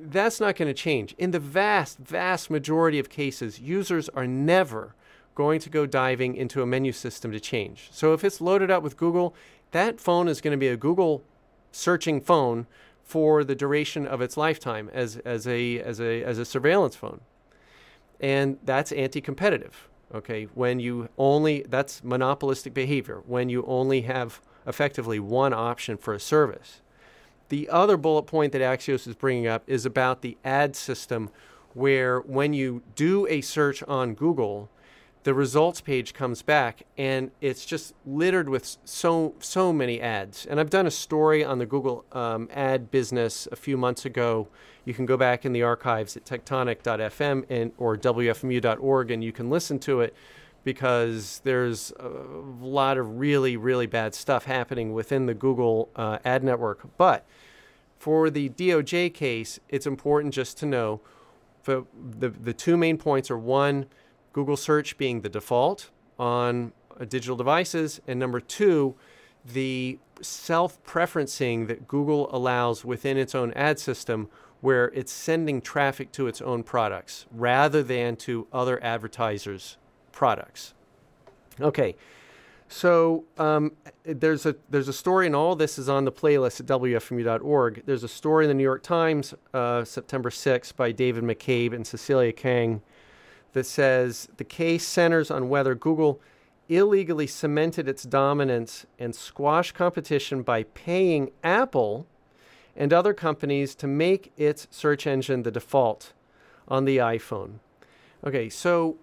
that's 0.00 0.40
not 0.40 0.56
going 0.56 0.66
to 0.66 0.74
change. 0.74 1.14
In 1.18 1.32
the 1.32 1.38
vast, 1.38 1.98
vast 1.98 2.48
majority 2.48 2.98
of 2.98 3.10
cases, 3.10 3.60
users 3.60 4.08
are 4.08 4.26
never 4.26 4.94
going 5.34 5.60
to 5.60 5.68
go 5.68 5.84
diving 5.84 6.34
into 6.34 6.62
a 6.62 6.66
menu 6.66 6.92
system 6.92 7.30
to 7.30 7.40
change. 7.40 7.90
So 7.92 8.14
if 8.14 8.24
it's 8.24 8.40
loaded 8.40 8.70
up 8.70 8.82
with 8.82 8.96
Google, 8.96 9.34
that 9.72 10.00
phone 10.00 10.26
is 10.26 10.40
going 10.40 10.52
to 10.52 10.58
be 10.58 10.68
a 10.68 10.78
Google 10.78 11.22
searching 11.72 12.22
phone 12.22 12.66
for 13.02 13.44
the 13.44 13.54
duration 13.54 14.06
of 14.06 14.22
its 14.22 14.38
lifetime 14.38 14.88
as, 14.94 15.18
as, 15.26 15.46
a, 15.46 15.78
as, 15.80 16.00
a, 16.00 16.22
as 16.22 16.38
a 16.38 16.46
surveillance 16.46 16.96
phone. 16.96 17.20
And 18.18 18.56
that's 18.64 18.92
anti 18.92 19.20
competitive. 19.20 19.90
Okay, 20.14 20.44
when 20.54 20.78
you 20.78 21.08
only, 21.18 21.64
that's 21.68 22.04
monopolistic 22.04 22.72
behavior, 22.72 23.22
when 23.26 23.48
you 23.48 23.64
only 23.66 24.02
have 24.02 24.40
effectively 24.64 25.18
one 25.18 25.52
option 25.52 25.96
for 25.96 26.14
a 26.14 26.20
service. 26.20 26.80
The 27.48 27.68
other 27.68 27.96
bullet 27.96 28.22
point 28.22 28.52
that 28.52 28.62
Axios 28.62 29.08
is 29.08 29.16
bringing 29.16 29.48
up 29.48 29.64
is 29.66 29.84
about 29.84 30.22
the 30.22 30.38
ad 30.44 30.76
system, 30.76 31.30
where 31.72 32.20
when 32.20 32.52
you 32.52 32.82
do 32.94 33.26
a 33.26 33.40
search 33.40 33.82
on 33.82 34.14
Google, 34.14 34.70
the 35.24 35.34
results 35.34 35.80
page 35.80 36.14
comes 36.14 36.42
back 36.42 36.84
and 36.96 37.30
it's 37.40 37.64
just 37.64 37.94
littered 38.06 38.48
with 38.48 38.76
so 38.84 39.34
so 39.40 39.72
many 39.72 40.00
ads. 40.00 40.46
And 40.46 40.60
I've 40.60 40.70
done 40.70 40.86
a 40.86 40.90
story 40.90 41.42
on 41.42 41.58
the 41.58 41.66
Google 41.66 42.04
um, 42.12 42.48
ad 42.52 42.90
business 42.90 43.48
a 43.50 43.56
few 43.56 43.76
months 43.76 44.04
ago. 44.04 44.48
You 44.84 44.94
can 44.94 45.06
go 45.06 45.16
back 45.16 45.44
in 45.44 45.52
the 45.52 45.62
archives 45.62 46.16
at 46.16 46.24
techtonic.fm 46.24 47.44
and 47.48 47.72
or 47.78 47.96
wfmu.org 47.96 49.10
and 49.10 49.24
you 49.24 49.32
can 49.32 49.50
listen 49.50 49.78
to 49.80 50.00
it 50.00 50.14
because 50.62 51.40
there's 51.44 51.92
a 51.98 52.08
lot 52.60 52.96
of 52.96 53.18
really 53.18 53.56
really 53.56 53.86
bad 53.86 54.14
stuff 54.14 54.44
happening 54.44 54.92
within 54.92 55.26
the 55.26 55.34
Google 55.34 55.90
uh, 55.96 56.18
ad 56.24 56.42
network. 56.42 56.96
But 56.96 57.26
for 57.98 58.30
the 58.30 58.50
DOJ 58.50 59.14
case, 59.14 59.60
it's 59.68 59.86
important 59.86 60.34
just 60.34 60.58
to 60.58 60.66
know 60.66 61.00
the 61.64 61.84
the, 62.30 62.52
two 62.52 62.76
main 62.76 62.98
points 62.98 63.30
are 63.30 63.38
one 63.38 63.86
Google 64.32 64.56
search 64.56 64.98
being 64.98 65.22
the 65.22 65.28
default 65.28 65.90
on 66.18 66.72
uh, 67.00 67.04
digital 67.04 67.36
devices, 67.36 68.00
and 68.06 68.20
number 68.20 68.40
two, 68.40 68.94
the 69.44 69.98
self 70.20 70.82
preferencing 70.84 71.66
that 71.68 71.88
Google 71.88 72.28
allows 72.34 72.84
within 72.84 73.16
its 73.16 73.34
own 73.34 73.52
ad 73.54 73.78
system 73.78 74.28
where 74.64 74.86
it's 74.94 75.12
sending 75.12 75.60
traffic 75.60 76.10
to 76.10 76.26
its 76.26 76.40
own 76.40 76.62
products 76.62 77.26
rather 77.30 77.82
than 77.82 78.16
to 78.16 78.46
other 78.50 78.82
advertisers' 78.82 79.76
products. 80.10 80.72
Okay, 81.60 81.94
so 82.66 83.24
um, 83.36 83.72
there's 84.04 84.46
a 84.46 84.56
there's 84.70 84.88
a 84.88 84.92
story, 84.94 85.26
and 85.26 85.36
all 85.36 85.54
this 85.54 85.78
is 85.78 85.90
on 85.90 86.06
the 86.06 86.10
playlist 86.10 86.60
at 86.60 86.66
wfmu.org. 86.66 87.82
There's 87.84 88.04
a 88.04 88.08
story 88.08 88.46
in 88.46 88.48
the 88.48 88.54
New 88.54 88.62
York 88.62 88.82
Times, 88.82 89.34
uh, 89.52 89.84
September 89.84 90.30
6th, 90.30 90.74
by 90.76 90.92
David 90.92 91.24
McCabe 91.24 91.74
and 91.74 91.86
Cecilia 91.86 92.32
Kang 92.32 92.80
that 93.52 93.66
says 93.66 94.30
the 94.38 94.44
case 94.44 94.88
centers 94.88 95.30
on 95.30 95.50
whether 95.50 95.74
Google 95.74 96.22
illegally 96.70 97.26
cemented 97.26 97.86
its 97.86 98.04
dominance 98.04 98.86
and 98.98 99.14
squashed 99.14 99.74
competition 99.74 100.40
by 100.40 100.62
paying 100.62 101.32
Apple 101.44 102.06
and 102.76 102.92
other 102.92 103.14
companies 103.14 103.74
to 103.76 103.86
make 103.86 104.32
its 104.36 104.66
search 104.70 105.06
engine 105.06 105.42
the 105.42 105.50
default 105.50 106.12
on 106.68 106.84
the 106.84 106.98
iPhone. 106.98 107.58
Okay, 108.26 108.48
so 108.48 108.96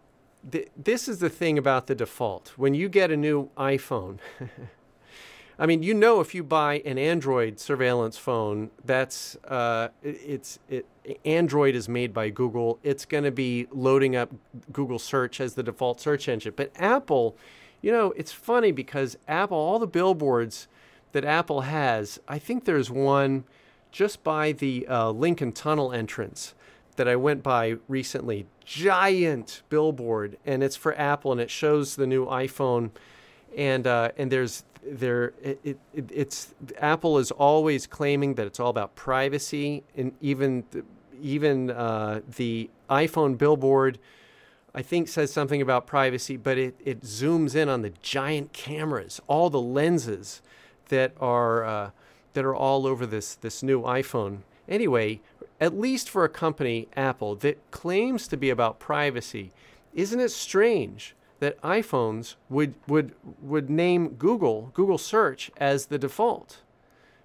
th- 0.51 0.69
this 0.75 1.07
is 1.07 1.19
the 1.19 1.29
thing 1.29 1.57
about 1.57 1.87
the 1.87 1.95
default. 1.95 2.53
When 2.57 2.73
you 2.73 2.89
get 2.89 3.11
a 3.11 3.17
new 3.17 3.49
iPhone, 3.57 4.19
I 5.59 5.67
mean, 5.67 5.83
you 5.83 5.93
know, 5.93 6.21
if 6.21 6.33
you 6.33 6.43
buy 6.43 6.81
an 6.85 6.97
Android 6.97 7.59
surveillance 7.59 8.17
phone, 8.17 8.71
that's 8.83 9.35
uh, 9.47 9.89
it's 10.01 10.57
it. 10.67 10.87
Android 11.23 11.75
is 11.75 11.87
made 11.87 12.15
by 12.15 12.29
Google. 12.29 12.79
It's 12.81 13.05
going 13.05 13.25
to 13.25 13.31
be 13.31 13.67
loading 13.71 14.15
up 14.15 14.31
Google 14.73 14.97
search 14.97 15.39
as 15.39 15.53
the 15.53 15.61
default 15.61 16.01
search 16.01 16.27
engine. 16.27 16.53
But 16.55 16.71
Apple, 16.77 17.37
you 17.81 17.91
know, 17.91 18.11
it's 18.17 18.31
funny 18.31 18.71
because 18.71 19.17
Apple, 19.27 19.57
all 19.57 19.77
the 19.77 19.85
billboards 19.85 20.67
that 21.11 21.25
Apple 21.25 21.61
has, 21.61 22.19
I 22.27 22.39
think 22.39 22.65
there's 22.65 22.89
one 22.89 23.43
just 23.91 24.23
by 24.23 24.51
the 24.51 24.87
uh, 24.87 25.11
Lincoln 25.11 25.51
Tunnel 25.51 25.91
entrance 25.91 26.53
that 26.95 27.07
I 27.07 27.15
went 27.15 27.43
by 27.43 27.77
recently. 27.87 28.45
Giant 28.65 29.61
billboard, 29.69 30.37
and 30.45 30.63
it's 30.63 30.75
for 30.75 30.97
Apple, 30.97 31.31
and 31.31 31.41
it 31.41 31.49
shows 31.49 31.95
the 31.95 32.07
new 32.07 32.25
iPhone, 32.25 32.91
and 33.55 33.85
uh, 33.85 34.11
and 34.17 34.31
there's 34.31 34.63
there 34.83 35.33
it, 35.41 35.59
it, 35.63 35.79
it's 35.93 36.53
Apple 36.77 37.17
is 37.17 37.31
always 37.31 37.85
claiming 37.85 38.35
that 38.35 38.47
it's 38.47 38.59
all 38.59 38.69
about 38.69 38.95
privacy, 38.95 39.83
and 39.95 40.13
even 40.21 40.63
even 41.21 41.69
uh, 41.69 42.21
the 42.35 42.69
iPhone 42.89 43.37
billboard, 43.37 43.99
I 44.73 44.81
think 44.81 45.07
says 45.07 45.31
something 45.31 45.61
about 45.61 45.85
privacy, 45.85 46.37
but 46.37 46.57
it, 46.57 46.75
it 46.83 47.01
zooms 47.01 47.55
in 47.55 47.69
on 47.69 47.81
the 47.81 47.91
giant 48.01 48.53
cameras, 48.53 49.21
all 49.27 49.49
the 49.49 49.61
lenses 49.61 50.41
that 50.89 51.13
are 51.19 51.63
uh, 51.63 51.91
that 52.33 52.45
are 52.45 52.55
all 52.55 52.87
over 52.87 53.05
this 53.05 53.35
this 53.35 53.61
new 53.63 53.81
iPhone. 53.81 54.39
Anyway, 54.67 55.19
at 55.59 55.77
least 55.77 56.09
for 56.09 56.23
a 56.23 56.29
company 56.29 56.87
Apple 56.95 57.35
that 57.35 57.59
claims 57.71 58.27
to 58.27 58.37
be 58.37 58.49
about 58.49 58.79
privacy, 58.79 59.51
isn't 59.93 60.19
it 60.19 60.31
strange? 60.31 61.15
that 61.41 61.59
iPhones 61.63 62.35
would, 62.49 62.75
would, 62.87 63.13
would 63.41 63.69
name 63.69 64.09
Google, 64.09 64.69
Google 64.75 64.99
search, 64.99 65.49
as 65.57 65.87
the 65.87 65.97
default. 65.97 66.61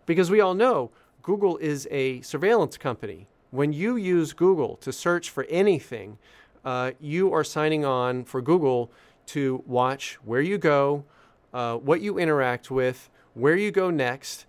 Because 0.07 0.31
we 0.31 0.41
all 0.41 0.55
know 0.55 0.91
Google 1.23 1.59
is 1.59 1.87
a 1.91 2.23
surveillance 2.23 2.79
company. 2.79 3.27
When 3.51 3.75
you 3.75 3.97
use 3.97 4.33
Google 4.33 4.77
to 4.77 4.91
search 4.91 5.29
for 5.29 5.45
anything, 5.51 6.17
uh, 6.65 6.93
you 6.99 7.33
are 7.33 7.45
signing 7.45 7.85
on 7.85 8.25
for 8.25 8.41
Google 8.41 8.91
to 9.27 9.63
watch 9.67 10.19
where 10.25 10.41
you 10.41 10.57
go, 10.57 11.05
uh, 11.53 11.77
what 11.77 12.01
you 12.01 12.19
interact 12.19 12.71
with, 12.71 13.11
where 13.35 13.57
you 13.57 13.71
go 13.71 13.91
next. 13.91 14.47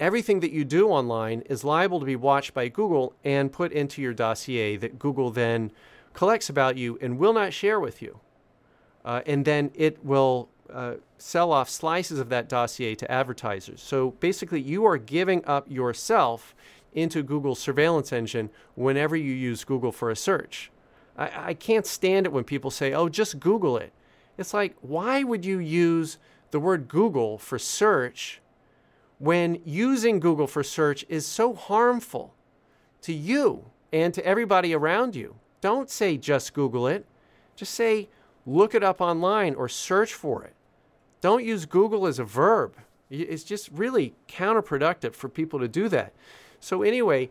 Everything 0.00 0.40
that 0.40 0.52
you 0.52 0.64
do 0.64 0.88
online 0.88 1.42
is 1.42 1.64
liable 1.64 2.00
to 2.00 2.06
be 2.06 2.16
watched 2.16 2.54
by 2.54 2.68
Google 2.68 3.14
and 3.24 3.52
put 3.52 3.72
into 3.72 4.00
your 4.00 4.14
dossier 4.14 4.76
that 4.76 4.98
Google 4.98 5.30
then 5.30 5.72
collects 6.14 6.48
about 6.48 6.76
you 6.76 6.98
and 7.00 7.18
will 7.18 7.32
not 7.32 7.52
share 7.52 7.80
with 7.80 8.00
you 8.00 8.20
uh, 9.08 9.22
and 9.26 9.46
then 9.46 9.70
it 9.74 10.04
will 10.04 10.50
uh, 10.70 10.94
sell 11.16 11.50
off 11.50 11.70
slices 11.70 12.18
of 12.18 12.28
that 12.28 12.46
dossier 12.46 12.94
to 12.94 13.10
advertisers. 13.10 13.80
So 13.80 14.10
basically, 14.12 14.60
you 14.60 14.84
are 14.84 14.98
giving 14.98 15.42
up 15.46 15.70
yourself 15.70 16.54
into 16.92 17.22
Google's 17.22 17.58
surveillance 17.58 18.12
engine 18.12 18.50
whenever 18.74 19.16
you 19.16 19.32
use 19.32 19.64
Google 19.64 19.92
for 19.92 20.10
a 20.10 20.16
search. 20.16 20.70
I, 21.16 21.30
I 21.50 21.54
can't 21.54 21.86
stand 21.86 22.26
it 22.26 22.32
when 22.32 22.44
people 22.44 22.70
say, 22.70 22.92
oh, 22.92 23.08
just 23.08 23.40
Google 23.40 23.78
it. 23.78 23.92
It's 24.36 24.52
like, 24.52 24.76
why 24.82 25.24
would 25.24 25.44
you 25.44 25.58
use 25.58 26.18
the 26.50 26.60
word 26.60 26.86
Google 26.86 27.38
for 27.38 27.58
search 27.58 28.42
when 29.18 29.60
using 29.64 30.20
Google 30.20 30.46
for 30.46 30.62
search 30.62 31.04
is 31.08 31.26
so 31.26 31.54
harmful 31.54 32.34
to 33.02 33.12
you 33.12 33.66
and 33.92 34.14
to 34.14 34.24
everybody 34.24 34.74
around 34.74 35.16
you? 35.16 35.36
Don't 35.60 35.90
say 35.90 36.16
just 36.16 36.54
Google 36.54 36.86
it. 36.86 37.04
Just 37.56 37.74
say 37.74 38.08
look 38.46 38.74
it 38.74 38.82
up 38.82 39.00
online 39.00 39.54
or 39.54 39.68
search 39.68 40.14
for 40.14 40.44
it. 40.44 40.54
Don't 41.20 41.44
use 41.44 41.66
Google 41.66 42.06
as 42.06 42.18
a 42.18 42.24
verb. 42.24 42.76
It's 43.10 43.44
just 43.44 43.70
really 43.72 44.14
counterproductive 44.28 45.14
for 45.14 45.28
people 45.28 45.58
to 45.58 45.68
do 45.68 45.88
that. 45.88 46.12
So, 46.60 46.82
anyway, 46.82 47.30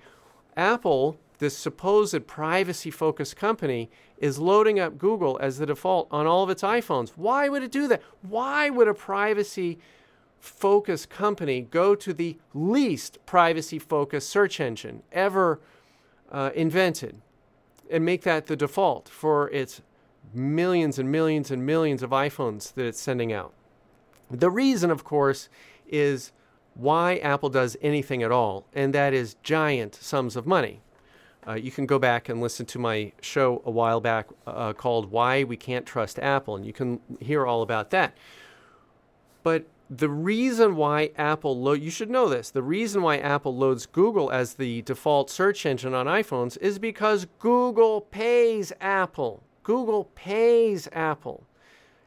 Apple, 0.55 1.17
this 1.37 1.55
supposed 1.55 2.27
privacy 2.27 2.89
focused 2.89 3.35
company, 3.35 3.89
is 4.17 4.39
loading 4.39 4.79
up 4.79 4.97
Google 4.97 5.37
as 5.39 5.59
the 5.59 5.67
default 5.67 6.07
on 6.09 6.25
all 6.25 6.43
of 6.43 6.49
its 6.49 6.63
iPhones. 6.63 7.09
Why 7.15 7.47
would 7.47 7.61
it 7.61 7.71
do 7.71 7.87
that? 7.87 8.01
Why 8.23 8.69
would 8.69 8.87
a 8.87 8.93
privacy 8.93 9.77
focused 10.39 11.09
company 11.09 11.61
go 11.61 11.95
to 11.95 12.13
the 12.13 12.37
least 12.53 13.17
privacy 13.25 13.79
focused 13.79 14.29
search 14.29 14.59
engine 14.59 15.03
ever 15.11 15.59
uh, 16.31 16.51
invented 16.55 17.21
and 17.89 18.03
make 18.05 18.23
that 18.23 18.47
the 18.47 18.55
default 18.55 19.09
for 19.09 19.49
its 19.51 19.81
millions 20.33 20.99
and 20.99 21.11
millions 21.11 21.51
and 21.51 21.65
millions 21.65 22.03
of 22.03 22.11
iPhones 22.11 22.73
that 22.73 22.85
it's 22.85 22.99
sending 22.99 23.31
out. 23.31 23.53
The 24.29 24.49
reason, 24.49 24.91
of 24.91 25.03
course, 25.03 25.47
is 25.87 26.31
why 26.73 27.17
Apple 27.17 27.49
does 27.49 27.77
anything 27.81 28.21
at 28.23 28.31
all, 28.31 28.65
and 28.73 28.93
that 28.93 29.13
is 29.13 29.35
giant 29.41 29.95
sums 29.95 30.35
of 30.35 30.45
money. 30.45 30.81
Uh, 31.47 31.53
you 31.53 31.71
can 31.71 31.85
go 31.85 31.97
back 31.97 32.27
and 32.27 32.41
listen 32.41 32.65
to 32.65 32.77
my 32.77 33.11
show 33.21 33.61
a 33.65 33.71
while 33.71 34.01
back 34.01 34.27
uh, 34.45 34.73
called 34.73 35.09
Why 35.09 35.45
We 35.45 35.55
Can't 35.55 35.85
Trust 35.85 36.19
Apple, 36.19 36.57
and 36.57 36.65
you 36.65 36.73
can 36.73 36.99
hear 37.21 37.45
all 37.45 37.61
about 37.61 37.89
that. 37.91 38.15
But 39.43 39.65
the 39.89 40.09
reason 40.09 40.75
why 40.75 41.11
Apple 41.17 41.59
lo- 41.59 41.73
you 41.73 41.89
should 41.89 42.09
know 42.09 42.27
this 42.27 42.49
the 42.49 42.63
reason 42.63 43.01
why 43.01 43.17
Apple 43.17 43.55
loads 43.55 43.85
Google 43.85 44.29
as 44.31 44.55
the 44.55 44.81
default 44.81 45.29
search 45.29 45.65
engine 45.65 45.93
on 45.93 46.07
iPhones 46.07 46.57
is 46.59 46.77
because 46.77 47.27
Google 47.39 48.01
pays 48.01 48.73
Apple 48.81 49.43
Google 49.67 50.05
pays 50.15 50.87
Apple. 50.93 51.43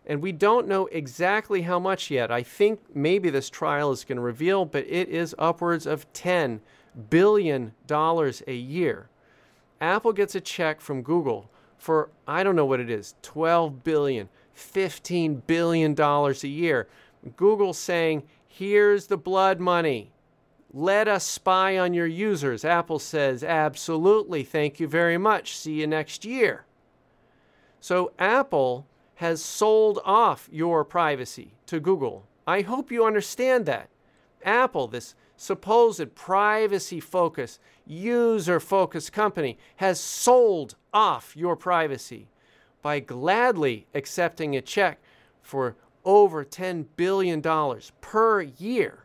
And 0.07 0.23
we 0.23 0.33
don't 0.33 0.67
know 0.67 0.87
exactly 0.87 1.61
how 1.61 1.79
much 1.79 2.11
yet. 2.11 2.31
I 2.31 2.43
think 2.43 2.81
maybe 2.97 3.29
this 3.29 3.51
trial 3.51 3.93
is 3.93 4.03
going 4.03 4.17
to 4.17 4.23
reveal, 4.23 4.65
but 4.65 4.87
it 4.87 5.11
is 5.11 5.35
upwards 5.39 5.85
of 5.85 6.11
$10 6.15 6.61
billion 7.11 7.75
a 7.91 8.55
year. 8.55 9.11
Apple 9.79 10.15
gets 10.15 10.35
a 10.35 10.41
check 10.41 10.81
from 10.81 11.03
Google 11.03 11.51
for, 11.77 12.09
I 12.27 12.43
don't 12.43 12.57
know 12.57 12.65
what 12.65 12.81
it 12.81 12.89
is, 12.89 13.15
12 13.21 13.85
billion, 13.85 14.31
15 14.55 15.43
billion 15.47 15.93
dollars 15.93 16.43
a 16.45 16.49
year. 16.49 16.89
Google 17.37 17.73
saying, 17.73 18.23
here's 18.47 19.07
the 19.07 19.17
blood 19.17 19.61
money. 19.61 20.13
Let 20.73 21.09
us 21.09 21.25
spy 21.25 21.79
on 21.79 21.95
your 21.95 22.07
users. 22.07 22.65
Apple 22.65 22.99
says, 22.99 23.43
absolutely. 23.43 24.45
Thank 24.45 24.79
you 24.79 24.87
very 24.87 25.19
much. 25.19 25.57
See 25.57 25.81
you 25.81 25.87
next 25.87 26.25
year. 26.25 26.65
So 27.81 28.13
Apple 28.19 28.87
has 29.17 29.43
sold 29.43 29.99
off 30.05 30.49
your 30.53 30.85
privacy 30.85 31.53
to 31.67 31.81
Google. 31.81 32.27
I 32.47 32.63
hope 32.63 32.91
you 32.91 33.05
understand 33.05 33.67
that. 33.67 33.91
Apple, 34.45 34.89
this 34.89 35.15
supposed 35.37 36.15
privacy 36.15 37.01
focused, 37.01 37.61
user 37.87 38.61
focused 38.61 39.13
company, 39.13 39.59
has 39.77 40.01
sold 40.01 40.77
off 40.93 41.37
your 41.37 41.57
privacy 41.57 42.29
by 42.83 43.01
gladly 43.01 43.87
accepting 43.95 44.57
a 44.57 44.63
check 44.63 45.01
for 45.43 45.77
over 46.05 46.45
$10 46.45 46.87
billion 46.97 47.43
per 48.01 48.43
year 48.43 49.05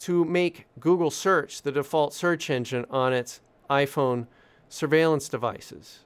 to 0.00 0.24
make 0.24 0.66
Google 0.78 1.10
Search 1.10 1.62
the 1.62 1.72
default 1.72 2.12
search 2.12 2.50
engine 2.50 2.84
on 2.90 3.12
its 3.12 3.40
iPhone 3.70 4.26
surveillance 4.68 5.28
devices. 5.28 6.00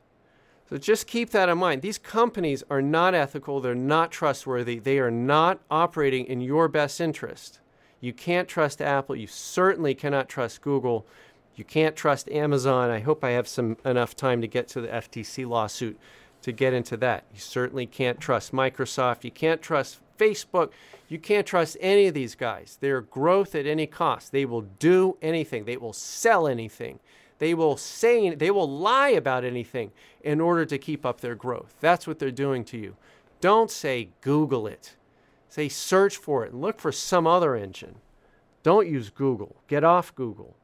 So 0.68 0.76
just 0.76 1.07
keep 1.07 1.31
that 1.31 1.48
in 1.48 1.59
mind. 1.59 1.81
These 1.81 1.98
companies 1.98 2.62
are 2.68 2.83
not 2.83 3.14
ethical, 3.14 3.61
they're 3.61 3.74
not 3.74 4.12
trustworthy, 4.12 4.78
they 4.78 4.98
are 4.98 5.11
not 5.11 5.61
operating 5.70 6.26
in 6.26 6.40
your 6.42 6.68
best 6.68 7.00
interest. 7.00 7.61
You 8.00 8.12
can't 8.12 8.46
trust 8.46 8.83
Apple, 8.83 9.16
you 9.16 9.26
certainly 9.26 9.94
cannot 9.94 10.28
trust 10.28 10.61
Google, 10.61 11.07
you 11.57 11.64
can't 11.64 11.96
trust 11.96 12.28
Amazon. 12.28 12.90
I 12.90 13.00
hope 13.00 13.24
I 13.24 13.31
have 13.31 13.48
some 13.48 13.78
enough 13.85 14.14
time 14.14 14.40
to 14.42 14.46
get 14.46 14.68
to 14.68 14.81
the 14.81 14.88
FTC 14.88 15.48
lawsuit 15.48 15.98
to 16.42 16.53
get 16.53 16.72
into 16.72 16.96
that. 16.98 17.24
You 17.33 17.40
certainly 17.40 17.87
can't 17.87 18.20
trust 18.20 18.53
Microsoft, 18.53 19.24
you 19.24 19.31
can't 19.31 19.62
trust 19.62 19.98
Facebook, 20.18 20.70
you 21.09 21.18
can't 21.18 21.46
trust 21.46 21.77
any 21.81 22.07
of 22.07 22.14
these 22.14 22.35
guys. 22.35 22.77
They're 22.81 23.01
growth 23.01 23.55
at 23.55 23.66
any 23.66 23.87
cost. 23.87 24.33
They 24.33 24.44
will 24.44 24.62
do 24.62 25.16
anything. 25.22 25.64
They 25.64 25.77
will 25.79 25.94
sell 25.94 26.46
anything. 26.46 27.01
They 27.38 27.55
will 27.55 27.77
say 27.77 28.35
they 28.35 28.51
will 28.51 28.68
lie 28.68 29.11
about 29.11 29.44
anything 29.44 29.92
in 30.22 30.40
order 30.40 30.66
to 30.66 30.77
keep 30.77 31.07
up 31.07 31.20
their 31.20 31.35
growth. 31.35 31.74
That's 31.81 32.07
what 32.07 32.18
they're 32.18 32.31
doing 32.31 32.64
to 32.66 32.77
you. 32.77 32.96
Don't 33.40 33.70
say 33.70 34.11
Google 34.20 34.66
it. 34.66 34.96
Say 35.48 35.68
search 35.68 36.16
for 36.16 36.44
it 36.44 36.53
and 36.53 36.61
look 36.61 36.81
for 36.81 36.92
some 36.92 37.27
other 37.27 37.57
engine. 37.57 37.96
Don't 38.62 38.88
use 38.88 39.09
Google. 39.09 39.57
Get 39.66 39.85
off 39.85 40.14
Google. 40.14 40.57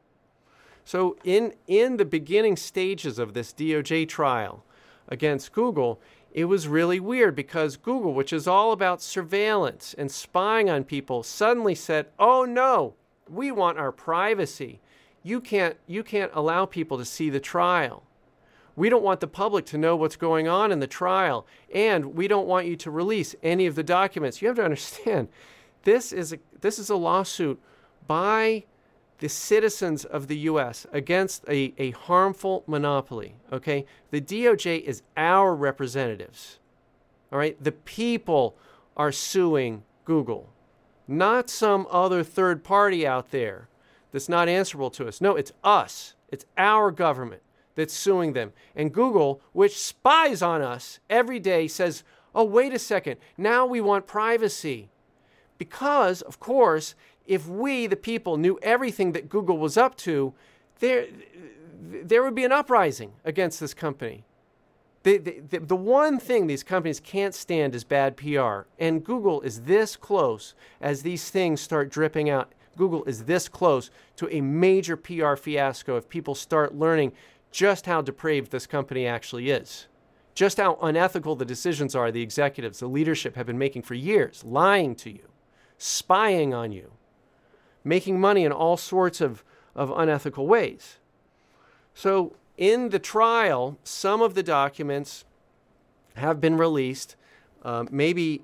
So 0.84 1.16
in 1.24 1.54
in 1.66 1.96
the 1.96 2.04
beginning 2.04 2.56
stages 2.56 3.18
of 3.18 3.32
this 3.32 3.52
DOJ 3.52 4.08
trial 4.08 4.64
against 5.08 5.52
Google, 5.52 6.00
it 6.32 6.46
was 6.46 6.66
really 6.66 6.98
weird 6.98 7.36
because 7.36 7.76
Google, 7.76 8.14
which 8.14 8.32
is 8.32 8.48
all 8.48 8.72
about 8.72 9.02
surveillance 9.02 9.94
and 9.96 10.10
spying 10.10 10.68
on 10.68 10.84
people, 10.84 11.22
suddenly 11.22 11.74
said, 11.74 12.06
"Oh 12.18 12.44
no, 12.44 12.94
we 13.28 13.52
want 13.52 13.78
our 13.78 13.92
privacy 13.92 14.80
you 15.24 15.40
can't, 15.40 15.76
you 15.88 16.04
can't 16.04 16.30
allow 16.34 16.66
people 16.66 16.98
to 16.98 17.04
see 17.04 17.30
the 17.30 17.40
trial. 17.40 18.04
We 18.76 18.88
don't 18.90 19.02
want 19.02 19.20
the 19.20 19.26
public 19.26 19.64
to 19.66 19.78
know 19.78 19.96
what's 19.96 20.16
going 20.16 20.46
on 20.46 20.70
in 20.70 20.80
the 20.80 20.86
trial, 20.86 21.46
and 21.72 22.14
we 22.14 22.28
don't 22.28 22.46
want 22.46 22.66
you 22.66 22.76
to 22.76 22.90
release 22.90 23.34
any 23.42 23.66
of 23.66 23.74
the 23.74 23.82
documents. 23.82 24.42
You 24.42 24.48
have 24.48 24.58
to 24.58 24.64
understand, 24.64 25.28
This 25.82 26.12
is 26.12 26.32
a, 26.34 26.38
this 26.60 26.78
is 26.78 26.90
a 26.90 26.96
lawsuit 26.96 27.60
by 28.06 28.64
the 29.18 29.28
citizens 29.28 30.04
of 30.04 30.28
the 30.28 30.38
U.S. 30.38 30.86
against 30.92 31.44
a, 31.48 31.72
a 31.78 31.92
harmful 31.92 32.64
monopoly. 32.66 33.36
Okay? 33.52 33.86
The 34.10 34.20
DOJ 34.20 34.82
is 34.82 35.02
our 35.16 35.54
representatives. 35.54 36.58
All 37.32 37.38
right? 37.38 37.62
The 37.62 37.72
people 37.72 38.56
are 38.96 39.12
suing 39.12 39.82
Google, 40.04 40.50
not 41.08 41.50
some 41.50 41.86
other 41.90 42.22
third 42.22 42.64
party 42.64 43.06
out 43.06 43.30
there 43.30 43.68
that's 44.12 44.28
not 44.28 44.48
answerable 44.48 44.90
to 44.90 45.08
us. 45.08 45.20
No, 45.20 45.34
it's 45.34 45.52
us, 45.62 46.14
it's 46.30 46.46
our 46.56 46.90
government 46.90 47.42
that's 47.74 47.94
suing 47.94 48.32
them. 48.32 48.52
And 48.76 48.92
Google, 48.92 49.40
which 49.52 49.78
spies 49.78 50.42
on 50.42 50.62
us 50.62 51.00
every 51.10 51.40
day, 51.40 51.66
says, 51.66 52.04
oh, 52.34 52.44
wait 52.44 52.72
a 52.72 52.78
second, 52.78 53.16
now 53.36 53.66
we 53.66 53.80
want 53.80 54.06
privacy. 54.06 54.90
Because, 55.58 56.22
of 56.22 56.40
course, 56.40 56.94
if 57.26 57.46
we, 57.46 57.86
the 57.86 57.96
people, 57.96 58.36
knew 58.36 58.58
everything 58.62 59.12
that 59.12 59.28
Google 59.28 59.58
was 59.58 59.76
up 59.76 59.96
to, 59.98 60.34
there, 60.80 61.06
there 61.80 62.22
would 62.22 62.34
be 62.34 62.44
an 62.44 62.52
uprising 62.52 63.12
against 63.24 63.60
this 63.60 63.74
company. 63.74 64.24
The, 65.04 65.18
the, 65.18 65.58
the, 65.58 65.76
one 65.76 66.18
thing 66.18 66.46
these 66.46 66.62
companies 66.62 66.98
can't 66.98 67.34
stand 67.34 67.74
is 67.74 67.84
bad 67.84 68.16
PR. 68.16 68.62
And 68.78 69.04
Google 69.04 69.42
is 69.42 69.62
this 69.62 69.96
close 69.96 70.54
as 70.80 71.02
these 71.02 71.28
things 71.28 71.60
start 71.60 71.90
dripping 71.90 72.30
out. 72.30 72.52
Google 72.76 73.04
is 73.04 73.24
this 73.24 73.48
close 73.48 73.90
to 74.16 74.34
a 74.34 74.40
major 74.40 74.96
PR 74.96 75.36
fiasco 75.36 75.96
if 75.96 76.08
people 76.08 76.34
start 76.34 76.74
learning 76.74 77.12
just 77.50 77.86
how 77.86 78.00
depraved 78.00 78.50
this 78.50 78.66
company 78.66 79.06
actually 79.06 79.50
is, 79.50 79.86
just 80.34 80.56
how 80.56 80.76
unethical 80.82 81.36
the 81.36 81.44
decisions 81.44 81.94
are 81.94 82.10
the 82.10 82.22
executives, 82.22 82.80
the 82.80 82.88
leadership 82.88 83.36
have 83.36 83.46
been 83.46 83.58
making 83.58 83.82
for 83.82 83.94
years, 83.94 84.42
lying 84.44 84.94
to 84.96 85.10
you, 85.10 85.28
spying 85.78 86.52
on 86.52 86.72
you, 86.72 86.90
making 87.84 88.20
money 88.20 88.44
in 88.44 88.52
all 88.52 88.76
sorts 88.76 89.20
of, 89.20 89.44
of 89.74 89.92
unethical 89.96 90.46
ways. 90.46 90.98
So, 91.94 92.34
in 92.56 92.90
the 92.90 92.98
trial, 92.98 93.78
some 93.84 94.22
of 94.22 94.34
the 94.34 94.42
documents 94.42 95.24
have 96.14 96.40
been 96.40 96.56
released. 96.56 97.16
Uh, 97.62 97.84
maybe 97.90 98.42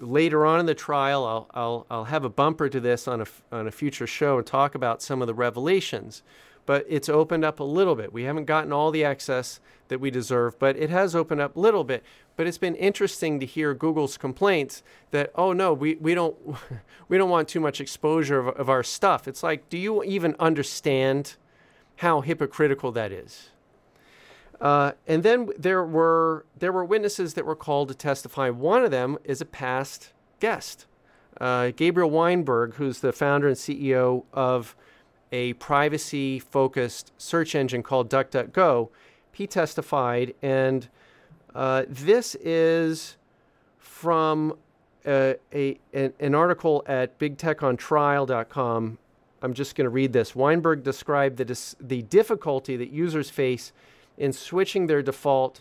later 0.00 0.44
on 0.44 0.60
in 0.60 0.66
the 0.66 0.74
trial, 0.74 1.24
I'll, 1.24 1.50
I'll, 1.54 1.86
I'll 1.90 2.04
have 2.04 2.24
a 2.24 2.28
bumper 2.28 2.68
to 2.68 2.80
this 2.80 3.06
on 3.08 3.20
a, 3.22 3.26
on 3.52 3.66
a 3.66 3.70
future 3.70 4.06
show 4.06 4.38
and 4.38 4.46
talk 4.46 4.74
about 4.74 5.02
some 5.02 5.20
of 5.22 5.26
the 5.26 5.34
revelations. 5.34 6.22
But 6.66 6.84
it's 6.88 7.08
opened 7.08 7.44
up 7.44 7.60
a 7.60 7.64
little 7.64 7.94
bit. 7.94 8.12
We 8.12 8.24
haven't 8.24 8.44
gotten 8.44 8.72
all 8.72 8.90
the 8.90 9.04
access 9.04 9.60
that 9.88 10.00
we 10.00 10.10
deserve, 10.10 10.58
but 10.58 10.76
it 10.76 10.90
has 10.90 11.14
opened 11.14 11.40
up 11.40 11.56
a 11.56 11.60
little 11.60 11.84
bit. 11.84 12.02
But 12.34 12.46
it's 12.46 12.58
been 12.58 12.74
interesting 12.74 13.40
to 13.40 13.46
hear 13.46 13.72
Google's 13.72 14.18
complaints 14.18 14.82
that, 15.12 15.30
oh 15.36 15.52
no, 15.52 15.72
we, 15.72 15.94
we, 15.94 16.14
don't, 16.14 16.36
we 17.08 17.16
don't 17.16 17.30
want 17.30 17.48
too 17.48 17.60
much 17.60 17.80
exposure 17.80 18.40
of, 18.40 18.48
of 18.56 18.68
our 18.68 18.82
stuff. 18.82 19.28
It's 19.28 19.42
like, 19.42 19.68
do 19.68 19.78
you 19.78 20.02
even 20.02 20.34
understand 20.38 21.36
how 21.96 22.20
hypocritical 22.20 22.92
that 22.92 23.12
is? 23.12 23.50
Uh, 24.60 24.92
and 25.06 25.22
then 25.22 25.50
there 25.58 25.84
were 25.84 26.46
there 26.58 26.72
were 26.72 26.84
witnesses 26.84 27.34
that 27.34 27.44
were 27.44 27.56
called 27.56 27.88
to 27.88 27.94
testify. 27.94 28.48
One 28.48 28.84
of 28.84 28.90
them 28.90 29.18
is 29.24 29.40
a 29.40 29.44
past 29.44 30.12
guest, 30.40 30.86
uh, 31.40 31.72
Gabriel 31.76 32.10
Weinberg, 32.10 32.74
who's 32.74 33.00
the 33.00 33.12
founder 33.12 33.48
and 33.48 33.56
CEO 33.56 34.24
of 34.32 34.74
a 35.36 35.52
privacy-focused 35.52 37.12
search 37.18 37.54
engine 37.54 37.82
called 37.82 38.08
DuckDuckGo. 38.08 38.88
He 39.32 39.46
testified, 39.46 40.32
and 40.40 40.88
uh, 41.54 41.84
this 41.86 42.34
is 42.36 43.18
from 43.78 44.56
uh, 45.04 45.34
a, 45.52 45.78
an, 45.92 46.14
an 46.18 46.34
article 46.34 46.82
at 46.86 47.18
BigTechOnTrial.com. 47.18 48.98
I'm 49.42 49.52
just 49.52 49.74
going 49.74 49.84
to 49.84 49.90
read 49.90 50.14
this. 50.14 50.34
Weinberg 50.34 50.82
described 50.82 51.36
the, 51.36 51.44
dis- 51.44 51.76
the 51.78 52.00
difficulty 52.00 52.78
that 52.78 52.88
users 52.90 53.28
face 53.28 53.72
in 54.16 54.32
switching 54.32 54.86
their 54.86 55.02
default 55.02 55.60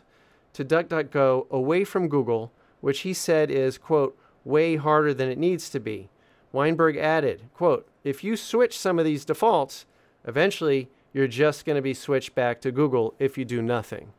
to 0.53 0.63
DuckDuckGo 0.63 1.49
away 1.51 1.83
from 1.83 2.07
Google, 2.07 2.53
which 2.79 3.01
he 3.01 3.13
said 3.13 3.51
is, 3.51 3.77
quote, 3.77 4.17
way 4.45 4.77
harder 4.77 5.13
than 5.13 5.27
it 5.27 5.37
needs 5.37 5.69
to 5.71 5.81
be. 5.81 6.07
Weinberg 6.53 6.95
added, 6.95 7.49
quote, 7.53 7.85
if 8.05 8.23
you 8.23 8.37
switch 8.37 8.77
some 8.77 8.99
of 8.99 9.03
these 9.03 9.25
defaults, 9.25 9.85
eventually 10.25 10.87
you're 11.11 11.27
just 11.27 11.65
going 11.65 11.75
to 11.75 11.81
be 11.81 11.93
switched 11.93 12.35
back 12.35 12.61
to 12.61 12.71
Google 12.71 13.15
if 13.19 13.37
you 13.37 13.43
do 13.43 13.61
nothing. 13.61 14.13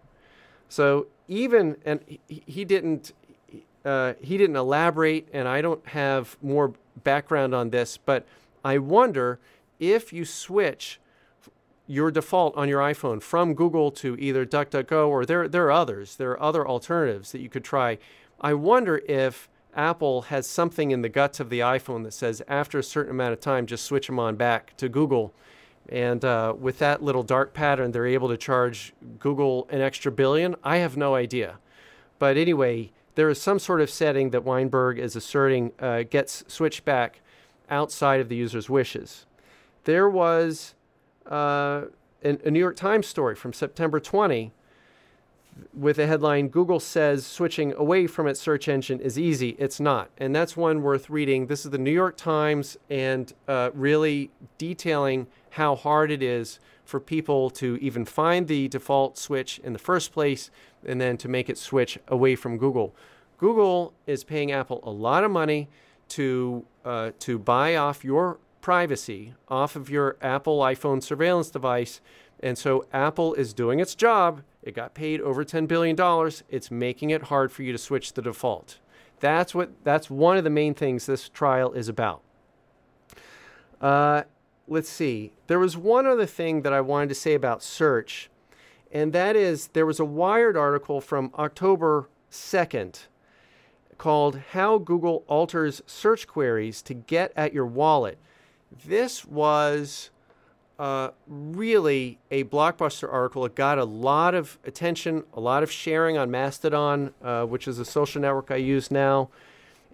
So 0.68 1.06
even, 1.28 1.76
and 1.84 2.00
he, 2.26 2.64
didn't, 2.64 3.12
uh, 3.84 4.14
he 4.20 4.36
didn't 4.36 4.56
elaborate, 4.56 5.28
and 5.32 5.46
I 5.46 5.60
don't 5.62 5.86
have 5.88 6.36
more 6.42 6.74
background 7.04 7.54
on 7.54 7.70
this, 7.70 7.96
but 7.96 8.26
I 8.64 8.78
wonder 8.78 9.38
if 9.78 10.12
you 10.12 10.24
switch 10.24 10.98
your 11.86 12.10
default 12.10 12.56
on 12.56 12.68
your 12.68 12.80
iPhone 12.80 13.22
from 13.22 13.54
Google 13.54 13.92
to 13.92 14.16
either 14.18 14.44
DuckDuckGo 14.44 15.06
or 15.06 15.24
there, 15.24 15.46
there 15.46 15.66
are 15.66 15.70
others. 15.70 16.16
There 16.16 16.32
are 16.32 16.42
other 16.42 16.66
alternatives 16.66 17.30
that 17.30 17.40
you 17.40 17.48
could 17.48 17.62
try. 17.62 17.98
I 18.40 18.54
wonder 18.54 19.00
if 19.06 19.48
Apple 19.76 20.22
has 20.22 20.46
something 20.46 20.90
in 20.90 21.02
the 21.02 21.08
guts 21.08 21.38
of 21.38 21.50
the 21.50 21.60
iPhone 21.60 22.02
that 22.04 22.14
says 22.14 22.42
after 22.48 22.78
a 22.78 22.82
certain 22.82 23.12
amount 23.12 23.34
of 23.34 23.40
time, 23.40 23.66
just 23.66 23.84
switch 23.84 24.06
them 24.06 24.18
on 24.18 24.34
back 24.36 24.76
to 24.78 24.88
Google. 24.88 25.34
And 25.88 26.24
uh, 26.24 26.54
with 26.58 26.78
that 26.78 27.02
little 27.02 27.22
dark 27.22 27.52
pattern, 27.52 27.92
they're 27.92 28.06
able 28.06 28.28
to 28.28 28.36
charge 28.36 28.94
Google 29.18 29.68
an 29.70 29.82
extra 29.82 30.10
billion. 30.10 30.56
I 30.64 30.78
have 30.78 30.96
no 30.96 31.14
idea. 31.14 31.58
But 32.18 32.36
anyway, 32.36 32.90
there 33.14 33.28
is 33.28 33.40
some 33.40 33.58
sort 33.58 33.80
of 33.80 33.90
setting 33.90 34.30
that 34.30 34.44
Weinberg 34.44 34.98
is 34.98 35.14
asserting 35.14 35.72
uh, 35.78 36.02
gets 36.02 36.42
switched 36.48 36.84
back 36.84 37.20
outside 37.70 38.20
of 38.20 38.28
the 38.28 38.36
user's 38.36 38.70
wishes. 38.70 39.26
There 39.84 40.08
was 40.08 40.74
uh, 41.30 41.82
a 42.22 42.50
New 42.50 42.58
York 42.58 42.76
Times 42.76 43.06
story 43.06 43.34
from 43.34 43.52
September 43.52 44.00
20 44.00 44.52
with 45.72 45.96
the 45.96 46.06
headline 46.06 46.48
Google 46.48 46.80
says 46.80 47.26
switching 47.26 47.72
away 47.74 48.06
from 48.06 48.26
its 48.26 48.40
search 48.40 48.68
engine 48.68 49.00
is 49.00 49.18
easy. 49.18 49.56
It's 49.58 49.80
not. 49.80 50.10
And 50.18 50.34
that's 50.34 50.56
one 50.56 50.82
worth 50.82 51.10
reading. 51.10 51.46
This 51.46 51.64
is 51.64 51.70
the 51.70 51.78
New 51.78 51.92
York 51.92 52.16
Times 52.16 52.76
and 52.90 53.32
uh, 53.48 53.70
really 53.74 54.30
detailing 54.58 55.26
how 55.50 55.74
hard 55.74 56.10
it 56.10 56.22
is 56.22 56.60
for 56.84 57.00
people 57.00 57.50
to 57.50 57.76
even 57.80 58.04
find 58.04 58.46
the 58.46 58.68
default 58.68 59.18
switch 59.18 59.58
in 59.60 59.72
the 59.72 59.78
first 59.78 60.12
place 60.12 60.50
and 60.84 61.00
then 61.00 61.16
to 61.16 61.28
make 61.28 61.48
it 61.48 61.58
switch 61.58 61.98
away 62.08 62.36
from 62.36 62.58
Google. 62.58 62.94
Google 63.38 63.92
is 64.06 64.24
paying 64.24 64.52
Apple 64.52 64.80
a 64.82 64.90
lot 64.90 65.24
of 65.24 65.30
money 65.30 65.68
to, 66.10 66.64
uh, 66.84 67.10
to 67.20 67.38
buy 67.38 67.76
off 67.76 68.04
your 68.04 68.38
privacy 68.60 69.34
off 69.48 69.76
of 69.76 69.88
your 69.88 70.16
Apple 70.20 70.58
iPhone 70.60 71.02
surveillance 71.02 71.50
device. 71.50 72.00
And 72.40 72.58
so 72.58 72.86
Apple 72.92 73.34
is 73.34 73.54
doing 73.54 73.80
its 73.80 73.94
job. 73.94 74.42
It 74.66 74.74
got 74.74 74.94
paid 74.94 75.20
over 75.20 75.44
$10 75.44 75.68
billion. 75.68 75.96
It's 76.48 76.72
making 76.72 77.10
it 77.10 77.22
hard 77.22 77.52
for 77.52 77.62
you 77.62 77.70
to 77.70 77.78
switch 77.78 78.12
the 78.14 78.20
default. 78.20 78.80
That's 79.20 79.54
what 79.54 79.70
that's 79.84 80.10
one 80.10 80.36
of 80.36 80.42
the 80.44 80.50
main 80.50 80.74
things 80.74 81.06
this 81.06 81.28
trial 81.28 81.72
is 81.72 81.88
about. 81.88 82.20
Uh, 83.80 84.24
let's 84.66 84.88
see. 84.88 85.32
There 85.46 85.60
was 85.60 85.76
one 85.76 86.04
other 86.04 86.26
thing 86.26 86.62
that 86.62 86.72
I 86.72 86.80
wanted 86.80 87.10
to 87.10 87.14
say 87.14 87.34
about 87.34 87.62
search, 87.62 88.28
and 88.92 89.12
that 89.12 89.36
is 89.36 89.68
there 89.68 89.86
was 89.86 90.00
a 90.00 90.04
Wired 90.04 90.56
article 90.56 91.00
from 91.00 91.30
October 91.38 92.08
2nd 92.30 93.06
called 93.98 94.40
How 94.50 94.78
Google 94.78 95.24
Alters 95.28 95.80
Search 95.86 96.26
Queries 96.26 96.82
to 96.82 96.92
Get 96.92 97.32
at 97.36 97.54
Your 97.54 97.66
Wallet. 97.66 98.18
This 98.84 99.24
was 99.24 100.10
uh, 100.78 101.10
really 101.26 102.18
a 102.30 102.44
blockbuster 102.44 103.10
article. 103.10 103.44
It 103.44 103.54
got 103.54 103.78
a 103.78 103.84
lot 103.84 104.34
of 104.34 104.58
attention, 104.64 105.24
a 105.32 105.40
lot 105.40 105.62
of 105.62 105.70
sharing 105.70 106.18
on 106.18 106.30
Mastodon, 106.30 107.14
uh, 107.22 107.44
which 107.44 107.66
is 107.66 107.78
a 107.78 107.84
social 107.84 108.20
network 108.20 108.50
I 108.50 108.56
use 108.56 108.90
now. 108.90 109.30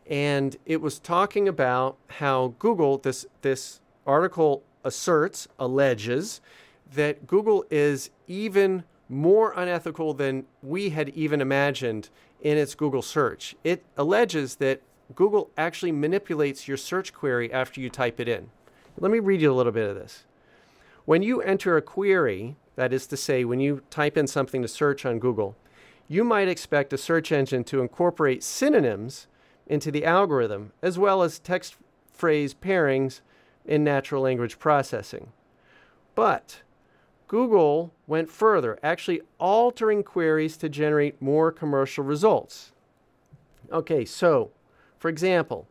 And 0.09 0.57
it 0.67 0.81
was 0.81 0.99
talking 0.99 1.47
about 1.47 1.97
how 2.09 2.55
Google, 2.59 2.99
this, 2.99 3.27
this 3.43 3.81
article 4.07 4.63
asserts, 4.85 5.47
alleges, 5.59 6.41
that 6.95 7.27
Google 7.27 7.65
is 7.71 8.11
even 8.27 8.85
more 9.09 9.53
unethical 9.57 10.15
than 10.15 10.45
we 10.63 10.91
had 10.91 11.11
even 11.11 11.41
imagined 11.41 12.09
in 12.41 12.59
its 12.59 12.75
Google 12.75 13.03
search. 13.03 13.55
It 13.63 13.85
alleges 13.97 14.57
that 14.57 14.83
Google 15.15 15.51
actually 15.57 15.93
manipulates 15.93 16.67
your 16.67 16.77
search 16.77 17.13
query 17.13 17.53
after 17.53 17.81
you 17.81 17.89
type 17.89 18.19
it 18.19 18.29
in. 18.29 18.51
Let 18.99 19.11
me 19.11 19.21
read 19.21 19.41
you 19.41 19.53
a 19.53 19.55
little 19.55 19.73
bit 19.73 19.89
of 19.89 19.95
this. 19.95 20.25
When 21.05 21.23
you 21.23 21.41
enter 21.41 21.77
a 21.77 21.83
query, 21.83 22.57
that 22.77 22.93
is 22.93 23.07
to 23.09 23.17
say, 23.17 23.45
when 23.45 23.61
you 23.61 23.83
type 23.91 24.17
in 24.17 24.27
something 24.27 24.63
to 24.63 24.69
search 24.69 25.05
on 25.05 25.19
Google, 25.19 25.57
you 26.09 26.25
might 26.25 26.49
expect 26.49 26.93
a 26.93 26.99
search 26.99 27.33
engine 27.33 27.65
to 27.65 27.81
incorporate 27.81 28.43
synonyms 28.43 29.27
into 29.67 29.91
the 29.91 30.05
algorithm, 30.05 30.73
as 30.83 30.99
well 30.99 31.23
as 31.23 31.39
text 31.39 31.77
phrase 32.13 32.55
pairings 32.55 33.21
in 33.65 33.83
natural 33.83 34.23
language 34.23 34.59
processing. 34.59 35.33
But 36.15 36.63
Google 37.27 37.93
went 38.07 38.31
further, 38.31 38.79
actually 38.83 39.23
altering 39.39 40.03
queries 40.03 40.57
to 40.59 40.69
generate 40.69 41.23
more 41.23 41.51
commercial 41.51 42.05
results. 42.05 42.73
Okay, 43.73 44.05
so 44.05 44.51
for 44.99 45.09
example, 45.09 45.67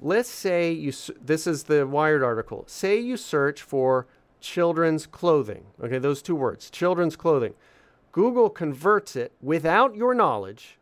let's 0.00 0.28
say 0.28 0.72
you 0.72 0.92
this 1.20 1.46
is 1.46 1.64
the 1.64 1.86
Wired 1.86 2.22
article. 2.22 2.64
Say 2.66 2.98
you 2.98 3.16
search 3.16 3.62
for 3.62 4.06
children's 4.40 5.06
clothing. 5.06 5.66
Okay, 5.82 5.98
those 5.98 6.22
two 6.22 6.34
words, 6.34 6.70
children's 6.70 7.16
clothing. 7.16 7.54
Google 8.12 8.50
converts 8.50 9.16
it 9.16 9.32
without 9.40 9.94
your 9.94 10.14
knowledge 10.14 10.78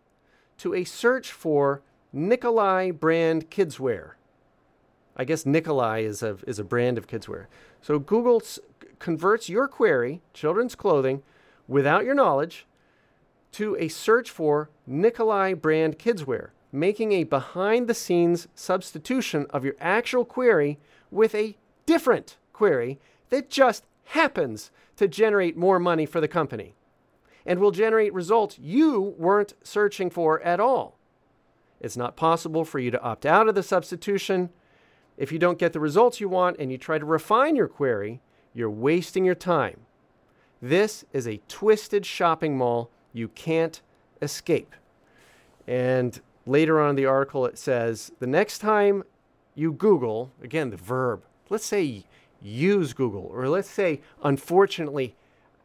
to 0.58 0.74
a 0.74 0.84
search 0.84 1.32
for 1.32 1.82
Nikolai 2.12 2.90
brand 2.90 3.50
kidswear. 3.50 4.12
I 5.16 5.24
guess 5.24 5.46
Nikolai 5.46 6.00
is 6.00 6.22
a 6.22 6.38
is 6.46 6.58
a 6.58 6.64
brand 6.64 6.98
of 6.98 7.06
kidswear. 7.06 7.46
So 7.80 7.98
Google 7.98 8.40
s- 8.42 8.58
converts 8.98 9.48
your 9.48 9.68
query, 9.68 10.22
children's 10.34 10.74
clothing, 10.74 11.22
without 11.68 12.04
your 12.04 12.14
knowledge, 12.14 12.66
to 13.52 13.76
a 13.76 13.88
search 13.88 14.30
for 14.30 14.70
Nikolai 14.86 15.54
brand 15.54 15.98
kidswear, 15.98 16.50
making 16.70 17.12
a 17.12 17.24
behind 17.24 17.88
the 17.88 17.94
scenes 17.94 18.48
substitution 18.54 19.46
of 19.50 19.64
your 19.64 19.74
actual 19.80 20.24
query 20.24 20.78
with 21.10 21.34
a 21.34 21.56
different 21.86 22.36
query 22.52 22.98
that 23.30 23.50
just 23.50 23.84
happens 24.04 24.70
to 24.96 25.08
generate 25.08 25.56
more 25.56 25.78
money 25.78 26.06
for 26.06 26.20
the 26.20 26.28
company 26.28 26.74
and 27.44 27.60
will 27.60 27.70
generate 27.70 28.12
results 28.12 28.58
you 28.58 29.14
weren't 29.18 29.54
searching 29.62 30.10
for 30.10 30.40
at 30.42 30.60
all. 30.60 30.98
It's 31.80 31.96
not 31.96 32.16
possible 32.16 32.64
for 32.64 32.78
you 32.78 32.90
to 32.90 33.02
opt 33.02 33.26
out 33.26 33.48
of 33.48 33.54
the 33.54 33.62
substitution. 33.62 34.50
If 35.16 35.30
you 35.30 35.38
don't 35.38 35.58
get 35.58 35.72
the 35.72 35.80
results 35.80 36.20
you 36.20 36.28
want 36.28 36.56
and 36.58 36.72
you 36.72 36.78
try 36.78 36.98
to 36.98 37.04
refine 37.04 37.56
your 37.56 37.68
query, 37.68 38.20
you're 38.54 38.70
wasting 38.70 39.24
your 39.24 39.34
time. 39.34 39.80
This 40.60 41.04
is 41.12 41.28
a 41.28 41.40
twisted 41.48 42.06
shopping 42.06 42.56
mall 42.56 42.90
you 43.12 43.28
can't 43.28 43.80
escape. 44.22 44.74
And 45.66 46.18
later 46.46 46.80
on 46.80 46.90
in 46.90 46.96
the 46.96 47.06
article, 47.06 47.44
it 47.46 47.58
says 47.58 48.10
the 48.18 48.26
next 48.26 48.58
time 48.58 49.04
you 49.54 49.72
Google, 49.72 50.30
again, 50.42 50.70
the 50.70 50.76
verb, 50.76 51.22
let's 51.48 51.66
say 51.66 52.04
use 52.42 52.92
Google, 52.92 53.28
or 53.32 53.48
let's 53.48 53.70
say, 53.70 54.00
unfortunately, 54.22 55.14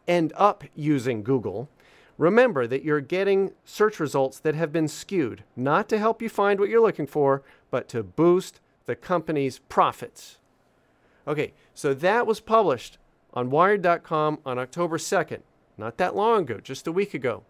end 0.08 0.34
up 0.36 0.64
using 0.76 1.24
Google, 1.24 1.70
remember 2.18 2.68
that 2.68 2.84
you're 2.84 3.02
getting 3.02 3.52
search 3.66 4.00
results 4.00 4.40
that 4.40 4.56
have 4.56 4.72
been 4.72 4.88
skewed, 4.88 5.44
not 5.56 5.88
to 5.90 5.98
help 5.98 6.22
you 6.22 6.30
find 6.30 6.60
what 6.60 6.70
you're 6.70 6.82
looking 6.82 7.08
for, 7.08 7.44
but 7.70 7.88
to 7.90 8.04
boost 8.04 8.60
the 8.86 8.96
company's 8.96 9.60
profits. 9.60 10.38
Okay, 11.28 11.54
so 11.74 11.94
that 11.94 12.26
was 12.26 12.40
published 12.40 12.98
on 13.34 13.50
Wired.com 13.50 14.40
on 14.46 14.60
October 14.60 14.98
2nd, 14.98 15.42
not 15.78 15.98
that 15.98 16.16
long 16.16 16.42
ago, 16.42 16.60
just 16.60 16.88
a 16.88 16.92
week 16.92 17.14
ago. 17.14 17.44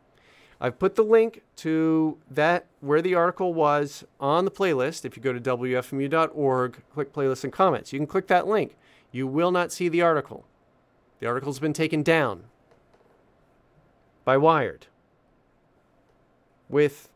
I've 0.59 0.77
put 0.77 0.95
the 0.95 1.03
link 1.03 1.41
to 1.57 2.19
that 2.29 2.67
where 2.81 3.01
the 3.01 3.15
article 3.15 3.51
was 3.53 4.03
on 4.19 4.45
the 4.45 4.51
playlist. 4.51 5.05
If 5.05 5.17
you 5.17 5.23
go 5.23 5.33
to 5.33 5.39
WFMU.org, 5.39 6.83
click 6.93 7.11
playlist 7.11 7.43
and 7.43 7.51
comments, 7.51 7.91
you 7.91 7.97
can 7.97 8.05
click 8.05 8.27
that 8.27 8.47
link. 8.47 8.77
You 9.11 9.27
will 9.27 9.51
not 9.51 9.71
see 9.71 9.89
the 9.89 10.01
article. 10.01 10.45
The 11.19 11.27
article's 11.27 11.59
been 11.59 11.73
taken 11.73 12.03
down 12.03 12.45
by 14.23 14.37
Wired 14.37 14.87
with 16.69 17.09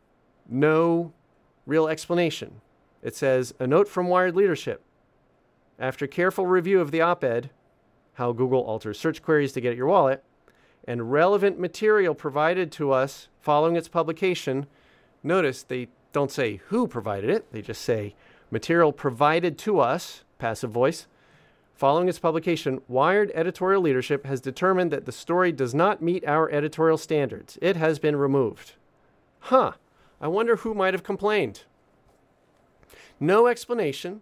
no 0.47 1.13
real 1.65 1.87
explanation. 1.87 2.61
It 3.01 3.15
says 3.15 3.53
a 3.59 3.67
note 3.67 3.87
from 3.87 4.07
Wired 4.07 4.35
leadership. 4.35 4.81
After 5.79 6.07
careful 6.07 6.45
review 6.45 6.79
of 6.79 6.91
the 6.91 7.01
op 7.01 7.23
ed, 7.23 7.49
how 8.13 8.31
Google 8.31 8.61
alters 8.61 8.99
search 8.99 9.21
queries 9.21 9.51
to 9.53 9.61
get 9.61 9.71
at 9.71 9.77
your 9.77 9.87
wallet, 9.87 10.23
and 10.87 11.11
relevant 11.11 11.59
material 11.59 12.15
provided 12.15 12.71
to 12.73 12.91
us 12.91 13.27
following 13.41 13.75
its 13.75 13.87
publication, 13.87 14.67
notice 15.23 15.63
they 15.63 15.87
don't 16.13 16.31
say 16.31 16.61
who 16.67 16.87
provided 16.87 17.29
it, 17.29 17.51
they 17.51 17.61
just 17.61 17.81
say 17.81 18.15
material 18.51 18.93
provided 18.93 19.57
to 19.59 19.79
us, 19.79 20.23
passive 20.37 20.71
voice. 20.71 21.07
Following 21.75 22.07
its 22.07 22.19
publication, 22.19 22.79
Wired 22.87 23.31
editorial 23.35 23.81
leadership 23.81 24.25
has 24.25 24.39
determined 24.39 24.91
that 24.91 25.05
the 25.05 25.11
story 25.11 25.51
does 25.51 25.75
not 25.75 26.01
meet 26.01 26.25
our 26.25 26.49
editorial 26.49 26.97
standards. 26.97 27.57
It 27.61 27.75
has 27.75 27.99
been 27.99 28.15
removed. 28.15 28.73
Huh. 29.39 29.73
I 30.21 30.29
wonder 30.29 30.55
who 30.55 30.73
might 30.73 30.93
have 30.93 31.03
complained. 31.03 31.63
No 33.19 33.47
explanation. 33.47 34.21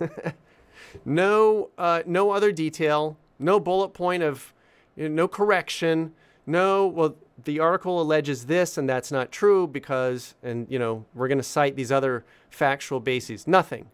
no, 1.04 1.68
uh, 1.76 2.02
no 2.06 2.30
other 2.30 2.50
detail. 2.50 3.18
No 3.38 3.60
bullet 3.60 3.90
point 3.90 4.22
of, 4.22 4.54
you 4.96 5.06
know, 5.06 5.14
no 5.14 5.28
correction. 5.28 6.14
No, 6.46 6.86
well, 6.86 7.16
the 7.44 7.60
article 7.60 8.00
alleges 8.00 8.46
this 8.46 8.78
and 8.78 8.88
that's 8.88 9.12
not 9.12 9.30
true 9.30 9.66
because, 9.66 10.34
and 10.42 10.66
you 10.70 10.78
know, 10.78 11.04
we're 11.14 11.28
going 11.28 11.38
to 11.38 11.44
cite 11.44 11.76
these 11.76 11.92
other 11.92 12.24
factual 12.48 13.00
bases. 13.00 13.46
Nothing. 13.46 13.90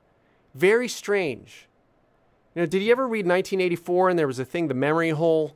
Very 0.55 0.89
strange. 0.89 1.66
You 2.57 2.63
know, 2.63 2.67
did 2.67 2.83
you 2.83 2.91
ever 2.91 3.07
read 3.07 3.27
1984 3.27 4.09
and 4.09 4.19
there 4.19 4.27
was 4.27 4.39
a 4.39 4.45
thing, 4.45 4.69
the 4.69 4.73
memory 4.75 5.11
hole, 5.11 5.55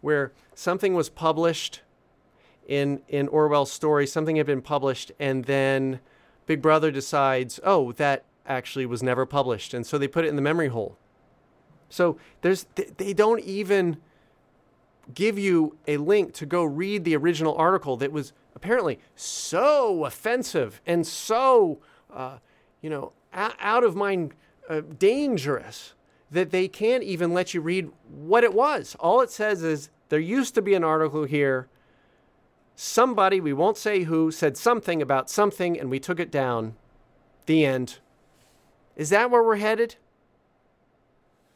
where 0.00 0.32
something 0.52 0.94
was 0.94 1.08
published 1.08 1.82
in 2.66 3.02
in 3.08 3.28
Orwell's 3.28 3.70
story, 3.70 4.04
something 4.04 4.34
had 4.34 4.46
been 4.46 4.60
published, 4.60 5.12
and 5.20 5.44
then 5.44 6.00
Big 6.46 6.60
Brother 6.60 6.90
decides, 6.90 7.60
oh, 7.62 7.92
that 7.92 8.24
actually 8.46 8.84
was 8.84 9.00
never 9.00 9.24
published, 9.26 9.72
and 9.72 9.86
so 9.86 9.96
they 9.96 10.08
put 10.08 10.24
it 10.24 10.28
in 10.28 10.34
the 10.34 10.42
memory 10.42 10.66
hole. 10.66 10.98
So 11.88 12.18
there's 12.40 12.66
they 12.96 13.12
don't 13.12 13.40
even 13.42 13.98
give 15.14 15.38
you 15.38 15.76
a 15.86 15.98
link 15.98 16.34
to 16.34 16.46
go 16.46 16.64
read 16.64 17.04
the 17.04 17.14
original 17.14 17.54
article 17.54 17.96
that 17.98 18.10
was 18.10 18.32
apparently 18.56 18.98
so 19.14 20.04
offensive 20.04 20.80
and 20.84 21.06
so 21.06 21.78
uh, 22.12 22.38
you 22.80 22.90
know 22.90 23.12
out 23.32 23.84
of 23.84 23.94
mind 23.94 24.34
uh, 24.68 24.80
dangerous 24.98 25.94
that 26.30 26.50
they 26.50 26.68
can't 26.68 27.02
even 27.02 27.34
let 27.34 27.54
you 27.54 27.60
read 27.60 27.90
what 28.08 28.44
it 28.44 28.54
was. 28.54 28.96
All 29.00 29.20
it 29.20 29.30
says 29.30 29.62
is 29.62 29.90
there 30.08 30.20
used 30.20 30.54
to 30.54 30.62
be 30.62 30.74
an 30.74 30.84
article 30.84 31.24
here. 31.24 31.68
Somebody, 32.76 33.40
we 33.40 33.52
won't 33.52 33.76
say 33.76 34.04
who, 34.04 34.30
said 34.30 34.56
something 34.56 35.02
about 35.02 35.28
something 35.28 35.78
and 35.78 35.90
we 35.90 35.98
took 35.98 36.20
it 36.20 36.30
down. 36.30 36.76
The 37.46 37.64
end. 37.64 37.98
Is 38.96 39.10
that 39.10 39.30
where 39.30 39.42
we're 39.42 39.56
headed? 39.56 39.96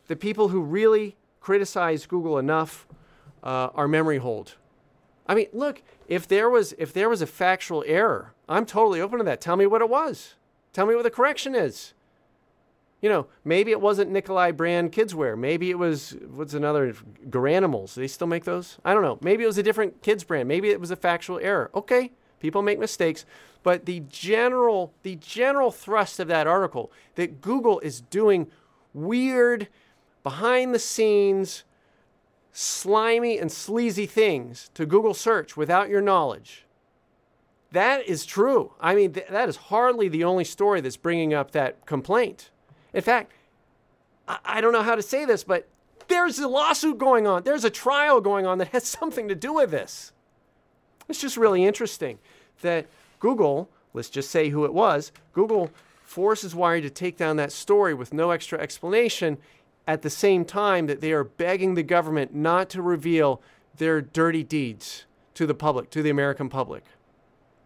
The 0.09 0.17
people 0.17 0.49
who 0.49 0.61
really 0.61 1.17
criticize 1.41 2.07
Google 2.07 2.39
enough 2.39 2.87
uh, 3.43 3.69
are 3.75 3.87
memory 3.89 4.19
hold. 4.19 4.57
I 5.27 5.35
mean, 5.35 5.47
look, 5.53 5.83
if 6.09 6.29
there 6.29 6.51
was 6.51 6.75
if 6.79 6.93
there 6.93 7.09
was 7.09 7.23
a 7.23 7.27
factual 7.27 7.85
error, 7.87 8.35
I'm 8.49 8.67
totally 8.67 9.01
open 9.01 9.19
to 9.19 9.25
that. 9.25 9.41
Tell 9.41 9.57
me 9.57 9.67
what 9.67 9.81
it 9.81 9.89
was. 9.89 10.35
Tell 10.73 10.87
me 10.87 10.95
what 10.95 11.05
the 11.05 11.11
correction 11.11 11.55
is 11.55 11.95
you 13.05 13.11
know, 13.11 13.27
maybe 13.45 13.71
it 13.71 13.83
wasn't 13.83 14.11
Nikolai 14.13 14.51
brand 14.53 14.91
kidswear. 14.91 15.37
Maybe 15.37 15.69
it 15.69 15.79
was 15.79 16.17
what's 16.31 16.55
another 16.55 16.95
Garanimals. 17.29 17.93
Do 17.95 18.01
they 18.01 18.09
still 18.09 18.27
make 18.27 18.45
those? 18.45 18.79
I 18.83 18.95
don't 18.95 19.03
know. 19.03 19.19
Maybe 19.21 19.45
it 19.45 19.47
was 19.47 19.59
a 19.59 19.63
different 19.63 20.01
kids 20.01 20.25
brand. 20.25 20.49
Maybe 20.49 20.71
it 20.71 20.81
was 20.81 20.91
a 20.91 20.97
factual 20.97 21.39
error. 21.41 21.71
Okay, 21.75 22.13
people 22.41 22.63
make 22.63 22.79
mistakes, 22.79 23.27
but 23.63 23.85
the 23.85 24.01
general 24.09 24.95
the 25.03 25.17
general 25.17 25.71
thrust 25.71 26.19
of 26.19 26.29
that 26.29 26.47
article 26.47 26.91
that 27.17 27.43
Google 27.43 27.79
is 27.81 28.01
doing 28.01 28.47
weird 28.95 29.69
behind 30.23 30.75
the 30.75 30.79
scenes 30.79 31.65
slimy 32.53 33.39
and 33.39 33.53
sleazy 33.53 34.07
things 34.07 34.71
to 34.73 34.87
Google 34.87 35.13
search 35.13 35.59
without 35.59 35.91
your 35.91 36.01
knowledge. 36.01 36.65
That 37.71 38.09
is 38.09 38.25
true. 38.25 38.73
I 38.81 38.95
mean, 38.95 39.13
th- 39.13 39.27
that 39.29 39.51
is 39.51 39.57
hardly 39.57 40.09
the 40.09 40.25
only 40.25 40.45
story 40.45 40.81
that's 40.81 40.97
bringing 40.97 41.35
up 41.35 41.51
that 41.51 41.85
complaint. 41.85 42.49
In 42.95 43.03
fact, 43.03 43.33
I, 44.27 44.39
I 44.45 44.61
don't 44.63 44.73
know 44.73 44.83
how 44.83 44.95
to 44.95 45.03
say 45.03 45.27
this, 45.27 45.45
but 45.45 45.69
there's 46.09 46.39
a 46.39 46.49
lawsuit 46.49 46.97
going 46.99 47.27
on. 47.27 47.43
There's 47.43 47.65
a 47.65 47.71
trial 47.71 48.21
going 48.21 48.47
on 48.47 48.59
that 48.59 48.69
has 48.69 48.85
something 48.85 49.29
to 49.29 49.35
do 49.35 49.53
with 49.53 49.71
this. 49.71 50.13
It's 51.09 51.21
just 51.21 51.37
really 51.37 51.65
interesting 51.65 52.19
that 52.63 52.87
Google, 53.21 53.69
let's 53.93 54.09
just 54.09 54.31
say 54.31 54.49
who 54.49 54.65
it 54.65 54.73
was, 54.73 55.13
Google 55.33 55.71
forces 56.03 56.55
Wired 56.55 56.83
to 56.85 56.91
take 56.91 57.17
down 57.17 57.37
that 57.37 57.53
story 57.53 57.93
with 57.93 58.15
no 58.15 58.31
extra 58.31 58.59
explanation 58.59 59.39
at 59.87 60.03
the 60.03 60.11
same 60.11 60.45
time 60.45 60.87
that 60.87 61.01
they 61.01 61.13
are 61.13 61.25
begging 61.25 61.75
the 61.75 61.83
government 61.83 62.35
not 62.35 62.71
to 62.71 62.81
reveal 62.81 63.43
their 63.77 64.01
dirty 64.01 64.43
deeds 64.43 65.05
to 65.35 65.47
the 65.47 65.55
public, 65.55 65.91
to 65.91 66.03
the 66.03 66.11
American 66.11 66.49
public. 66.49 66.85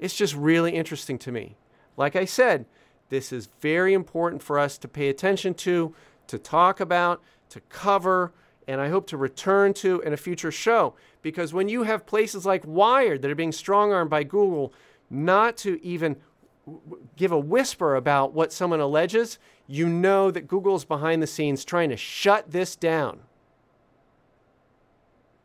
It's 0.00 0.16
just 0.16 0.34
really 0.34 0.74
interesting 0.74 1.18
to 1.18 1.32
me. 1.32 1.56
Like 1.96 2.16
I 2.16 2.24
said, 2.24 2.64
this 3.08 3.32
is 3.32 3.48
very 3.60 3.94
important 3.94 4.42
for 4.42 4.58
us 4.58 4.78
to 4.78 4.88
pay 4.88 5.08
attention 5.08 5.54
to, 5.54 5.94
to 6.26 6.38
talk 6.38 6.80
about, 6.80 7.22
to 7.50 7.60
cover, 7.68 8.32
and 8.66 8.80
I 8.80 8.88
hope 8.88 9.06
to 9.08 9.16
return 9.16 9.72
to 9.74 10.00
in 10.00 10.12
a 10.12 10.16
future 10.16 10.52
show. 10.52 10.94
Because 11.22 11.54
when 11.54 11.68
you 11.68 11.84
have 11.84 12.06
places 12.06 12.44
like 12.44 12.66
Wired 12.66 13.22
that 13.22 13.30
are 13.30 13.34
being 13.34 13.52
strong 13.52 13.92
armed 13.92 14.10
by 14.10 14.24
Google 14.24 14.72
not 15.10 15.56
to 15.58 15.82
even 15.82 16.16
give 17.16 17.32
a 17.32 17.38
whisper 17.38 17.96
about 17.96 18.34
what 18.34 18.52
someone 18.52 18.80
alleges, 18.80 19.38
you 19.66 19.88
know 19.88 20.30
that 20.30 20.46
Google's 20.46 20.84
behind 20.84 21.22
the 21.22 21.26
scenes 21.26 21.64
trying 21.64 21.88
to 21.88 21.96
shut 21.96 22.50
this 22.50 22.76
down. 22.76 23.20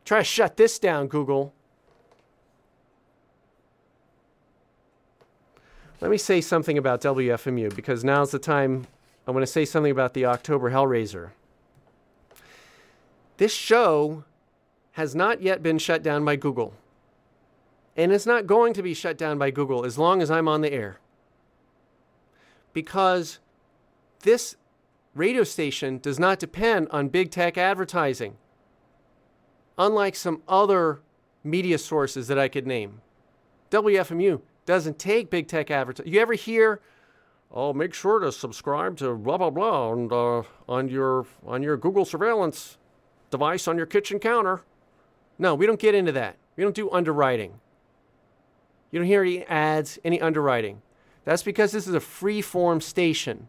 Try 0.04 0.18
to 0.18 0.24
shut 0.24 0.58
this 0.58 0.78
down, 0.78 1.08
Google. 1.08 1.54
Let 6.04 6.10
me 6.10 6.18
say 6.18 6.42
something 6.42 6.76
about 6.76 7.00
WFMU 7.00 7.74
because 7.74 8.04
now's 8.04 8.30
the 8.30 8.38
time 8.38 8.86
I 9.26 9.30
want 9.30 9.42
to 9.42 9.50
say 9.50 9.64
something 9.64 9.90
about 9.90 10.12
the 10.12 10.26
October 10.26 10.70
Hellraiser. 10.70 11.30
This 13.38 13.54
show 13.54 14.24
has 14.92 15.14
not 15.14 15.40
yet 15.40 15.62
been 15.62 15.78
shut 15.78 16.02
down 16.02 16.22
by 16.22 16.36
Google. 16.36 16.74
And 17.96 18.12
it's 18.12 18.26
not 18.26 18.46
going 18.46 18.74
to 18.74 18.82
be 18.82 18.92
shut 18.92 19.16
down 19.16 19.38
by 19.38 19.50
Google 19.50 19.86
as 19.86 19.96
long 19.96 20.20
as 20.20 20.30
I'm 20.30 20.46
on 20.46 20.60
the 20.60 20.70
air. 20.70 20.98
Because 22.74 23.38
this 24.24 24.56
radio 25.14 25.42
station 25.42 25.96
does 25.96 26.18
not 26.18 26.38
depend 26.38 26.88
on 26.90 27.08
big 27.08 27.30
tech 27.30 27.56
advertising, 27.56 28.36
unlike 29.78 30.16
some 30.16 30.42
other 30.48 31.00
media 31.42 31.78
sources 31.78 32.28
that 32.28 32.38
I 32.38 32.48
could 32.48 32.66
name. 32.66 33.00
WFMU 33.70 34.42
doesn't 34.66 34.98
take 34.98 35.30
big 35.30 35.48
tech 35.48 35.70
advertising. 35.70 36.12
You 36.12 36.20
ever 36.20 36.34
hear, 36.34 36.80
oh, 37.50 37.72
make 37.72 37.94
sure 37.94 38.18
to 38.20 38.32
subscribe 38.32 38.96
to 38.98 39.14
blah 39.14 39.38
blah 39.38 39.50
blah 39.50 39.90
on, 39.90 40.12
uh, 40.12 40.42
on 40.68 40.88
your 40.88 41.26
on 41.46 41.62
your 41.62 41.76
Google 41.76 42.04
surveillance 42.04 42.78
device 43.30 43.68
on 43.68 43.76
your 43.76 43.86
kitchen 43.86 44.18
counter? 44.18 44.62
No, 45.38 45.54
we 45.54 45.66
don't 45.66 45.80
get 45.80 45.94
into 45.94 46.12
that. 46.12 46.36
We 46.56 46.62
don't 46.62 46.74
do 46.74 46.90
underwriting. 46.90 47.60
You 48.90 49.00
don't 49.00 49.08
hear 49.08 49.22
any 49.22 49.44
ads, 49.46 49.98
any 50.04 50.20
underwriting. 50.20 50.80
That's 51.24 51.42
because 51.42 51.72
this 51.72 51.88
is 51.88 51.94
a 51.94 52.00
free 52.00 52.40
form 52.40 52.80
station. 52.80 53.48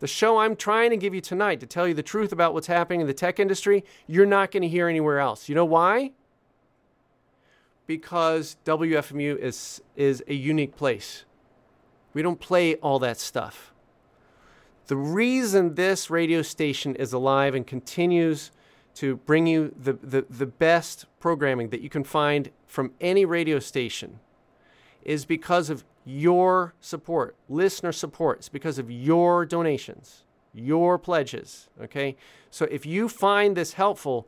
The 0.00 0.06
show 0.06 0.38
I'm 0.38 0.54
trying 0.54 0.90
to 0.90 0.96
give 0.96 1.14
you 1.14 1.20
tonight 1.20 1.58
to 1.60 1.66
tell 1.66 1.88
you 1.88 1.94
the 1.94 2.02
truth 2.04 2.30
about 2.30 2.54
what's 2.54 2.68
happening 2.68 3.00
in 3.00 3.08
the 3.08 3.14
tech 3.14 3.40
industry, 3.40 3.84
you're 4.06 4.26
not 4.26 4.52
going 4.52 4.62
to 4.62 4.68
hear 4.68 4.86
anywhere 4.88 5.18
else. 5.18 5.48
You 5.48 5.56
know 5.56 5.64
why? 5.64 6.12
Because 7.88 8.56
WFMU 8.64 9.36
is, 9.38 9.82
is 9.96 10.22
a 10.28 10.34
unique 10.34 10.76
place. 10.76 11.24
We 12.14 12.22
don't 12.22 12.38
play 12.38 12.76
all 12.76 13.00
that 13.00 13.18
stuff. 13.18 13.72
The 14.86 14.96
reason 14.96 15.74
this 15.74 16.10
radio 16.10 16.42
station 16.42 16.94
is 16.94 17.12
alive 17.12 17.54
and 17.54 17.66
continues 17.66 18.52
to 18.96 19.16
bring 19.16 19.46
you 19.46 19.74
the, 19.80 19.94
the, 19.94 20.26
the 20.28 20.46
best 20.46 21.06
programming 21.18 21.70
that 21.70 21.80
you 21.80 21.88
can 21.88 22.04
find 22.04 22.50
from 22.66 22.92
any 23.00 23.24
radio 23.24 23.58
station 23.58 24.20
is 25.02 25.24
because 25.24 25.70
of 25.70 25.84
your 26.04 26.74
support, 26.80 27.36
listener 27.48 27.92
support. 27.92 28.38
It's 28.38 28.48
because 28.48 28.78
of 28.78 28.90
your 28.90 29.46
donations, 29.46 30.24
your 30.52 30.98
pledges. 30.98 31.68
Okay. 31.82 32.16
So 32.50 32.66
if 32.70 32.84
you 32.84 33.08
find 33.08 33.56
this 33.56 33.74
helpful, 33.74 34.26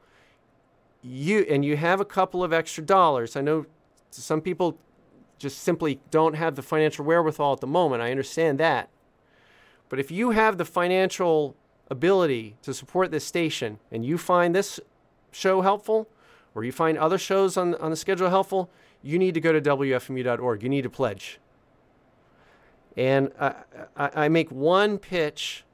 you 1.03 1.46
and 1.48 1.64
you 1.64 1.76
have 1.76 2.01
a 2.01 2.05
couple 2.05 2.44
of 2.44 2.53
extra 2.53 2.84
dollars. 2.84 3.36
I 3.36 3.40
know 3.40 3.66
some 4.11 4.40
people 4.40 4.78
just 5.38 5.59
simply 5.59 6.01
don't 6.11 6.34
have 6.34 6.55
the 6.55 6.62
financial 6.62 7.05
wherewithal 7.05 7.55
at 7.55 7.61
the 7.61 7.66
moment. 7.66 8.03
I 8.03 8.11
understand 8.11 8.61
that. 8.61 8.90
But 9.88 9.98
if 9.98 10.11
you 10.11 10.30
have 10.30 10.59
the 10.59 10.64
financial 10.64 11.57
ability 11.90 12.57
to 12.62 12.72
support 12.74 13.11
this 13.11 13.24
station 13.24 13.78
and 13.90 14.05
you 14.05 14.18
find 14.18 14.55
this 14.55 14.78
show 15.32 15.62
helpful, 15.62 16.09
or 16.55 16.64
you 16.64 16.72
find 16.72 16.98
other 16.98 17.18
shows 17.18 17.57
on, 17.57 17.74
on 17.76 17.90
the 17.90 17.96
schedule 17.96 18.28
helpful, 18.28 18.70
you 19.03 19.18
need 19.18 19.34
to 19.34 19.40
go 19.40 19.53
to 19.53 19.61
WFMU.org. 19.61 20.62
You 20.62 20.68
need 20.68 20.82
to 20.82 20.90
pledge. 20.90 21.38
And 22.96 23.32
I, 23.40 23.55
I, 23.96 24.11
I 24.14 24.28
make 24.28 24.51
one 24.51 24.98
pitch 24.98 25.64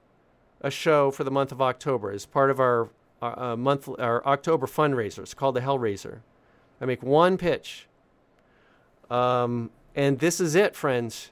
a 0.60 0.70
show 0.70 1.10
for 1.10 1.24
the 1.24 1.30
month 1.30 1.52
of 1.52 1.60
October 1.60 2.10
as 2.10 2.26
part 2.26 2.50
of 2.50 2.60
our, 2.60 2.88
our 3.22 3.52
uh, 3.52 3.56
month, 3.56 3.88
our 3.98 4.24
October 4.26 4.66
fundraiser. 4.66 5.20
It's 5.20 5.34
called 5.34 5.56
the 5.56 5.60
Hellraiser. 5.60 6.20
I 6.80 6.84
make 6.84 7.02
one 7.02 7.38
pitch. 7.38 7.86
Um, 9.10 9.70
and 9.94 10.18
this 10.18 10.40
is 10.40 10.54
it, 10.54 10.76
friends. 10.76 11.30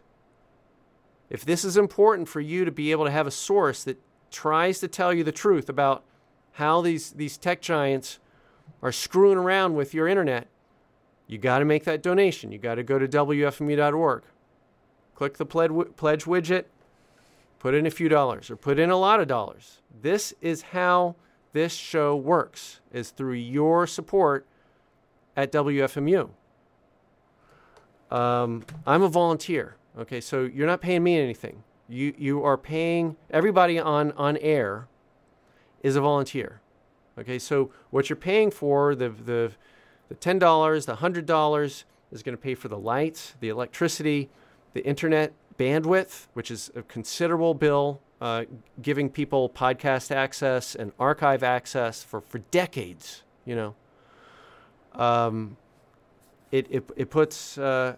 If 1.28 1.44
this 1.44 1.64
is 1.64 1.76
important 1.76 2.28
for 2.28 2.40
you 2.40 2.64
to 2.64 2.70
be 2.70 2.90
able 2.90 3.04
to 3.04 3.10
have 3.10 3.26
a 3.26 3.30
source 3.30 3.84
that 3.84 4.00
tries 4.30 4.78
to 4.80 4.88
tell 4.88 5.12
you 5.12 5.24
the 5.24 5.32
truth 5.32 5.68
about 5.68 6.04
how 6.52 6.80
these, 6.80 7.10
these 7.12 7.36
tech 7.36 7.60
giants 7.60 8.18
are 8.82 8.92
screwing 8.92 9.38
around 9.38 9.74
with 9.74 9.94
your 9.94 10.08
internet, 10.08 10.48
you 11.26 11.38
got 11.38 11.58
to 11.58 11.64
make 11.64 11.84
that 11.84 12.02
donation. 12.02 12.52
You 12.52 12.58
got 12.58 12.76
to 12.76 12.82
go 12.82 12.98
to 12.98 13.08
WFMU.org. 13.08 14.22
Click 15.14 15.36
the 15.36 15.46
pledge 15.46 15.70
widget, 15.70 16.64
put 17.58 17.74
in 17.74 17.86
a 17.86 17.90
few 17.90 18.08
dollars 18.08 18.50
or 18.50 18.56
put 18.56 18.78
in 18.78 18.90
a 18.90 18.96
lot 18.96 19.20
of 19.20 19.28
dollars. 19.28 19.80
This 20.02 20.34
is 20.40 20.62
how 20.62 21.16
this 21.54 21.72
show 21.72 22.14
works 22.14 22.80
is 22.92 23.10
through 23.10 23.34
your 23.34 23.86
support 23.86 24.46
at 25.36 25.50
WFMU. 25.52 26.28
Um, 28.10 28.64
I'm 28.86 29.02
a 29.02 29.08
volunteer. 29.08 29.76
Okay, 29.98 30.20
so 30.20 30.42
you're 30.42 30.66
not 30.66 30.80
paying 30.80 31.02
me 31.02 31.16
anything. 31.18 31.62
You 31.88 32.12
you 32.18 32.44
are 32.44 32.58
paying 32.58 33.16
everybody 33.30 33.78
on 33.78 34.12
on 34.12 34.36
air 34.38 34.88
is 35.82 35.96
a 35.96 36.00
volunteer. 36.00 36.60
Okay, 37.18 37.38
so 37.38 37.70
what 37.90 38.10
you're 38.10 38.16
paying 38.16 38.50
for 38.50 38.94
the 38.94 39.08
the 39.08 39.52
the 40.08 40.14
$10, 40.16 40.86
the 40.86 40.96
$100 40.96 41.84
is 42.12 42.22
going 42.22 42.36
to 42.36 42.40
pay 42.40 42.54
for 42.54 42.68
the 42.68 42.76
lights, 42.78 43.36
the 43.40 43.48
electricity, 43.48 44.28
the 44.74 44.84
internet 44.84 45.32
bandwidth, 45.58 46.26
which 46.34 46.50
is 46.50 46.70
a 46.74 46.82
considerable 46.82 47.54
bill, 47.54 48.02
uh, 48.24 48.44
giving 48.80 49.10
people 49.10 49.50
podcast 49.50 50.10
access 50.10 50.74
and 50.74 50.92
archive 50.98 51.42
access 51.42 52.02
for, 52.02 52.22
for 52.22 52.38
decades, 52.50 53.22
you 53.44 53.54
know. 53.54 53.74
Um, 54.94 55.58
it, 56.50 56.66
it, 56.70 56.90
it 56.96 57.10
puts 57.10 57.58
uh, 57.58 57.96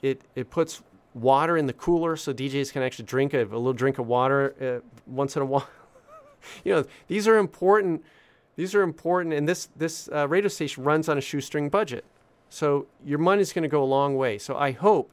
it, 0.00 0.20
it 0.36 0.48
puts 0.48 0.80
water 1.12 1.56
in 1.56 1.66
the 1.66 1.72
cooler 1.72 2.14
so 2.14 2.32
DJs 2.32 2.72
can 2.72 2.82
actually 2.82 3.06
drink 3.06 3.34
a, 3.34 3.42
a 3.42 3.42
little 3.42 3.72
drink 3.72 3.98
of 3.98 4.06
water 4.06 4.54
uh, 4.60 5.00
once 5.08 5.34
in 5.34 5.42
a 5.42 5.44
while. 5.52 5.68
you 6.62 6.72
know, 6.72 6.84
these 7.08 7.26
are 7.26 7.38
important 7.38 8.04
these 8.54 8.76
are 8.76 8.82
important, 8.82 9.34
and 9.34 9.48
this 9.48 9.68
this 9.74 10.08
uh, 10.12 10.28
radio 10.28 10.46
station 10.46 10.84
runs 10.84 11.08
on 11.08 11.18
a 11.18 11.20
shoestring 11.20 11.68
budget, 11.68 12.04
so 12.48 12.86
your 13.04 13.18
money's 13.18 13.52
going 13.52 13.64
to 13.64 13.68
go 13.68 13.82
a 13.82 13.84
long 13.84 14.14
way. 14.14 14.38
So 14.38 14.56
I 14.56 14.70
hope 14.70 15.10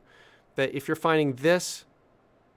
that 0.53 0.75
if 0.75 0.87
you're 0.87 0.95
finding 0.95 1.33
this 1.33 1.85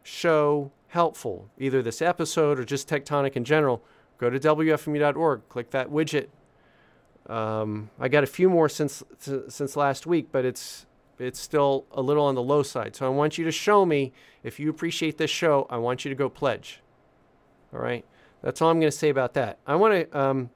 show 0.03 0.71
helpful, 0.95 1.51
either 1.59 1.83
this 1.83 2.01
episode 2.01 2.59
or 2.59 2.65
just 2.65 2.89
Techtonic 2.89 3.33
in 3.33 3.45
general, 3.45 3.83
go 4.17 4.31
to 4.31 4.39
wfmu.org, 4.39 5.49
click 5.49 5.71
that 5.73 5.91
widget. 5.91 6.29
Um, 7.27 7.91
I 7.99 8.07
got 8.09 8.23
a 8.23 8.29
few 8.29 8.49
more 8.49 8.69
since 8.69 9.03
since 9.19 9.77
last 9.77 10.07
week, 10.07 10.29
but 10.31 10.45
it's 10.45 10.87
it's 11.19 11.41
still 11.41 11.87
a 11.91 12.01
little 12.01 12.25
on 12.25 12.37
the 12.37 12.43
low 12.43 12.63
side. 12.63 12.95
So 12.95 13.07
I 13.07 13.09
want 13.09 13.39
you 13.39 13.45
to 13.45 13.51
show 13.51 13.85
me 13.85 14.13
if 14.43 14.61
you 14.61 14.71
appreciate 14.71 15.19
this 15.19 15.31
show. 15.31 15.67
I 15.69 15.79
want 15.79 16.05
you 16.05 16.11
to 16.11 16.15
go 16.15 16.29
pledge. 16.29 16.81
All 17.73 17.81
right, 17.81 18.05
that's 18.41 18.63
all 18.63 18.71
I'm 18.71 18.79
going 18.79 18.93
to 18.93 18.97
say 18.97 19.09
about 19.09 19.35
that. 19.35 19.59
I 19.67 19.75
want 19.75 19.95
to 19.95 20.19
um, 20.19 20.51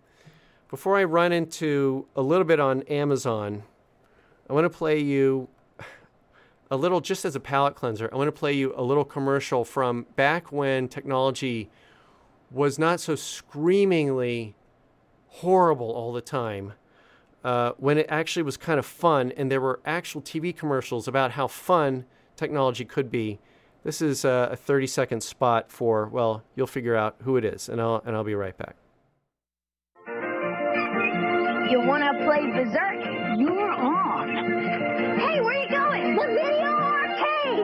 before 0.70 0.96
I 0.96 1.04
run 1.04 1.32
into 1.32 2.06
a 2.14 2.22
little 2.22 2.44
bit 2.44 2.60
on 2.60 2.82
Amazon, 2.82 3.64
I 4.48 4.52
want 4.52 4.66
to 4.66 4.70
play 4.70 5.00
you 5.00 5.48
a 6.70 6.76
little, 6.76 7.00
just 7.00 7.24
as 7.24 7.34
a 7.34 7.40
palate 7.40 7.74
cleanser, 7.74 8.08
I 8.12 8.16
want 8.16 8.28
to 8.28 8.32
play 8.32 8.52
you 8.52 8.74
a 8.76 8.82
little 8.82 9.04
commercial 9.04 9.64
from 9.64 10.06
back 10.16 10.52
when 10.52 10.88
technology 10.88 11.70
was 12.50 12.78
not 12.78 13.00
so 13.00 13.14
screamingly 13.14 14.54
horrible 15.28 15.90
all 15.90 16.12
the 16.12 16.20
time. 16.20 16.74
Uh, 17.44 17.72
when 17.78 17.98
it 17.98 18.06
actually 18.08 18.42
was 18.42 18.56
kind 18.56 18.78
of 18.78 18.84
fun, 18.84 19.32
and 19.36 19.50
there 19.50 19.60
were 19.60 19.80
actual 19.86 20.20
TV 20.20 20.54
commercials 20.54 21.06
about 21.06 21.32
how 21.32 21.46
fun 21.46 22.04
technology 22.36 22.84
could 22.84 23.10
be. 23.10 23.38
This 23.84 24.02
is 24.02 24.24
a, 24.24 24.50
a 24.52 24.56
30 24.56 24.86
second 24.88 25.22
spot 25.22 25.70
for, 25.70 26.08
well, 26.08 26.42
you'll 26.56 26.66
figure 26.66 26.96
out 26.96 27.16
who 27.22 27.36
it 27.36 27.44
is, 27.44 27.68
and 27.68 27.80
I'll, 27.80 28.02
and 28.04 28.16
I'll 28.16 28.24
be 28.24 28.34
right 28.34 28.56
back. 28.58 28.76
You 31.70 31.80
wanna 31.80 32.12
play 32.24 32.50
Berserk? 32.50 33.38
You're 33.38 33.72
on. 33.72 34.28
Hey, 35.18 35.40
where 35.40 35.62
you 35.62 35.70
going? 35.70 36.16
The 36.16 36.26
video! 36.26 36.57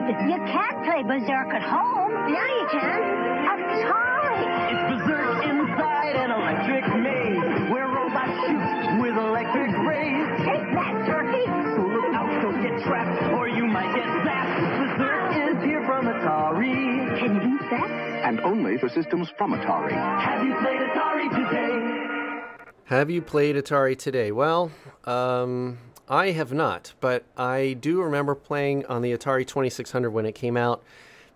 You 0.05 0.37
can't 0.45 0.83
play 0.85 1.01
Berserk 1.01 1.49
at 1.49 1.63
home. 1.63 2.13
Yeah, 2.29 2.45
you 2.45 2.67
can. 2.69 3.01
Atari! 3.49 4.37
It's 4.69 4.83
Berserk 4.93 5.45
inside 5.49 6.15
an 6.15 6.29
electric 6.29 6.85
maze 7.01 7.71
where 7.71 7.87
robots 7.87 8.37
shoot 8.45 9.01
with 9.01 9.17
electric 9.17 9.71
rays. 9.81 10.27
Take 10.45 10.69
that, 10.77 10.93
turkey! 11.09 11.45
So 11.73 11.81
look 11.89 12.13
out, 12.13 12.29
don't 12.43 12.61
get 12.61 12.83
trapped 12.85 13.33
or 13.33 13.47
you 13.49 13.65
might 13.65 13.95
get 13.95 14.05
zapped. 14.05 14.77
Berserk 14.77 15.57
is 15.57 15.63
here 15.63 15.83
from 15.87 16.05
Atari. 16.05 17.17
Can 17.17 17.33
you 17.33 17.57
beat 17.57 17.69
that? 17.71 17.89
And 17.89 18.39
only 18.41 18.77
for 18.77 18.89
systems 18.89 19.29
from 19.39 19.53
Atari. 19.53 19.91
Have 19.91 20.45
you 20.45 20.53
played 20.61 20.81
Atari 20.81 21.29
today? 21.31 22.43
Have 22.85 23.09
you 23.09 23.23
played 23.23 23.55
Atari 23.55 23.97
today? 23.97 24.31
Well, 24.31 24.69
um, 25.05 25.79
I 26.07 26.31
have 26.31 26.53
not, 26.53 26.93
but 26.99 27.23
I 27.35 27.75
do 27.79 28.01
remember 28.01 28.35
playing 28.35 28.85
on 28.85 29.01
the 29.01 29.11
Atari 29.11 29.45
2600 29.45 30.09
when 30.11 30.25
it 30.25 30.35
came 30.35 30.55
out. 30.55 30.83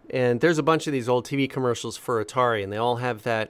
And 0.09 0.41
there's 0.41 0.57
a 0.57 0.63
bunch 0.63 0.87
of 0.87 0.93
these 0.93 1.09
old 1.09 1.25
TV 1.25 1.49
commercials 1.49 1.97
for 1.97 2.23
Atari, 2.23 2.63
and 2.63 2.71
they 2.71 2.77
all 2.77 2.97
have 2.97 3.23
that 3.23 3.49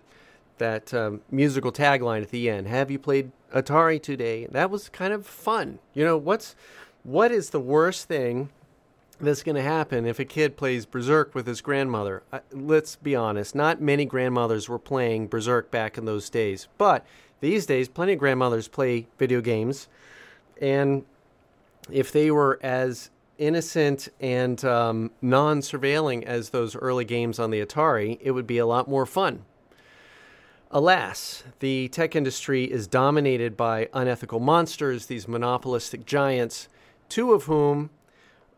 that 0.57 0.93
um, 0.93 1.21
musical 1.31 1.71
tagline 1.71 2.21
at 2.21 2.31
the 2.31 2.49
end. 2.49 2.67
Have 2.67 2.91
you 2.91 2.99
played 2.99 3.31
Atari 3.53 4.01
today? 4.01 4.45
That 4.51 4.69
was 4.69 4.89
kind 4.89 5.13
of 5.13 5.25
fun. 5.25 5.79
You 5.93 6.03
know 6.03 6.17
what's 6.17 6.55
what 7.03 7.31
is 7.31 7.51
the 7.51 7.61
worst 7.61 8.07
thing 8.07 8.49
that's 9.21 9.43
going 9.43 9.55
to 9.55 9.61
happen 9.61 10.05
if 10.05 10.19
a 10.19 10.25
kid 10.25 10.57
plays 10.57 10.85
Berserk 10.85 11.33
with 11.35 11.47
his 11.47 11.61
grandmother. 11.61 12.23
Uh, 12.31 12.39
let's 12.51 12.95
be 12.97 13.15
honest, 13.15 13.55
not 13.55 13.81
many 13.81 14.05
grandmothers 14.05 14.69
were 14.69 14.79
playing 14.79 15.27
Berserk 15.27 15.71
back 15.71 15.97
in 15.97 16.05
those 16.05 16.29
days. 16.29 16.67
But 16.77 17.05
these 17.41 17.65
days, 17.65 17.87
plenty 17.89 18.13
of 18.13 18.19
grandmothers 18.19 18.67
play 18.67 19.07
video 19.17 19.41
games. 19.41 19.87
And 20.59 21.05
if 21.91 22.11
they 22.11 22.31
were 22.31 22.59
as 22.61 23.09
innocent 23.37 24.09
and 24.19 24.63
um, 24.65 25.11
non 25.21 25.61
surveilling 25.61 26.23
as 26.23 26.49
those 26.49 26.75
early 26.75 27.05
games 27.05 27.39
on 27.39 27.51
the 27.51 27.65
Atari, 27.65 28.19
it 28.21 28.31
would 28.31 28.47
be 28.47 28.57
a 28.57 28.65
lot 28.65 28.87
more 28.87 29.05
fun. 29.05 29.45
Alas, 30.71 31.43
the 31.59 31.87
tech 31.87 32.15
industry 32.15 32.65
is 32.65 32.85
dominated 32.85 33.57
by 33.57 33.89
unethical 33.91 34.39
monsters, 34.39 35.07
these 35.07 35.27
monopolistic 35.27 36.05
giants, 36.05 36.67
two 37.07 37.33
of 37.33 37.45
whom 37.45 37.89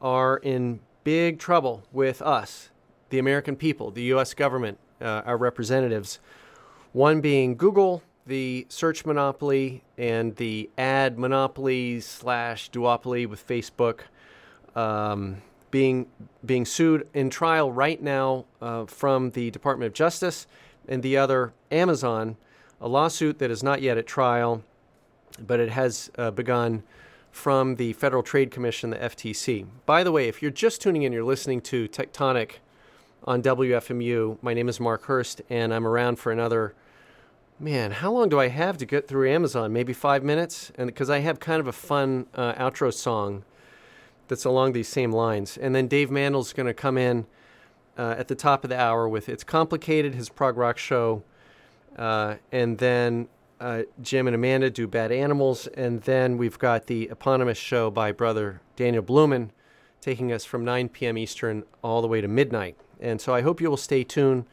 are 0.02 0.38
in 0.38 0.82
big 1.06 1.40
trouble 1.40 1.84
with 1.94 2.22
us, 2.22 2.70
the 3.12 3.20
American 3.20 3.56
people, 3.56 3.92
the 3.92 4.04
U.S. 4.04 4.34
government, 4.34 4.78
uh, 5.00 5.22
our 5.26 5.38
representatives. 5.38 6.20
One 6.92 7.22
being 7.22 7.56
Google, 7.56 8.04
the 8.32 8.66
search 8.70 9.06
monopoly, 9.06 9.84
and 9.98 10.38
the 10.38 10.70
ad 10.78 11.20
monopoly 11.20 12.00
slash 12.00 12.72
duopoly 12.72 13.28
with 13.28 13.46
Facebook, 13.46 14.04
um, 14.74 15.42
being 15.70 16.08
being 16.46 16.64
sued 16.64 17.06
in 17.14 17.30
trial 17.30 17.74
right 17.74 18.02
now 18.02 18.46
uh, 18.62 18.86
from 18.86 19.32
the 19.32 19.52
Department 19.52 19.88
of 19.88 19.94
Justice 19.94 20.48
and 20.88 21.04
the 21.04 21.18
other, 21.18 21.52
Amazon, 21.72 22.38
a 22.80 22.88
lawsuit 22.88 23.38
that 23.40 23.52
is 23.52 23.64
not 23.64 23.82
yet 23.82 23.98
at 23.98 24.08
trial, 24.08 24.64
but 25.46 25.60
it 25.60 25.70
has 25.70 26.10
uh, 26.18 26.32
begun 26.32 26.84
from 27.32 27.76
the 27.76 27.92
Federal 27.92 28.24
Trade 28.24 28.50
Commission, 28.50 28.92
the 28.92 28.96
FTC. 28.96 29.66
By 29.86 30.06
the 30.06 30.12
way, 30.14 30.30
if 30.30 30.42
you're 30.42 30.52
just 30.52 30.82
tuning 30.82 31.04
in, 31.04 31.12
you're 31.12 31.26
listening 31.26 31.60
to 31.64 31.90
Techtonic 31.90 32.60
on 33.26 33.44
WFMU. 33.44 34.38
My 34.42 34.54
name 34.54 34.70
is 34.70 34.80
Mark 34.80 35.04
Hurst, 35.04 35.42
and 35.50 35.74
I'm 35.74 35.86
around 35.86 36.18
for 36.18 36.32
another. 36.32 36.74
Man, 37.62 37.92
how 37.92 38.12
long 38.12 38.28
do 38.28 38.40
I 38.40 38.48
have 38.48 38.80
to 38.80 38.88
get 38.88 39.08
through 39.08 39.30
Amazon? 39.30 39.72
Maybe 39.72 39.94
five 39.94 40.24
minutes? 40.24 40.72
And 40.80 40.88
because 40.88 41.12
I 41.12 41.20
have 41.20 41.40
kind 41.40 41.60
of 41.60 41.68
a 41.68 41.72
fun 41.72 42.26
uh, 42.34 42.54
outro 42.54 42.92
song 42.92 43.44
that's 44.28 44.46
along 44.46 44.72
these 44.72 44.88
same 44.88 45.12
lines. 45.12 45.58
And 45.58 45.76
then 45.76 45.88
Dave 45.88 46.10
Mandel's 46.10 46.54
going 46.54 46.66
to 46.66 46.74
come 46.74 46.98
in 46.98 47.28
uh, 48.00 48.16
at 48.18 48.30
the 48.30 48.34
top 48.34 48.64
of 48.64 48.72
the 48.72 48.80
hour 48.80 49.08
with 49.08 49.30
It's 49.30 49.44
Complicated, 49.44 50.16
his 50.16 50.28
prog 50.28 50.58
rock 50.58 50.80
show. 50.80 51.22
Uh, 51.96 52.38
and 52.52 52.80
then 52.80 53.28
uh, 53.60 53.84
Jim 54.02 54.26
and 54.26 54.34
Amanda 54.34 54.72
do 54.72 54.88
Bad 54.88 55.12
Animals. 55.12 55.68
And 55.68 56.02
then 56.02 56.40
we've 56.40 56.58
got 56.58 56.88
the 56.88 57.10
eponymous 57.12 57.60
show 57.60 57.92
by 57.92 58.12
brother 58.12 58.60
Daniel 58.76 59.04
Blumin 59.04 59.52
taking 60.02 60.32
us 60.32 60.46
from 60.46 60.66
9 60.66 60.90
p.m. 60.90 61.16
Eastern 61.16 61.66
all 61.84 62.02
the 62.02 62.08
way 62.08 62.22
to 62.22 62.28
midnight. 62.28 62.76
And 63.00 63.22
so 63.22 63.36
I 63.36 63.42
hope 63.42 63.62
you 63.62 63.70
will 63.70 63.78
stay 63.78 64.04
tuned 64.04 64.46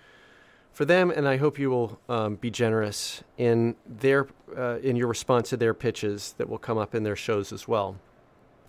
for 0.72 0.84
them, 0.84 1.10
and 1.10 1.26
I 1.26 1.36
hope 1.36 1.58
you 1.58 1.70
will 1.70 2.00
um, 2.08 2.36
be 2.36 2.50
generous 2.50 3.22
in 3.36 3.74
their 3.86 4.28
uh, 4.56 4.78
in 4.78 4.96
your 4.96 5.08
response 5.08 5.50
to 5.50 5.56
their 5.56 5.74
pitches 5.74 6.34
that 6.38 6.48
will 6.48 6.58
come 6.58 6.78
up 6.78 6.94
in 6.94 7.02
their 7.02 7.16
shows 7.16 7.52
as 7.52 7.66
well. 7.66 7.96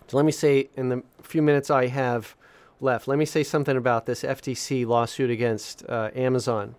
So 0.08 0.16
let 0.16 0.26
me 0.26 0.32
say, 0.32 0.68
in 0.76 0.88
the 0.88 1.02
few 1.22 1.40
minutes 1.40 1.70
I 1.70 1.86
have 1.86 2.34
left. 2.80 3.08
Let 3.08 3.18
me 3.18 3.24
say 3.24 3.42
something 3.42 3.76
about 3.76 4.06
this 4.06 4.22
FTC 4.22 4.86
lawsuit 4.86 5.30
against 5.30 5.84
uh, 5.88 6.10
Amazon. 6.14 6.74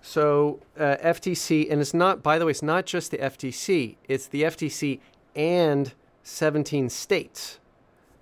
So, 0.00 0.60
uh, 0.78 0.96
FTC, 1.02 1.70
and 1.70 1.80
it's 1.80 1.92
not, 1.92 2.22
by 2.22 2.38
the 2.38 2.46
way, 2.46 2.52
it's 2.52 2.62
not 2.62 2.86
just 2.86 3.10
the 3.10 3.18
FTC, 3.18 3.96
it's 4.08 4.28
the 4.28 4.42
FTC 4.42 5.00
and 5.34 5.92
17 6.22 6.88
states. 6.88 7.58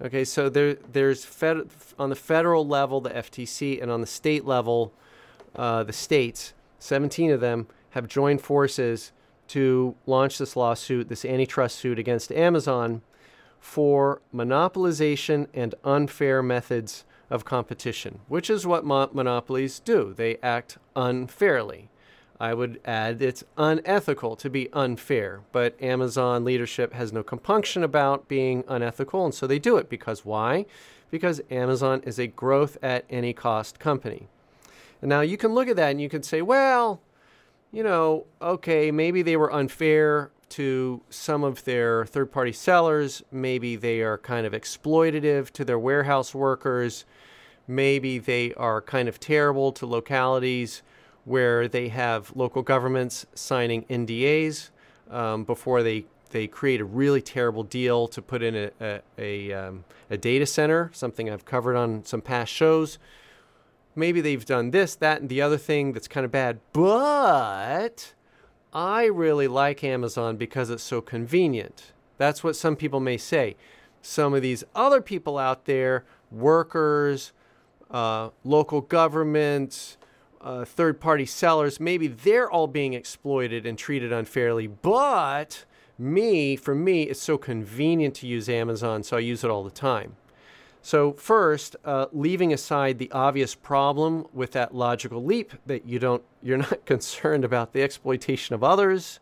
Okay, 0.03 0.25
so 0.25 0.49
there, 0.49 0.75
there's 0.75 1.25
fed, 1.25 1.69
on 1.99 2.11
the 2.11 2.17
federal 2.17 2.67
level, 2.67 3.01
the 3.01 3.11
FTC, 3.11 3.81
and 3.81 3.91
on 3.91 4.01
the 4.01 4.07
state 4.07 4.45
level, 4.45 4.93
uh, 5.57 5.83
the 5.83 5.93
states, 5.93 6.55
17 6.79 7.31
of 7.31 7.41
them, 7.41 7.67
have 7.91 8.07
joined 8.07 8.41
forces 8.41 9.13
to 9.49 9.95
launch 10.07 10.39
this 10.39 10.57
lawsuit, 10.57 11.09
this 11.09 11.25
antitrust 11.25 11.77
suit 11.77 11.99
against 11.99 12.33
Amazon 12.33 13.03
for 13.59 14.21
monopolization 14.35 15.47
and 15.55 15.75
unfair 15.85 16.43
methods 16.43 17.05
of 17.31 17.45
competition, 17.45 18.21
which 18.29 18.49
is 18.49 18.67
what 18.67 18.85
mo- 18.85 19.11
monopolies 19.13 19.81
do. 19.81 20.15
They 20.15 20.37
act 20.43 20.79
unfairly. 20.95 21.89
I 22.39 22.55
would 22.55 22.81
add 22.85 23.23
it's 23.23 23.45
unethical 23.57 24.37
to 24.37 24.51
be 24.51 24.69
unfair, 24.73 25.41
but 25.53 25.81
Amazon 25.83 26.45
leadership 26.45 26.93
has 26.93 27.13
no 27.13 27.23
compunction 27.23 27.83
about 27.83 28.29
being 28.29 28.63
unethical, 28.69 29.25
and 29.25 29.35
so 29.35 29.47
they 29.47 29.59
do 29.59 29.79
it 29.79 29.89
because 29.89 30.25
why? 30.25 30.67
Because 31.11 31.41
Amazon 31.51 32.03
is 32.05 32.19
a 32.19 32.27
growth 32.27 32.77
at 32.83 33.05
any 33.09 33.33
cost 33.33 33.79
company. 33.79 34.29
And 35.03 35.09
now 35.09 35.21
you 35.21 35.37
can 35.37 35.55
look 35.55 35.69
at 35.69 35.77
that 35.77 35.91
and 35.91 36.01
you 36.01 36.09
can 36.09 36.23
say, 36.23 36.43
well, 36.43 37.01
you 37.73 37.83
know, 37.83 38.27
okay, 38.41 38.91
maybe 38.91 39.23
they 39.23 39.37
were 39.37 39.53
unfair 39.53 40.31
to 40.49 41.01
some 41.11 41.45
of 41.45 41.65
their 41.65 42.07
third 42.07 42.31
party 42.33 42.53
sellers. 42.53 43.23
Maybe 43.31 43.77
they 43.77 44.03
are 44.03 44.19
kind 44.19 44.47
of 44.47 44.53
exploitative 44.53 45.51
to 45.51 45.65
their 45.65 45.79
warehouse 45.79 46.35
workers. 46.35 47.05
Maybe 47.69 48.19
they 48.19 48.55
are 48.55 48.81
kind 48.81 49.09
of 49.09 49.19
terrible 49.19 49.73
to 49.73 49.87
localities 49.87 50.83
where 51.25 51.67
they 51.67 51.89
have 51.89 52.35
local 52.37 52.63
governments 52.63 53.27
signing 53.35 53.85
NDAs 53.87 54.71
um, 55.11 55.43
before 55.45 55.83
they, 55.83 56.05
they 56.31 56.47
create 56.47 56.81
a 56.81 56.85
really 56.85 57.21
terrible 57.21 57.65
deal 57.65 58.07
to 58.09 58.23
put 58.23 58.43
in 58.43 58.55
a, 58.55 58.71
a, 58.81 59.01
a, 59.19 59.53
um, 59.53 59.85
a 60.09 60.17
data 60.17 60.47
center, 60.47 60.91
something 60.95 61.29
I've 61.29 61.45
covered 61.45 61.75
on 61.75 62.05
some 62.05 62.23
past 62.23 62.53
shows. 62.53 62.99
Maybe 63.99 64.21
they've 64.21 64.45
done 64.45 64.71
this, 64.73 64.95
that, 64.97 65.23
and 65.23 65.31
the 65.31 65.41
other 65.41 65.57
thing 65.57 65.93
that's 65.93 66.07
kind 66.07 66.27
of 66.27 66.31
bad, 66.31 66.61
but 66.75 68.13
I 68.73 69.07
really 69.07 69.49
like 69.49 69.83
Amazon 69.83 70.37
because 70.37 70.69
it's 70.69 70.83
so 70.83 71.01
convenient. 71.01 71.93
That's 72.19 72.45
what 72.45 72.57
some 72.57 72.77
people 72.77 73.01
may 73.01 73.17
say. 73.17 73.57
Some 74.03 74.35
of 74.35 74.43
these 74.43 74.65
other 74.75 75.01
people 75.01 75.39
out 75.39 75.65
there, 75.65 76.05
workers, 76.31 77.33
uh, 77.91 78.29
local 78.45 78.83
governments, 78.83 79.97
uh, 80.43 80.67
third 80.67 81.01
party 81.01 81.25
sellers, 81.25 81.81
maybe 81.81 82.07
they're 82.07 82.51
all 82.51 82.67
being 82.67 82.93
exploited 82.93 83.65
and 83.65 83.79
treated 83.79 84.13
unfairly. 84.13 84.67
But 84.67 85.65
me, 85.99 86.55
for 86.55 86.75
me, 86.75 87.05
it's 87.05 87.23
so 87.23 87.39
convenient 87.39 88.15
to 88.17 88.27
use 88.27 88.49
Amazon, 88.49 89.03
so 89.03 89.17
I 89.17 89.21
use 89.21 89.43
it 89.43 89.51
all 89.51 89.65
the 89.65 89.71
time. 89.71 90.17
So, 90.87 91.15
first, 91.15 91.75
uh, 91.85 92.07
leaving 92.13 92.53
aside 92.53 93.01
the 93.01 93.11
obvious 93.11 93.57
problem 93.57 94.29
with 94.33 94.53
that 94.53 94.73
logical 94.73 95.25
leap 95.25 95.53
that 95.67 95.85
you 95.85 95.99
don't, 95.99 96.23
you're 96.45 96.59
not 96.59 96.87
concerned 96.87 97.45
about 97.45 97.73
the 97.73 97.83
exploitation 97.83 98.55
of 98.55 98.63
others, 98.63 99.19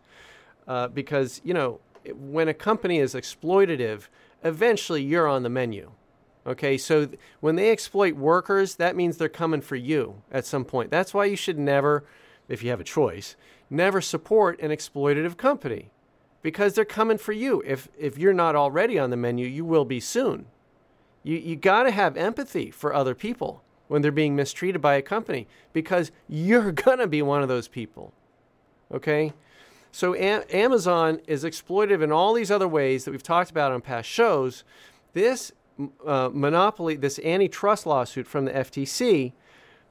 uh, 0.69 0.89
because 0.89 1.41
you 1.43 1.55
know 1.55 1.81
when 2.13 2.49
a 2.49 2.53
company 2.53 2.99
is 2.99 3.15
exploitative, 3.15 4.09
eventually 4.43 5.03
you're 5.03 5.27
on 5.27 5.43
the 5.43 5.49
menu. 5.49 5.93
Okay, 6.47 6.77
so 6.77 7.07
th- 7.07 7.19
when 7.41 7.57
they 7.57 7.71
exploit 7.71 8.15
workers, 8.15 8.75
that 8.75 8.95
means 8.95 9.17
they're 9.17 9.31
coming 9.31 9.63
for 9.63 9.77
you 9.77 10.21
at 10.31 10.45
some 10.45 10.67
point. 10.67 10.91
That's 10.91 11.15
why 11.15 11.25
you 11.25 11.37
should 11.37 11.59
never, 11.59 12.05
if 12.47 12.63
you 12.63 12.69
have 12.69 12.81
a 12.81 12.85
choice, 12.85 13.37
never 13.71 14.03
support 14.03 14.61
an 14.61 14.71
exploitative 14.71 15.39
company 15.39 15.91
because 16.43 16.75
they're 16.75 16.85
coming 16.85 17.17
for 17.17 17.33
you. 17.33 17.63
If 17.65 17.89
if 17.99 18.19
you're 18.19 18.35
not 18.35 18.55
already 18.55 18.99
on 18.99 19.09
the 19.09 19.17
menu, 19.17 19.47
you 19.47 19.65
will 19.65 19.87
be 19.87 19.99
soon. 19.99 20.45
You, 21.25 21.39
you 21.39 21.57
got 21.57 21.83
to 21.85 21.91
have 21.91 22.17
empathy 22.17 22.71
for 22.71 22.95
other 22.95 23.15
people 23.15 23.65
when 23.89 24.03
they're 24.03 24.13
being 24.13 24.37
mistreated 24.37 24.81
by 24.81 24.95
a 24.95 25.03
company 25.03 25.49
because 25.73 26.13
you're 26.29 26.71
going 26.87 26.99
to 26.99 27.09
be 27.09 27.23
one 27.23 27.43
of 27.43 27.49
those 27.49 27.67
people. 27.67 28.13
Okay? 28.93 29.33
So 29.91 30.15
a- 30.15 30.45
Amazon 30.55 31.21
is 31.27 31.43
exploitive 31.43 32.03
in 32.03 32.13
all 32.13 32.35
these 32.35 32.51
other 32.51 32.69
ways 32.69 33.05
that 33.05 33.11
we've 33.11 33.23
talked 33.23 33.51
about 33.51 33.73
on 33.73 33.81
past 33.81 34.09
shows. 34.09 34.63
This 35.15 35.53
uh, 36.07 36.31
monopoly, 36.33 36.97
this 36.97 37.19
antitrust 37.21 37.87
lawsuit 37.87 38.27
from 38.27 38.45
the 38.45 38.53
FTC, 38.53 39.33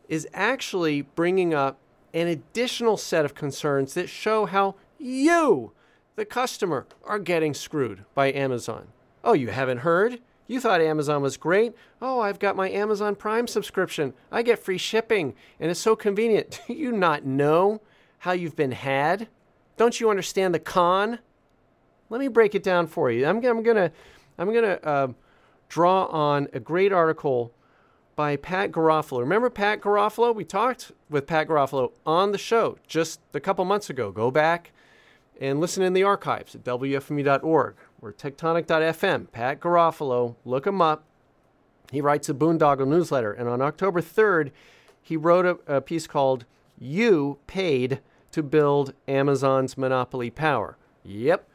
is 0.08 0.28
actually 0.34 1.02
bringing 1.02 1.54
up 1.54 1.78
an 2.14 2.28
additional 2.28 2.98
set 2.98 3.26
of 3.26 3.34
concerns 3.34 3.94
that 3.96 4.08
show 4.08 4.46
how 4.46 4.76
you, 5.00 5.72
the 6.16 6.26
customer, 6.26 6.86
are 7.04 7.20
getting 7.20 7.54
screwed 7.54 8.06
by 8.14 8.32
Amazon. 8.32 8.90
Oh, 9.24 9.34
you 9.34 9.50
haven't 9.50 9.80
heard? 9.80 10.20
You 10.54 10.60
thought 10.60 10.82
Amazon 10.82 11.24
was 11.24 11.36
great. 11.36 11.74
Oh, 12.00 12.20
I've 12.20 12.38
got 12.38 12.56
my 12.56 12.70
Amazon 12.70 13.16
Prime 13.16 13.48
subscription. 13.48 14.14
I 14.32 14.44
get 14.44 14.60
free 14.60 14.78
shipping, 14.78 15.34
and 15.60 15.72
it's 15.72 15.80
so 15.80 15.96
convenient. 15.96 16.60
Do 16.68 16.76
you 16.76 16.92
not 16.92 17.26
know 17.26 17.82
how 18.20 18.34
you've 18.34 18.56
been 18.56 18.72
had? 18.72 19.30
Don't 19.78 20.00
you 20.00 20.12
understand 20.12 20.54
the 20.54 20.60
con? 20.60 21.18
Let 22.12 22.20
me 22.20 22.28
break 22.28 22.54
it 22.54 22.62
down 22.62 22.86
for 22.86 23.10
you. 23.10 23.26
I'm, 23.26 23.44
I'm 23.44 23.64
gonna, 23.64 23.92
I'm 24.38 24.54
gonna 24.54 24.80
uh, 24.84 25.08
draw 25.70 26.06
on 26.06 26.48
a 26.54 26.60
great 26.60 26.94
article 26.94 27.52
by 28.16 28.36
Pat 28.36 28.72
Garofalo. 28.72 29.22
Remember 29.22 29.50
Pat 29.50 29.82
Garofalo? 29.82 30.36
We 30.36 30.46
talked 30.46 30.92
with 31.10 31.26
Pat 31.26 31.48
Garofalo 31.48 31.94
on 32.06 32.32
the 32.32 32.38
show 32.38 32.78
just 32.86 33.20
a 33.34 33.40
couple 33.40 33.66
months 33.66 33.90
ago. 33.90 34.12
Go 34.12 34.30
back 34.30 34.72
and 35.42 35.60
listen 35.60 35.82
in 35.82 35.94
the 35.94 36.04
archives 36.04 36.54
at 36.54 36.64
WFMU.org 36.64 37.76
or 38.04 38.12
techtonic.fm. 38.12 39.32
Pat 39.32 39.62
Garofalo, 39.62 40.36
look 40.44 40.68
him 40.68 40.82
up. 40.82 41.06
He 41.92 42.02
writes 42.02 42.28
a 42.28 42.34
boondoggle 42.34 42.88
newsletter, 42.88 43.32
and 43.32 43.48
on 43.48 43.62
October 43.62 44.02
3rd, 44.02 44.52
he 45.02 45.16
wrote 45.16 45.46
a, 45.46 45.78
a 45.78 45.82
piece 45.82 46.06
called 46.06 46.46
You 46.78 47.38
Paid 47.48 48.02
to 48.32 48.44
Build 48.44 48.94
Amazon's 49.08 49.78
Monopoly 49.78 50.30
Power. 50.30 50.78
Yep. 51.04 51.48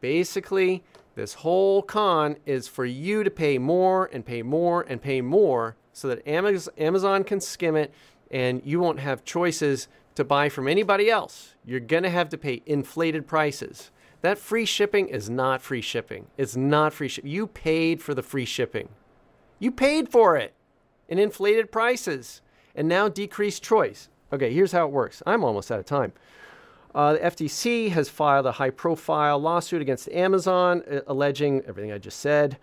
Basically, 0.00 0.82
this 1.14 1.34
whole 1.34 1.82
con 1.82 2.36
is 2.46 2.66
for 2.66 2.84
you 2.84 3.22
to 3.22 3.30
pay 3.30 3.58
more 3.58 4.08
and 4.12 4.24
pay 4.24 4.42
more 4.42 4.82
and 4.82 5.00
pay 5.00 5.20
more 5.20 5.76
so 5.92 6.08
that 6.08 6.26
Amazon 6.26 7.22
can 7.22 7.40
skim 7.40 7.76
it 7.76 7.92
and 8.30 8.62
you 8.64 8.80
won't 8.80 8.98
have 8.98 9.24
choices 9.24 9.88
to 10.14 10.24
buy 10.24 10.48
from 10.48 10.66
anybody 10.66 11.10
else. 11.10 11.54
You're 11.64 11.80
going 11.80 12.02
to 12.02 12.10
have 12.10 12.30
to 12.30 12.38
pay 12.38 12.62
inflated 12.66 13.26
prices. 13.26 13.90
That 14.22 14.38
free 14.38 14.64
shipping 14.64 15.08
is 15.08 15.28
not 15.28 15.60
free 15.62 15.80
shipping. 15.80 16.28
It's 16.36 16.56
not 16.56 16.92
free 16.92 17.08
shipping. 17.08 17.30
You 17.30 17.48
paid 17.48 18.00
for 18.00 18.14
the 18.14 18.22
free 18.22 18.44
shipping. 18.44 18.88
You 19.58 19.72
paid 19.72 20.08
for 20.08 20.36
it 20.36 20.54
in 21.08 21.18
inflated 21.18 21.72
prices 21.72 22.40
and 22.74 22.88
now 22.88 23.08
decreased 23.08 23.62
choice. 23.62 24.08
Okay, 24.32 24.52
here's 24.54 24.72
how 24.72 24.86
it 24.86 24.92
works. 24.92 25.22
I'm 25.26 25.44
almost 25.44 25.70
out 25.70 25.80
of 25.80 25.86
time. 25.86 26.12
Uh, 26.94 27.14
the 27.14 27.18
FTC 27.18 27.90
has 27.90 28.08
filed 28.08 28.46
a 28.46 28.52
high 28.52 28.70
profile 28.70 29.38
lawsuit 29.38 29.82
against 29.82 30.08
Amazon 30.10 30.82
uh, 30.90 31.00
alleging 31.06 31.62
everything 31.66 31.90
I 31.90 31.98
just 31.98 32.20
said. 32.20 32.58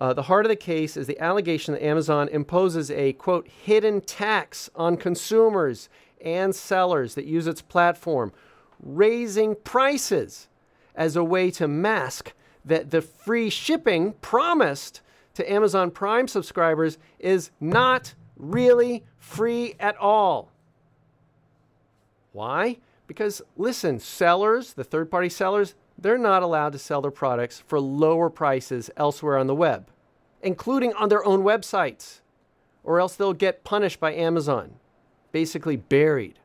Uh, 0.00 0.12
the 0.12 0.22
heart 0.22 0.44
of 0.44 0.50
the 0.50 0.56
case 0.56 0.96
is 0.96 1.06
the 1.06 1.18
allegation 1.20 1.74
that 1.74 1.82
Amazon 1.82 2.28
imposes 2.28 2.90
a 2.90 3.14
quote 3.14 3.48
hidden 3.48 4.00
tax 4.00 4.68
on 4.74 4.96
consumers 4.96 5.88
and 6.22 6.54
sellers 6.54 7.14
that 7.14 7.24
use 7.24 7.46
its 7.46 7.62
platform, 7.62 8.32
raising 8.80 9.56
prices 9.56 10.47
as 10.98 11.14
a 11.14 11.24
way 11.24 11.50
to 11.52 11.68
mask 11.68 12.34
that 12.64 12.90
the 12.90 13.00
free 13.00 13.48
shipping 13.48 14.12
promised 14.20 15.00
to 15.32 15.50
Amazon 15.50 15.92
Prime 15.92 16.26
subscribers 16.26 16.98
is 17.20 17.52
not 17.60 18.14
really 18.36 19.04
free 19.16 19.76
at 19.78 19.96
all. 19.96 20.50
Why? 22.32 22.78
Because 23.06 23.40
listen, 23.56 24.00
sellers, 24.00 24.74
the 24.74 24.84
third 24.84 25.10
party 25.10 25.28
sellers, 25.28 25.76
they're 25.96 26.18
not 26.18 26.42
allowed 26.42 26.72
to 26.72 26.78
sell 26.78 27.00
their 27.00 27.10
products 27.12 27.62
for 27.66 27.80
lower 27.80 28.28
prices 28.28 28.90
elsewhere 28.96 29.38
on 29.38 29.46
the 29.46 29.54
web, 29.54 29.88
including 30.42 30.92
on 30.94 31.08
their 31.08 31.24
own 31.24 31.42
websites, 31.42 32.20
or 32.82 32.98
else 32.98 33.14
they'll 33.14 33.32
get 33.32 33.64
punished 33.64 34.00
by 34.00 34.12
Amazon, 34.12 34.74
basically 35.30 35.76
buried. 35.76 36.40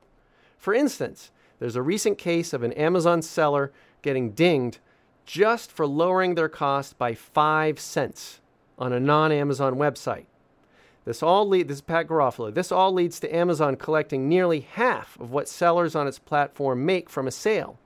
For 0.57 0.73
instance, 0.75 1.31
there's 1.59 1.75
a 1.75 1.81
recent 1.81 2.17
case 2.17 2.53
of 2.53 2.61
an 2.61 2.73
Amazon 2.73 3.21
seller 3.21 3.71
getting 4.03 4.31
dinged 4.31 4.77
just 5.25 5.71
for 5.71 5.87
lowering 5.87 6.35
their 6.35 6.49
cost 6.49 6.97
by 6.99 7.15
5 7.15 7.79
cents 7.79 8.39
on 8.77 8.93
a 8.93 8.99
non 8.99 9.31
Amazon 9.31 9.75
website. 9.75 10.25
This 11.05 11.23
all 11.23 11.47
lead, 11.47 11.67
this 11.67 11.77
is 11.77 11.81
Pat 11.81 12.07
Garofalo. 12.07 12.53
This 12.53 12.71
all 12.71 12.93
leads 12.93 13.19
to 13.19 13.35
Amazon 13.35 13.75
collecting 13.75 14.29
nearly 14.29 14.61
half 14.61 15.19
of 15.19 15.31
what 15.31 15.49
sellers 15.49 15.95
on 15.95 16.07
its 16.07 16.19
platform 16.19 16.85
make 16.85 17.09
from 17.09 17.27
a 17.27 17.31
sale. 17.31 17.77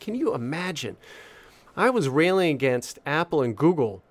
Can 0.00 0.14
you 0.14 0.34
imagine? 0.34 0.96
I 1.76 1.90
was 1.90 2.08
railing 2.08 2.50
against 2.50 2.98
Apple 3.06 3.42
and 3.42 3.56
Google 3.56 4.02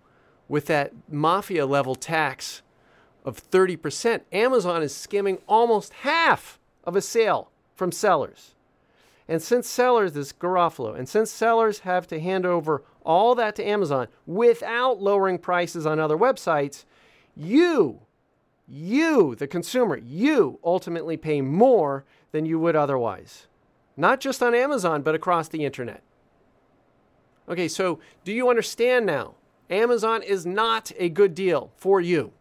with 0.48 0.68
that 0.68 0.94
mafia 1.10 1.66
level 1.66 1.96
tax 1.96 2.62
of 3.26 3.50
30%. 3.52 4.22
Amazon 4.32 4.82
is 4.82 4.96
skimming 4.96 5.40
almost 5.48 5.92
half 5.94 6.60
of 6.84 6.96
a 6.96 7.02
sale 7.02 7.52
from 7.76 7.92
sellers. 7.92 8.56
And 9.28 9.42
since 9.42 9.68
sellers, 9.68 10.14
this 10.14 10.32
Garofalo, 10.32 10.98
and 10.98 11.08
since 11.08 11.30
sellers 11.30 11.80
have 11.80 12.08
to 12.08 12.20
hand 12.20 12.46
over 12.46 12.84
all 13.06 13.36
that 13.36 13.56
to 13.58 13.68
Amazon 13.68 14.08
without 14.26 15.02
lowering 15.02 15.38
prices 15.38 15.86
on 15.86 16.00
other 16.00 16.18
websites, 16.18 16.86
you 17.36 18.02
you, 18.68 19.34
the 19.36 19.48
consumer, 19.48 19.98
you 19.98 20.60
ultimately 20.64 21.16
pay 21.16 21.40
more 21.42 22.04
than 22.32 22.46
you 22.46 22.60
would 22.60 22.76
otherwise. 22.76 23.48
Not 23.96 24.20
just 24.20 24.44
on 24.44 24.54
Amazon, 24.54 25.02
but 25.02 25.16
across 25.16 25.48
the 25.48 25.64
internet. 25.64 26.04
Okay, 27.48 27.70
so 27.70 28.00
do 28.26 28.34
you 28.34 28.50
understand 28.50 29.06
now? 29.06 29.36
Amazon 29.70 30.22
is 30.22 30.46
not 30.46 30.92
a 30.98 31.10
good 31.10 31.34
deal 31.34 31.72
for 31.78 32.02
you. 32.02 32.34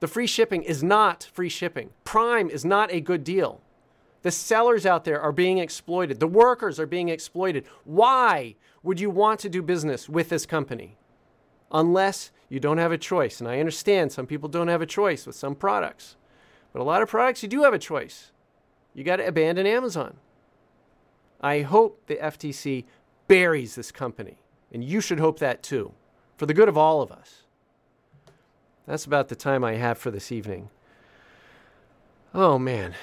The 0.00 0.08
free 0.08 0.26
shipping 0.26 0.62
is 0.62 0.82
not 0.82 1.28
free 1.32 1.48
shipping. 1.48 1.90
Prime 2.04 2.50
is 2.50 2.64
not 2.64 2.92
a 2.92 3.00
good 3.00 3.24
deal. 3.24 3.62
The 4.24 4.30
sellers 4.30 4.86
out 4.86 5.04
there 5.04 5.20
are 5.20 5.32
being 5.32 5.58
exploited. 5.58 6.18
The 6.18 6.26
workers 6.26 6.80
are 6.80 6.86
being 6.86 7.10
exploited. 7.10 7.66
Why 7.84 8.56
would 8.82 8.98
you 8.98 9.10
want 9.10 9.38
to 9.40 9.50
do 9.50 9.60
business 9.60 10.08
with 10.08 10.30
this 10.30 10.46
company? 10.46 10.96
Unless 11.70 12.32
you 12.48 12.58
don't 12.58 12.78
have 12.78 12.90
a 12.90 12.96
choice. 12.96 13.38
And 13.38 13.46
I 13.46 13.60
understand 13.60 14.12
some 14.12 14.26
people 14.26 14.48
don't 14.48 14.68
have 14.68 14.80
a 14.80 14.86
choice 14.86 15.26
with 15.26 15.36
some 15.36 15.54
products, 15.54 16.16
but 16.72 16.80
a 16.80 16.84
lot 16.84 17.02
of 17.02 17.10
products 17.10 17.42
you 17.42 17.50
do 17.50 17.64
have 17.64 17.74
a 17.74 17.78
choice. 17.78 18.32
You 18.94 19.04
got 19.04 19.16
to 19.16 19.26
abandon 19.26 19.66
Amazon. 19.66 20.16
I 21.42 21.60
hope 21.60 22.06
the 22.06 22.16
FTC 22.16 22.84
buries 23.28 23.74
this 23.74 23.92
company, 23.92 24.38
and 24.72 24.82
you 24.82 25.02
should 25.02 25.20
hope 25.20 25.38
that 25.40 25.62
too, 25.62 25.92
for 26.38 26.46
the 26.46 26.54
good 26.54 26.70
of 26.70 26.78
all 26.78 27.02
of 27.02 27.12
us. 27.12 27.42
That's 28.86 29.04
about 29.04 29.28
the 29.28 29.36
time 29.36 29.62
I 29.64 29.74
have 29.74 29.98
for 29.98 30.10
this 30.10 30.32
evening. 30.32 30.70
Oh 32.32 32.58
man, 32.58 32.94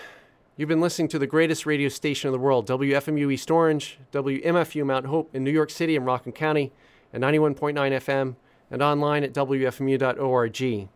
you've 0.61 0.69
been 0.69 0.79
listening 0.79 1.07
to 1.07 1.17
the 1.17 1.25
greatest 1.25 1.65
radio 1.65 1.89
station 1.89 2.27
in 2.27 2.31
the 2.31 2.37
world, 2.37 2.67
WFMU 2.67 3.33
East 3.33 3.49
Orange, 3.49 3.97
WMFU 4.13 4.85
Mount 4.85 5.07
Hope 5.07 5.35
in 5.35 5.43
New 5.43 5.49
York 5.49 5.71
City 5.71 5.95
and 5.95 6.05
Rockland 6.05 6.35
County, 6.35 6.71
and 7.11 7.23
91.9 7.23 7.73
FM 7.73 8.35
and 8.69 8.81
online 8.83 9.23
at 9.23 9.33
WFMU.org. 9.33 10.57
Hey, 10.57 10.87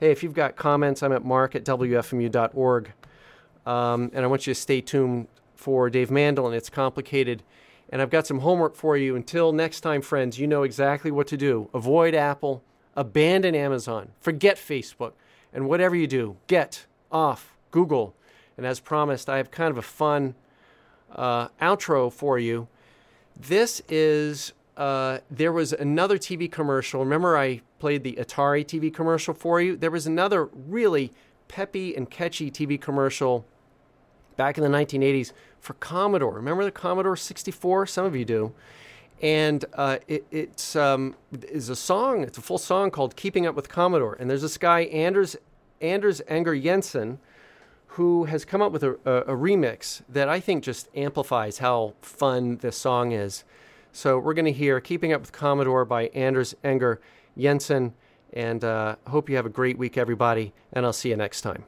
if 0.00 0.24
you've 0.24 0.34
got 0.34 0.56
comments, 0.56 1.04
I'm 1.04 1.12
at 1.12 1.24
mark 1.24 1.54
at 1.54 1.64
WFMU.org. 1.64 2.92
Um, 3.64 4.10
and 4.12 4.24
I 4.24 4.26
want 4.26 4.44
you 4.44 4.54
to 4.54 4.60
stay 4.60 4.80
tuned 4.80 5.28
for 5.54 5.88
Dave 5.88 6.10
Mandel 6.10 6.48
and 6.48 6.56
It's 6.56 6.68
Complicated. 6.68 7.44
And 7.90 8.02
I've 8.02 8.10
got 8.10 8.26
some 8.26 8.40
homework 8.40 8.74
for 8.74 8.96
you. 8.96 9.14
Until 9.14 9.52
next 9.52 9.82
time, 9.82 10.02
friends, 10.02 10.40
you 10.40 10.48
know 10.48 10.64
exactly 10.64 11.12
what 11.12 11.28
to 11.28 11.36
do. 11.36 11.70
Avoid 11.72 12.16
Apple, 12.16 12.64
abandon 12.96 13.54
Amazon, 13.54 14.10
forget 14.20 14.56
Facebook, 14.56 15.12
and 15.52 15.68
whatever 15.68 15.94
you 15.94 16.08
do, 16.08 16.38
get 16.48 16.86
off 17.12 17.56
Google. 17.70 18.16
And 18.56 18.66
as 18.66 18.80
promised, 18.80 19.28
I 19.28 19.38
have 19.38 19.50
kind 19.50 19.70
of 19.70 19.78
a 19.78 19.82
fun 19.82 20.34
uh, 21.14 21.48
outro 21.60 22.12
for 22.12 22.38
you. 22.38 22.68
This 23.36 23.82
is 23.88 24.52
uh, 24.76 25.18
there 25.30 25.52
was 25.52 25.72
another 25.72 26.18
TV 26.18 26.50
commercial. 26.50 27.00
Remember, 27.00 27.36
I 27.36 27.60
played 27.78 28.02
the 28.04 28.14
Atari 28.14 28.64
TV 28.64 28.92
commercial 28.92 29.34
for 29.34 29.60
you? 29.60 29.76
There 29.76 29.90
was 29.90 30.06
another 30.06 30.44
really 30.44 31.12
peppy 31.48 31.94
and 31.94 32.08
catchy 32.10 32.50
TV 32.50 32.80
commercial 32.80 33.44
back 34.36 34.56
in 34.56 34.64
the 34.64 34.70
1980s 34.70 35.32
for 35.60 35.74
Commodore. 35.74 36.34
Remember 36.34 36.64
the 36.64 36.70
Commodore 36.70 37.16
64? 37.16 37.86
Some 37.86 38.06
of 38.06 38.16
you 38.16 38.24
do. 38.24 38.52
And 39.20 39.64
uh, 39.74 39.98
it, 40.08 40.26
it's 40.30 40.74
um, 40.74 41.14
is 41.42 41.68
a 41.68 41.76
song. 41.76 42.22
It's 42.22 42.38
a 42.38 42.40
full 42.40 42.58
song 42.58 42.90
called 42.90 43.14
"Keeping 43.14 43.46
Up 43.46 43.54
with 43.54 43.68
Commodore." 43.68 44.16
And 44.18 44.28
there's 44.28 44.42
this 44.42 44.58
guy 44.58 44.80
Anders 44.80 45.36
Anders 45.80 46.20
Enger 46.28 46.60
Jensen, 46.60 47.20
who 47.96 48.24
has 48.24 48.44
come 48.44 48.62
up 48.62 48.72
with 48.72 48.82
a, 48.82 48.98
a, 49.04 49.34
a 49.34 49.36
remix 49.36 50.00
that 50.08 50.28
I 50.28 50.40
think 50.40 50.64
just 50.64 50.88
amplifies 50.94 51.58
how 51.58 51.92
fun 52.00 52.56
this 52.58 52.76
song 52.76 53.12
is. 53.12 53.44
So 53.92 54.18
we're 54.18 54.32
going 54.32 54.46
to 54.46 54.52
hear 54.52 54.80
Keeping 54.80 55.12
Up 55.12 55.20
with 55.20 55.32
Commodore 55.32 55.84
by 55.84 56.04
Anders 56.08 56.54
Enger 56.64 56.98
Jensen. 57.36 57.92
And 58.32 58.64
uh, 58.64 58.96
hope 59.08 59.28
you 59.28 59.36
have 59.36 59.44
a 59.44 59.50
great 59.50 59.76
week, 59.76 59.98
everybody. 59.98 60.54
And 60.72 60.86
I'll 60.86 60.94
see 60.94 61.10
you 61.10 61.16
next 61.16 61.42
time. 61.42 61.64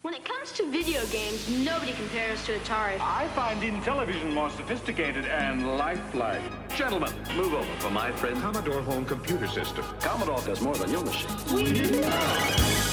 When 0.00 0.14
it 0.14 0.24
comes 0.24 0.50
to 0.52 0.70
video 0.70 1.04
games, 1.06 1.50
nobody 1.50 1.92
compares 1.92 2.42
to 2.46 2.56
Atari. 2.58 2.98
I 3.00 3.28
find 3.34 3.60
Intellivision 3.60 4.32
more 4.32 4.48
sophisticated 4.48 5.26
and 5.26 5.76
lifelike. 5.76 6.40
Gentlemen, 6.74 7.12
move 7.36 7.52
over 7.52 7.80
for 7.80 7.90
my 7.90 8.12
friend 8.12 8.40
Commodore 8.40 8.80
Home 8.82 9.04
Computer 9.04 9.48
System. 9.48 9.84
Commodore 10.00 10.40
does 10.42 10.62
more 10.62 10.76
than 10.76 10.90
your 10.90 11.04
machine. 11.04 12.85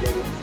The 0.00 0.39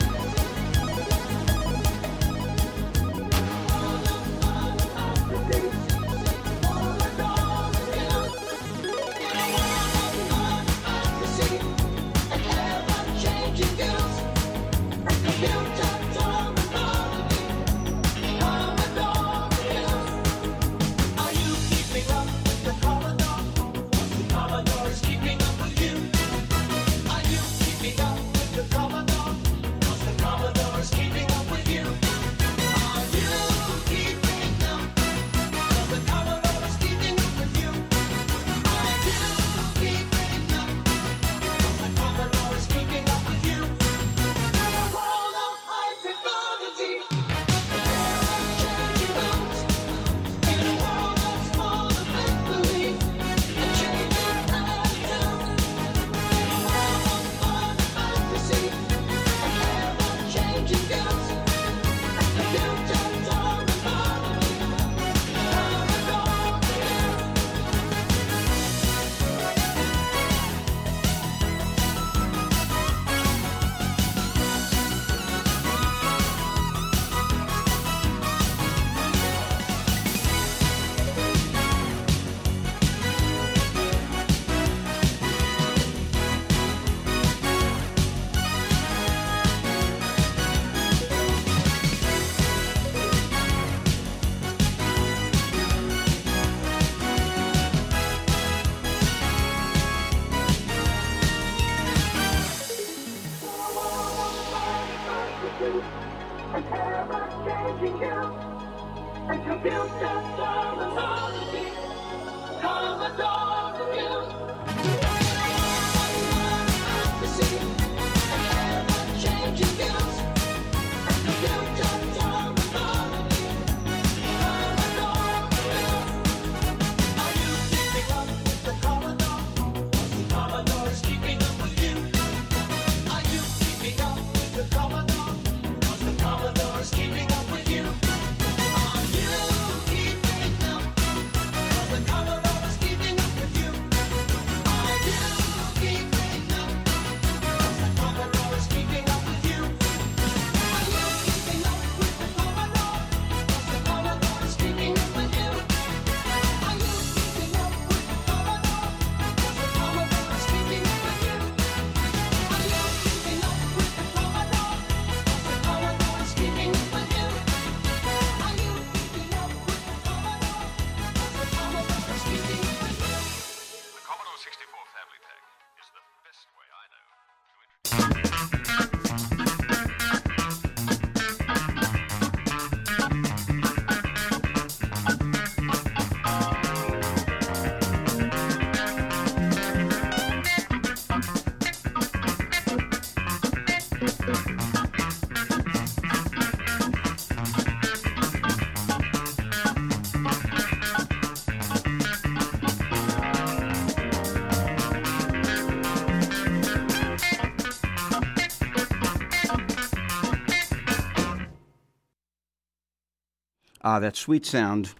Ah, 213.90 213.98
that 213.98 214.16
sweet 214.16 214.44
sound 214.44 214.92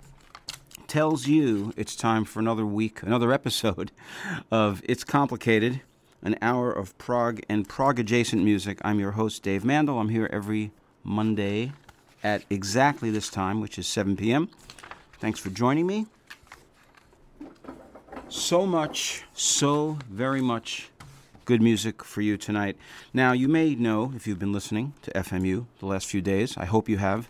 tells 0.87 1.27
you 1.27 1.75
it's 1.77 1.95
time 1.95 2.25
for 2.25 2.41
another 2.41 2.65
week, 2.65 3.03
another 3.03 3.35
episode 3.35 3.93
of 4.51 4.81
It's 4.83 5.05
Complicated, 5.05 5.83
an 6.23 6.39
hour 6.41 6.73
of 6.73 6.97
prog 6.97 7.43
and 7.51 7.69
prog 7.69 7.99
adjacent 7.99 8.43
music. 8.43 8.79
I'm 8.83 8.99
your 8.99 9.11
host, 9.11 9.43
Dave 9.43 9.63
Mandel. 9.63 9.99
I'm 9.99 10.09
here 10.09 10.27
every 10.33 10.73
Monday 11.05 11.73
at 12.25 12.47
exactly 12.49 13.11
this 13.11 13.29
time, 13.29 13.61
which 13.61 13.79
is 13.79 13.87
7 13.87 14.17
p.m. 14.17 14.49
Thanks 15.21 15.39
for 15.39 15.51
joining 15.51 15.87
me. 15.87 16.07
So 18.31 18.65
much, 18.65 19.25
so 19.35 19.99
very 20.09 20.41
much 20.41 20.89
good 21.45 21.61
music 21.61 22.03
for 22.03 22.23
you 22.23 22.39
tonight. 22.39 22.79
Now, 23.13 23.33
you 23.33 23.49
may 23.49 23.75
know, 23.75 24.15
if 24.17 24.27
you've 24.27 24.39
been 24.39 24.55
listening 24.55 24.95
to 25.03 25.11
FMU 25.11 25.67
the 25.79 25.87
last 25.87 26.07
few 26.07 26.23
days, 26.23 26.57
I 26.57 26.65
hope 26.65 26.89
you 26.89 26.97
have, 26.97 27.29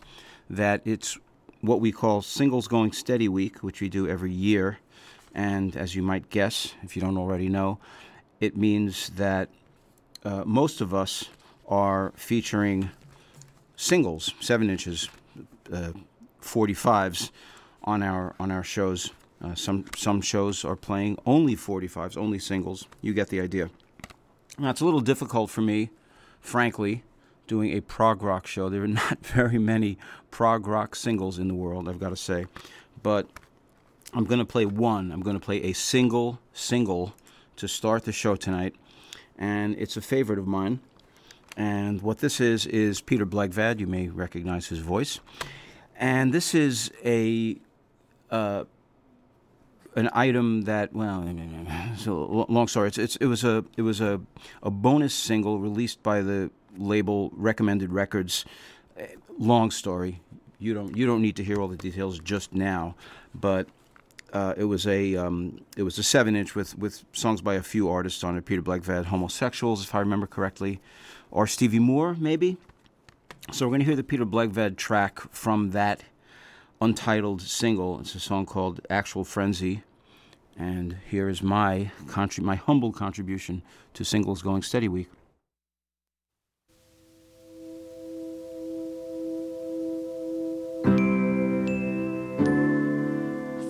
that 0.48 0.82
it's 0.84 1.18
what 1.61 1.80
we 1.80 1.92
call 1.92 2.22
Singles 2.22 2.68
Going 2.68 2.92
Steady 2.92 3.28
Week, 3.28 3.62
which 3.62 3.80
we 3.80 3.88
do 3.88 4.09
every 4.09 4.32
year. 4.32 4.78
And 5.34 5.76
as 5.76 5.94
you 5.94 6.02
might 6.02 6.30
guess, 6.30 6.74
if 6.82 6.96
you 6.96 7.02
don't 7.02 7.16
already 7.16 7.48
know, 7.48 7.78
it 8.40 8.56
means 8.56 9.11
that 9.11 9.48
uh, 10.24 10.44
most 10.44 10.80
of 10.80 10.94
us 10.94 11.24
are 11.68 12.12
featuring 12.16 12.90
singles, 13.76 14.34
seven 14.40 14.70
inches, 14.70 15.09
uh, 15.72 15.92
45s 16.42 17.30
on 17.84 18.02
our 18.02 18.34
on 18.40 18.50
our 18.50 18.62
shows. 18.62 19.11
Uh, 19.42 19.54
some 19.54 19.84
some 19.96 20.20
shows 20.20 20.64
are 20.64 20.76
playing 20.76 21.18
only 21.26 21.54
45s, 21.54 22.16
only 22.16 22.38
singles. 22.38 22.86
You 23.00 23.14
get 23.14 23.28
the 23.28 23.40
idea. 23.40 23.70
Now 24.59 24.70
it's 24.70 24.80
a 24.80 24.84
little 24.84 25.00
difficult 25.00 25.50
for 25.50 25.61
me, 25.61 25.90
frankly, 26.40 27.04
doing 27.49 27.72
a 27.72 27.80
prog 27.80 28.22
rock 28.22 28.46
show. 28.46 28.68
There 28.68 28.84
are 28.84 28.86
not 28.86 29.26
very 29.26 29.59
many 29.59 29.99
prog 30.30 30.68
rock 30.68 30.94
singles 30.94 31.38
in 31.38 31.49
the 31.49 31.55
world, 31.55 31.88
I've 31.88 31.99
got 31.99 32.11
to 32.11 32.16
say, 32.16 32.46
but 33.03 33.26
I'm 34.14 34.24
going 34.24 34.38
to 34.38 34.44
play 34.44 34.64
one. 34.64 35.11
I'm 35.11 35.20
going 35.20 35.38
to 35.38 35.44
play 35.44 35.62
a 35.64 35.72
single 35.72 36.38
single 36.53 37.14
to 37.57 37.66
start 37.66 38.05
the 38.05 38.12
show 38.12 38.36
tonight, 38.36 38.74
and 39.36 39.74
it's 39.76 39.96
a 39.96 40.01
favorite 40.01 40.38
of 40.38 40.46
mine. 40.46 40.80
And 41.57 42.01
what 42.03 42.18
this 42.18 42.40
is 42.40 42.66
is 42.66 43.01
Peter 43.01 43.26
Blegvad. 43.26 43.80
You 43.80 43.88
may 43.88 44.09
recognize 44.09 44.68
his 44.68 44.78
voice, 44.78 45.18
and 45.96 46.32
this 46.32 46.55
is 46.55 46.92
a 47.05 47.57
uh, 48.30 48.64
an 49.96 50.09
item 50.12 50.62
that 50.62 50.92
well, 50.92 51.22
long 52.49 52.68
story. 52.68 52.88
It's, 52.88 52.99
it's 52.99 53.16
it 53.16 53.26
was 53.26 53.42
a 53.44 53.64
it 53.76 53.82
was 53.82 54.01
a 54.01 54.20
a 54.62 54.70
bonus 54.70 55.14
single 55.14 55.59
released 55.59 56.03
by 56.03 56.22
the 56.22 56.51
label 56.76 57.30
Recommended 57.34 57.92
Records. 57.92 58.44
Long 59.38 59.70
story. 59.70 60.20
You 60.58 60.74
don't 60.74 60.96
you 60.96 61.06
don't 61.06 61.22
need 61.22 61.36
to 61.36 61.44
hear 61.44 61.60
all 61.60 61.68
the 61.68 61.76
details 61.76 62.18
just 62.18 62.52
now, 62.52 62.96
but 63.34 63.68
uh, 64.32 64.54
it 64.56 64.64
was 64.64 64.86
a 64.86 65.16
um, 65.16 65.60
it 65.76 65.84
was 65.84 65.98
a 65.98 66.02
seven 66.02 66.34
inch 66.36 66.54
with 66.54 66.76
with 66.76 67.04
songs 67.12 67.40
by 67.40 67.54
a 67.54 67.62
few 67.62 67.88
artists 67.88 68.24
on 68.24 68.36
it. 68.36 68.44
Peter 68.44 68.62
Blegvad, 68.62 69.06
Homosexuals, 69.06 69.84
if 69.84 69.94
I 69.94 70.00
remember 70.00 70.26
correctly, 70.26 70.80
or 71.30 71.46
Stevie 71.46 71.78
Moore, 71.78 72.16
maybe. 72.18 72.56
So 73.52 73.66
we're 73.66 73.70
going 73.70 73.80
to 73.80 73.86
hear 73.86 73.96
the 73.96 74.02
Peter 74.02 74.26
Blegvad 74.26 74.76
track 74.76 75.20
from 75.30 75.70
that 75.70 76.02
untitled 76.80 77.40
single. 77.40 78.00
It's 78.00 78.14
a 78.14 78.20
song 78.20 78.44
called 78.44 78.80
"Actual 78.90 79.24
Frenzy," 79.24 79.82
and 80.58 80.96
here 81.08 81.28
is 81.28 81.42
my 81.42 81.92
contri- 82.06 82.42
my 82.42 82.56
humble 82.56 82.92
contribution 82.92 83.62
to 83.94 84.04
Singles 84.04 84.42
Going 84.42 84.62
Steady 84.62 84.88
Week. 84.88 85.08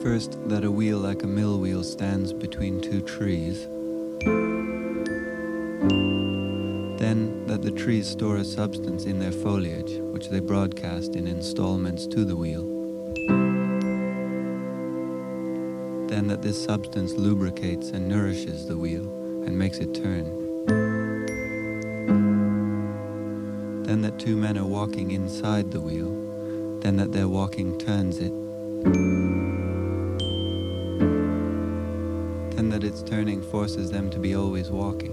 First, 0.08 0.38
that 0.48 0.64
a 0.64 0.70
wheel 0.70 0.96
like 0.96 1.22
a 1.22 1.26
mill 1.26 1.58
wheel 1.58 1.84
stands 1.84 2.32
between 2.32 2.80
two 2.80 3.02
trees. 3.02 3.66
Then, 6.98 7.44
that 7.46 7.60
the 7.60 7.70
trees 7.70 8.08
store 8.08 8.38
a 8.38 8.44
substance 8.44 9.04
in 9.04 9.18
their 9.18 9.32
foliage, 9.32 9.98
which 10.14 10.30
they 10.30 10.40
broadcast 10.40 11.14
in 11.14 11.26
installments 11.26 12.06
to 12.06 12.24
the 12.24 12.34
wheel. 12.34 12.62
Then, 16.06 16.26
that 16.28 16.40
this 16.40 16.64
substance 16.64 17.12
lubricates 17.12 17.90
and 17.90 18.08
nourishes 18.08 18.66
the 18.66 18.78
wheel 18.78 19.04
and 19.44 19.58
makes 19.58 19.76
it 19.76 19.92
turn. 19.92 20.24
Then, 23.82 24.00
that 24.00 24.18
two 24.18 24.38
men 24.38 24.56
are 24.56 24.64
walking 24.64 25.10
inside 25.10 25.70
the 25.70 25.82
wheel. 25.82 26.08
Then, 26.80 26.96
that 26.96 27.12
their 27.12 27.28
walking 27.28 27.76
turns 27.76 28.20
it. 28.20 28.32
Its 32.98 33.08
turning 33.08 33.42
forces 33.42 33.90
them 33.90 34.10
to 34.10 34.18
be 34.18 34.34
always 34.34 34.70
walking. 34.70 35.12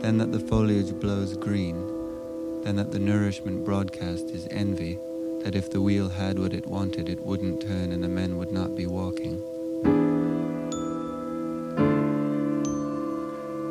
Then 0.00 0.18
that 0.18 0.30
the 0.30 0.38
foliage 0.38 0.92
blows 0.92 1.36
green, 1.36 2.62
then 2.62 2.76
that 2.76 2.92
the 2.92 2.98
nourishment 2.98 3.64
broadcast 3.64 4.30
is 4.30 4.46
envy, 4.50 4.98
that 5.42 5.54
if 5.54 5.70
the 5.70 5.80
wheel 5.80 6.08
had 6.08 6.38
what 6.38 6.52
it 6.52 6.66
wanted, 6.66 7.08
it 7.08 7.20
wouldn't 7.20 7.62
turn 7.62 7.92
and 7.92 8.04
the 8.04 8.08
men 8.08 8.36
would 8.36 8.52
not 8.52 8.76
be 8.76 8.86
walking. 8.86 9.42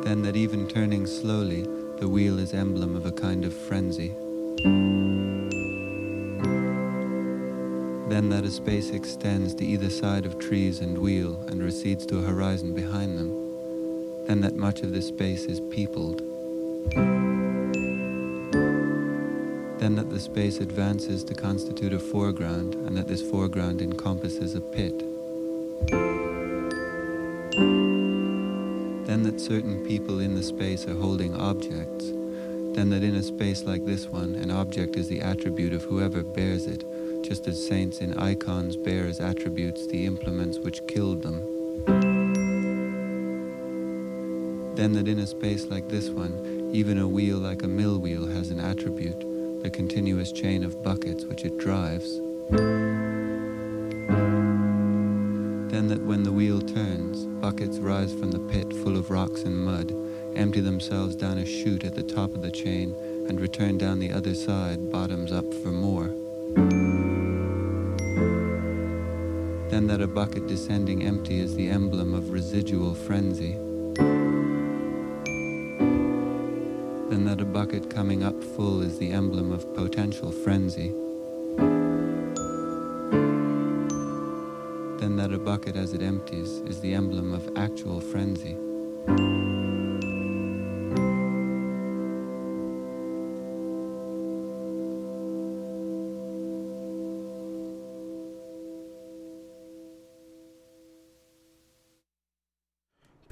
Then 0.04 0.22
that 0.22 0.36
even 0.36 0.68
turning 0.68 1.06
slowly, 1.06 1.62
the 1.98 2.08
wheel 2.08 2.38
is 2.38 2.52
emblem 2.52 2.94
of 2.96 3.06
a 3.06 3.12
kind 3.12 3.44
of 3.44 3.54
frenzy. 3.54 4.14
Then 8.16 8.30
that 8.30 8.46
a 8.46 8.50
space 8.50 8.92
extends 8.92 9.54
to 9.56 9.64
either 9.66 9.90
side 9.90 10.24
of 10.24 10.38
trees 10.38 10.80
and 10.80 10.96
wheel 10.96 11.38
and 11.48 11.62
recedes 11.62 12.06
to 12.06 12.16
a 12.16 12.22
horizon 12.22 12.72
behind 12.72 13.18
them. 13.18 13.28
Then 14.26 14.40
that 14.40 14.56
much 14.56 14.80
of 14.80 14.90
this 14.90 15.08
space 15.08 15.44
is 15.44 15.60
peopled. 15.60 16.22
Then 19.78 19.96
that 19.96 20.08
the 20.08 20.18
space 20.18 20.60
advances 20.60 21.24
to 21.24 21.34
constitute 21.34 21.92
a 21.92 21.98
foreground, 21.98 22.74
and 22.74 22.96
that 22.96 23.06
this 23.06 23.20
foreground 23.20 23.82
encompasses 23.82 24.54
a 24.54 24.62
pit. 24.62 24.98
Then 29.06 29.24
that 29.24 29.42
certain 29.42 29.84
people 29.86 30.20
in 30.20 30.34
the 30.34 30.42
space 30.42 30.86
are 30.86 30.94
holding 30.94 31.36
objects, 31.36 32.06
then 32.06 32.88
that 32.88 33.02
in 33.02 33.16
a 33.16 33.22
space 33.22 33.64
like 33.64 33.84
this 33.84 34.06
one, 34.06 34.36
an 34.36 34.50
object 34.50 34.96
is 34.96 35.06
the 35.06 35.20
attribute 35.20 35.74
of 35.74 35.82
whoever 35.82 36.22
bears 36.22 36.66
it, 36.66 36.82
just 37.26 37.48
as 37.48 37.66
saints 37.66 37.98
in 37.98 38.14
icons 38.14 38.76
bear 38.76 39.06
as 39.06 39.20
attributes 39.20 39.86
the 39.88 40.06
implements 40.06 40.58
which 40.58 40.86
killed 40.86 41.22
them. 41.22 41.42
Then 44.76 44.92
that 44.92 45.08
in 45.08 45.18
a 45.18 45.26
space 45.26 45.64
like 45.64 45.88
this 45.88 46.08
one, 46.08 46.70
even 46.72 46.98
a 46.98 47.08
wheel 47.08 47.38
like 47.38 47.64
a 47.64 47.68
mill 47.68 47.98
wheel 47.98 48.26
has 48.26 48.50
an 48.50 48.60
attribute, 48.60 49.18
the 49.62 49.70
continuous 49.70 50.30
chain 50.30 50.62
of 50.62 50.84
buckets 50.84 51.24
which 51.24 51.44
it 51.44 51.58
drives. 51.58 52.20
Then 55.70 55.88
that 55.88 56.02
when 56.02 56.22
the 56.22 56.32
wheel 56.32 56.60
turns, 56.60 57.24
buckets 57.42 57.78
rise 57.78 58.12
from 58.12 58.30
the 58.30 58.38
pit 58.38 58.72
full 58.84 58.96
of 58.96 59.10
rocks 59.10 59.42
and 59.42 59.58
mud, 59.58 59.92
empty 60.36 60.60
themselves 60.60 61.16
down 61.16 61.38
a 61.38 61.46
chute 61.46 61.82
at 61.82 61.96
the 61.96 62.04
top 62.04 62.34
of 62.34 62.42
the 62.42 62.52
chain, 62.52 62.94
and 63.28 63.40
return 63.40 63.78
down 63.78 63.98
the 63.98 64.12
other 64.12 64.34
side, 64.34 64.92
bottoms 64.92 65.32
up 65.32 65.52
for 65.54 65.72
more. 65.72 66.14
Then 69.76 69.88
that 69.88 70.00
a 70.00 70.06
bucket 70.06 70.46
descending 70.46 71.04
empty 71.04 71.38
is 71.38 71.54
the 71.54 71.68
emblem 71.68 72.14
of 72.14 72.30
residual 72.30 72.94
frenzy. 72.94 73.52
Then 77.10 77.26
that 77.26 77.42
a 77.42 77.44
bucket 77.44 77.90
coming 77.90 78.22
up 78.24 78.42
full 78.42 78.80
is 78.80 78.98
the 78.98 79.10
emblem 79.10 79.52
of 79.52 79.74
potential 79.74 80.32
frenzy. 80.32 80.94
Then 84.98 85.16
that 85.16 85.34
a 85.34 85.38
bucket 85.38 85.76
as 85.76 85.92
it 85.92 86.00
empties 86.00 86.62
is 86.66 86.80
the 86.80 86.94
emblem 86.94 87.34
of 87.34 87.46
actual 87.58 88.00
frenzy. 88.00 88.56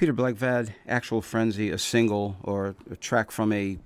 Peter 0.05 0.13
Blegvad, 0.13 0.75
Actual 0.87 1.23
Frenzy, 1.23 1.71
a 1.71 1.79
single 1.79 2.37
or 2.43 2.75
a 2.91 2.97
track 2.97 3.31
from 3.31 3.51
a, 3.55 3.79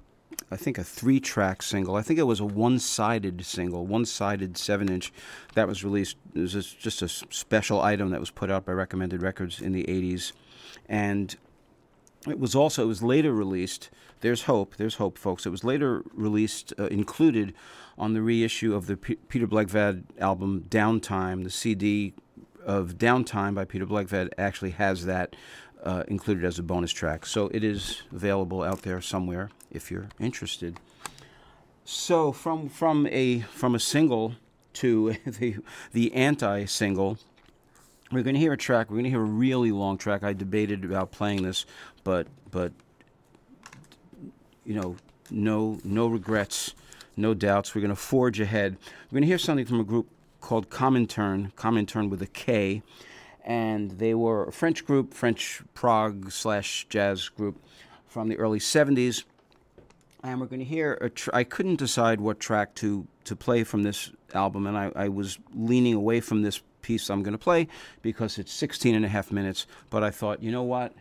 I 0.50 0.56
think 0.56 0.76
a 0.76 0.82
three 0.82 1.20
track 1.20 1.62
single. 1.62 1.94
I 1.94 2.02
think 2.02 2.18
it 2.18 2.24
was 2.24 2.40
a 2.40 2.44
one 2.44 2.80
sided 2.80 3.46
single, 3.46 3.86
one 3.86 4.04
sided 4.04 4.58
seven 4.58 4.88
inch 4.88 5.12
that 5.54 5.68
was 5.68 5.84
released. 5.84 6.16
It 6.34 6.40
was 6.40 6.74
just 6.74 7.02
a 7.02 7.08
special 7.08 7.80
item 7.80 8.10
that 8.10 8.18
was 8.18 8.32
put 8.32 8.50
out 8.50 8.66
by 8.66 8.72
Recommended 8.72 9.22
Records 9.22 9.60
in 9.60 9.70
the 9.70 9.84
80s. 9.84 10.32
And 10.88 11.36
it 12.26 12.40
was 12.40 12.52
also, 12.56 12.82
it 12.82 12.88
was 12.88 13.00
later 13.00 13.32
released. 13.32 13.88
There's 14.20 14.42
hope, 14.42 14.74
there's 14.74 14.96
hope, 14.96 15.18
folks. 15.18 15.46
It 15.46 15.50
was 15.50 15.62
later 15.62 16.02
released, 16.12 16.72
uh, 16.80 16.86
included 16.86 17.54
on 17.96 18.14
the 18.14 18.22
reissue 18.22 18.74
of 18.74 18.86
the 18.86 18.96
P- 18.96 19.20
Peter 19.28 19.46
Blegvad 19.46 20.02
album 20.18 20.64
Downtime. 20.68 21.44
The 21.44 21.50
CD 21.50 22.14
of 22.64 22.98
Downtime 22.98 23.54
by 23.54 23.64
Peter 23.64 23.86
Blegvad 23.86 24.30
actually 24.36 24.72
has 24.72 25.06
that 25.06 25.36
uh, 25.82 26.04
included 26.08 26.44
as 26.44 26.58
a 26.58 26.62
bonus 26.62 26.92
track. 26.92 27.26
So 27.26 27.48
it 27.48 27.62
is 27.64 28.02
available 28.12 28.62
out 28.62 28.82
there 28.82 29.00
somewhere 29.00 29.50
if 29.70 29.90
you're 29.90 30.08
interested. 30.18 30.78
So 31.84 32.32
from 32.32 32.68
from 32.68 33.06
a 33.06 33.40
from 33.40 33.74
a 33.74 33.80
single 33.80 34.34
to 34.74 35.16
the 35.26 35.56
the 35.92 36.12
anti 36.14 36.64
single, 36.66 37.18
we're 38.12 38.22
going 38.22 38.34
to 38.34 38.40
hear 38.40 38.52
a 38.52 38.58
track. 38.58 38.90
We're 38.90 38.96
going 38.96 39.04
to 39.04 39.10
hear 39.10 39.22
a 39.22 39.24
really 39.24 39.72
long 39.72 39.98
track. 39.98 40.22
I 40.22 40.32
debated 40.32 40.84
about 40.84 41.12
playing 41.12 41.42
this, 41.42 41.64
but 42.04 42.26
but 42.50 42.72
you 44.64 44.74
know, 44.74 44.96
no 45.30 45.78
no 45.84 46.08
regrets, 46.08 46.74
no 47.16 47.34
doubts. 47.34 47.74
We're 47.74 47.80
going 47.80 47.90
to 47.90 47.96
forge 47.96 48.40
ahead. 48.40 48.76
We're 49.06 49.16
going 49.16 49.22
to 49.22 49.28
hear 49.28 49.38
something 49.38 49.66
from 49.66 49.80
a 49.80 49.84
group 49.84 50.08
called 50.40 50.70
Komintern, 50.70 51.52
Komintern 51.54 52.10
with 52.10 52.22
a 52.22 52.26
K 52.26 52.82
and 53.48 53.92
they 53.92 54.14
were 54.14 54.44
a 54.44 54.52
French 54.52 54.84
group, 54.84 55.14
French 55.14 55.62
prog 55.72 56.30
slash 56.30 56.86
jazz 56.90 57.30
group 57.30 57.56
from 58.06 58.28
the 58.28 58.36
early 58.36 58.58
70s. 58.58 59.24
And 60.22 60.38
we're 60.38 60.46
going 60.46 60.60
to 60.60 60.66
hear 60.66 61.10
tr- 61.14 61.30
I 61.32 61.44
couldn't 61.44 61.76
decide 61.76 62.20
what 62.20 62.40
track 62.40 62.74
to, 62.76 63.06
to 63.24 63.34
play 63.34 63.64
from 63.64 63.84
this 63.84 64.12
album, 64.34 64.66
and 64.66 64.76
I, 64.76 64.92
I 64.94 65.08
was 65.08 65.38
leaning 65.54 65.94
away 65.94 66.20
from 66.20 66.42
this 66.42 66.60
piece 66.82 67.08
I'm 67.08 67.22
going 67.22 67.32
to 67.32 67.38
play 67.38 67.68
because 68.02 68.38
it's 68.38 68.52
16 68.52 68.94
and 68.94 69.04
a 69.04 69.08
half 69.08 69.32
minutes. 69.32 69.66
But 69.88 70.04
I 70.04 70.10
thought, 70.10 70.42
you 70.42 70.52
know 70.52 70.62
what? 70.62 70.92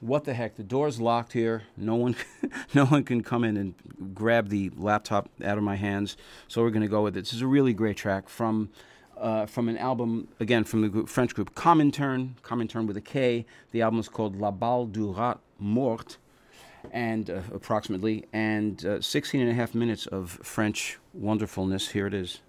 What 0.00 0.24
the 0.24 0.32
heck? 0.32 0.56
The 0.56 0.62
door's 0.62 1.00
locked 1.00 1.34
here. 1.34 1.64
No 1.76 1.96
one, 1.96 2.16
no 2.74 2.86
one 2.86 3.04
can 3.04 3.22
come 3.22 3.44
in 3.44 3.58
and 3.58 4.14
grab 4.14 4.48
the 4.48 4.70
laptop 4.76 5.28
out 5.44 5.58
of 5.58 5.64
my 5.64 5.76
hands. 5.76 6.16
So 6.48 6.62
we're 6.62 6.70
going 6.70 6.82
to 6.82 6.88
go 6.88 7.02
with 7.02 7.16
it. 7.16 7.20
This 7.20 7.34
is 7.34 7.42
a 7.42 7.46
really 7.46 7.74
great 7.74 7.98
track 7.98 8.30
from 8.30 8.70
uh, 9.18 9.46
from 9.46 9.68
an 9.68 9.76
album, 9.78 10.28
again, 10.40 10.64
from 10.64 10.82
the 10.82 10.88
group, 10.88 11.08
French 11.08 11.34
group 11.34 11.54
Komintern, 11.54 12.34
Komintern 12.42 12.86
with 12.86 12.96
a 12.96 13.00
K. 13.00 13.46
The 13.72 13.82
album 13.82 14.00
is 14.00 14.08
called 14.08 14.40
La 14.40 14.50
Bal 14.50 14.86
du 14.86 15.12
Rat 15.12 15.38
Mort, 15.58 16.18
and 16.92 17.30
uh, 17.30 17.40
approximately, 17.52 18.24
and 18.32 18.84
uh, 18.84 19.00
16 19.00 19.40
and 19.40 19.50
a 19.50 19.54
half 19.54 19.74
minutes 19.74 20.06
of 20.06 20.30
French 20.42 20.98
wonderfulness. 21.12 21.88
Here 21.90 22.06
it 22.06 22.14
is. 22.14 22.40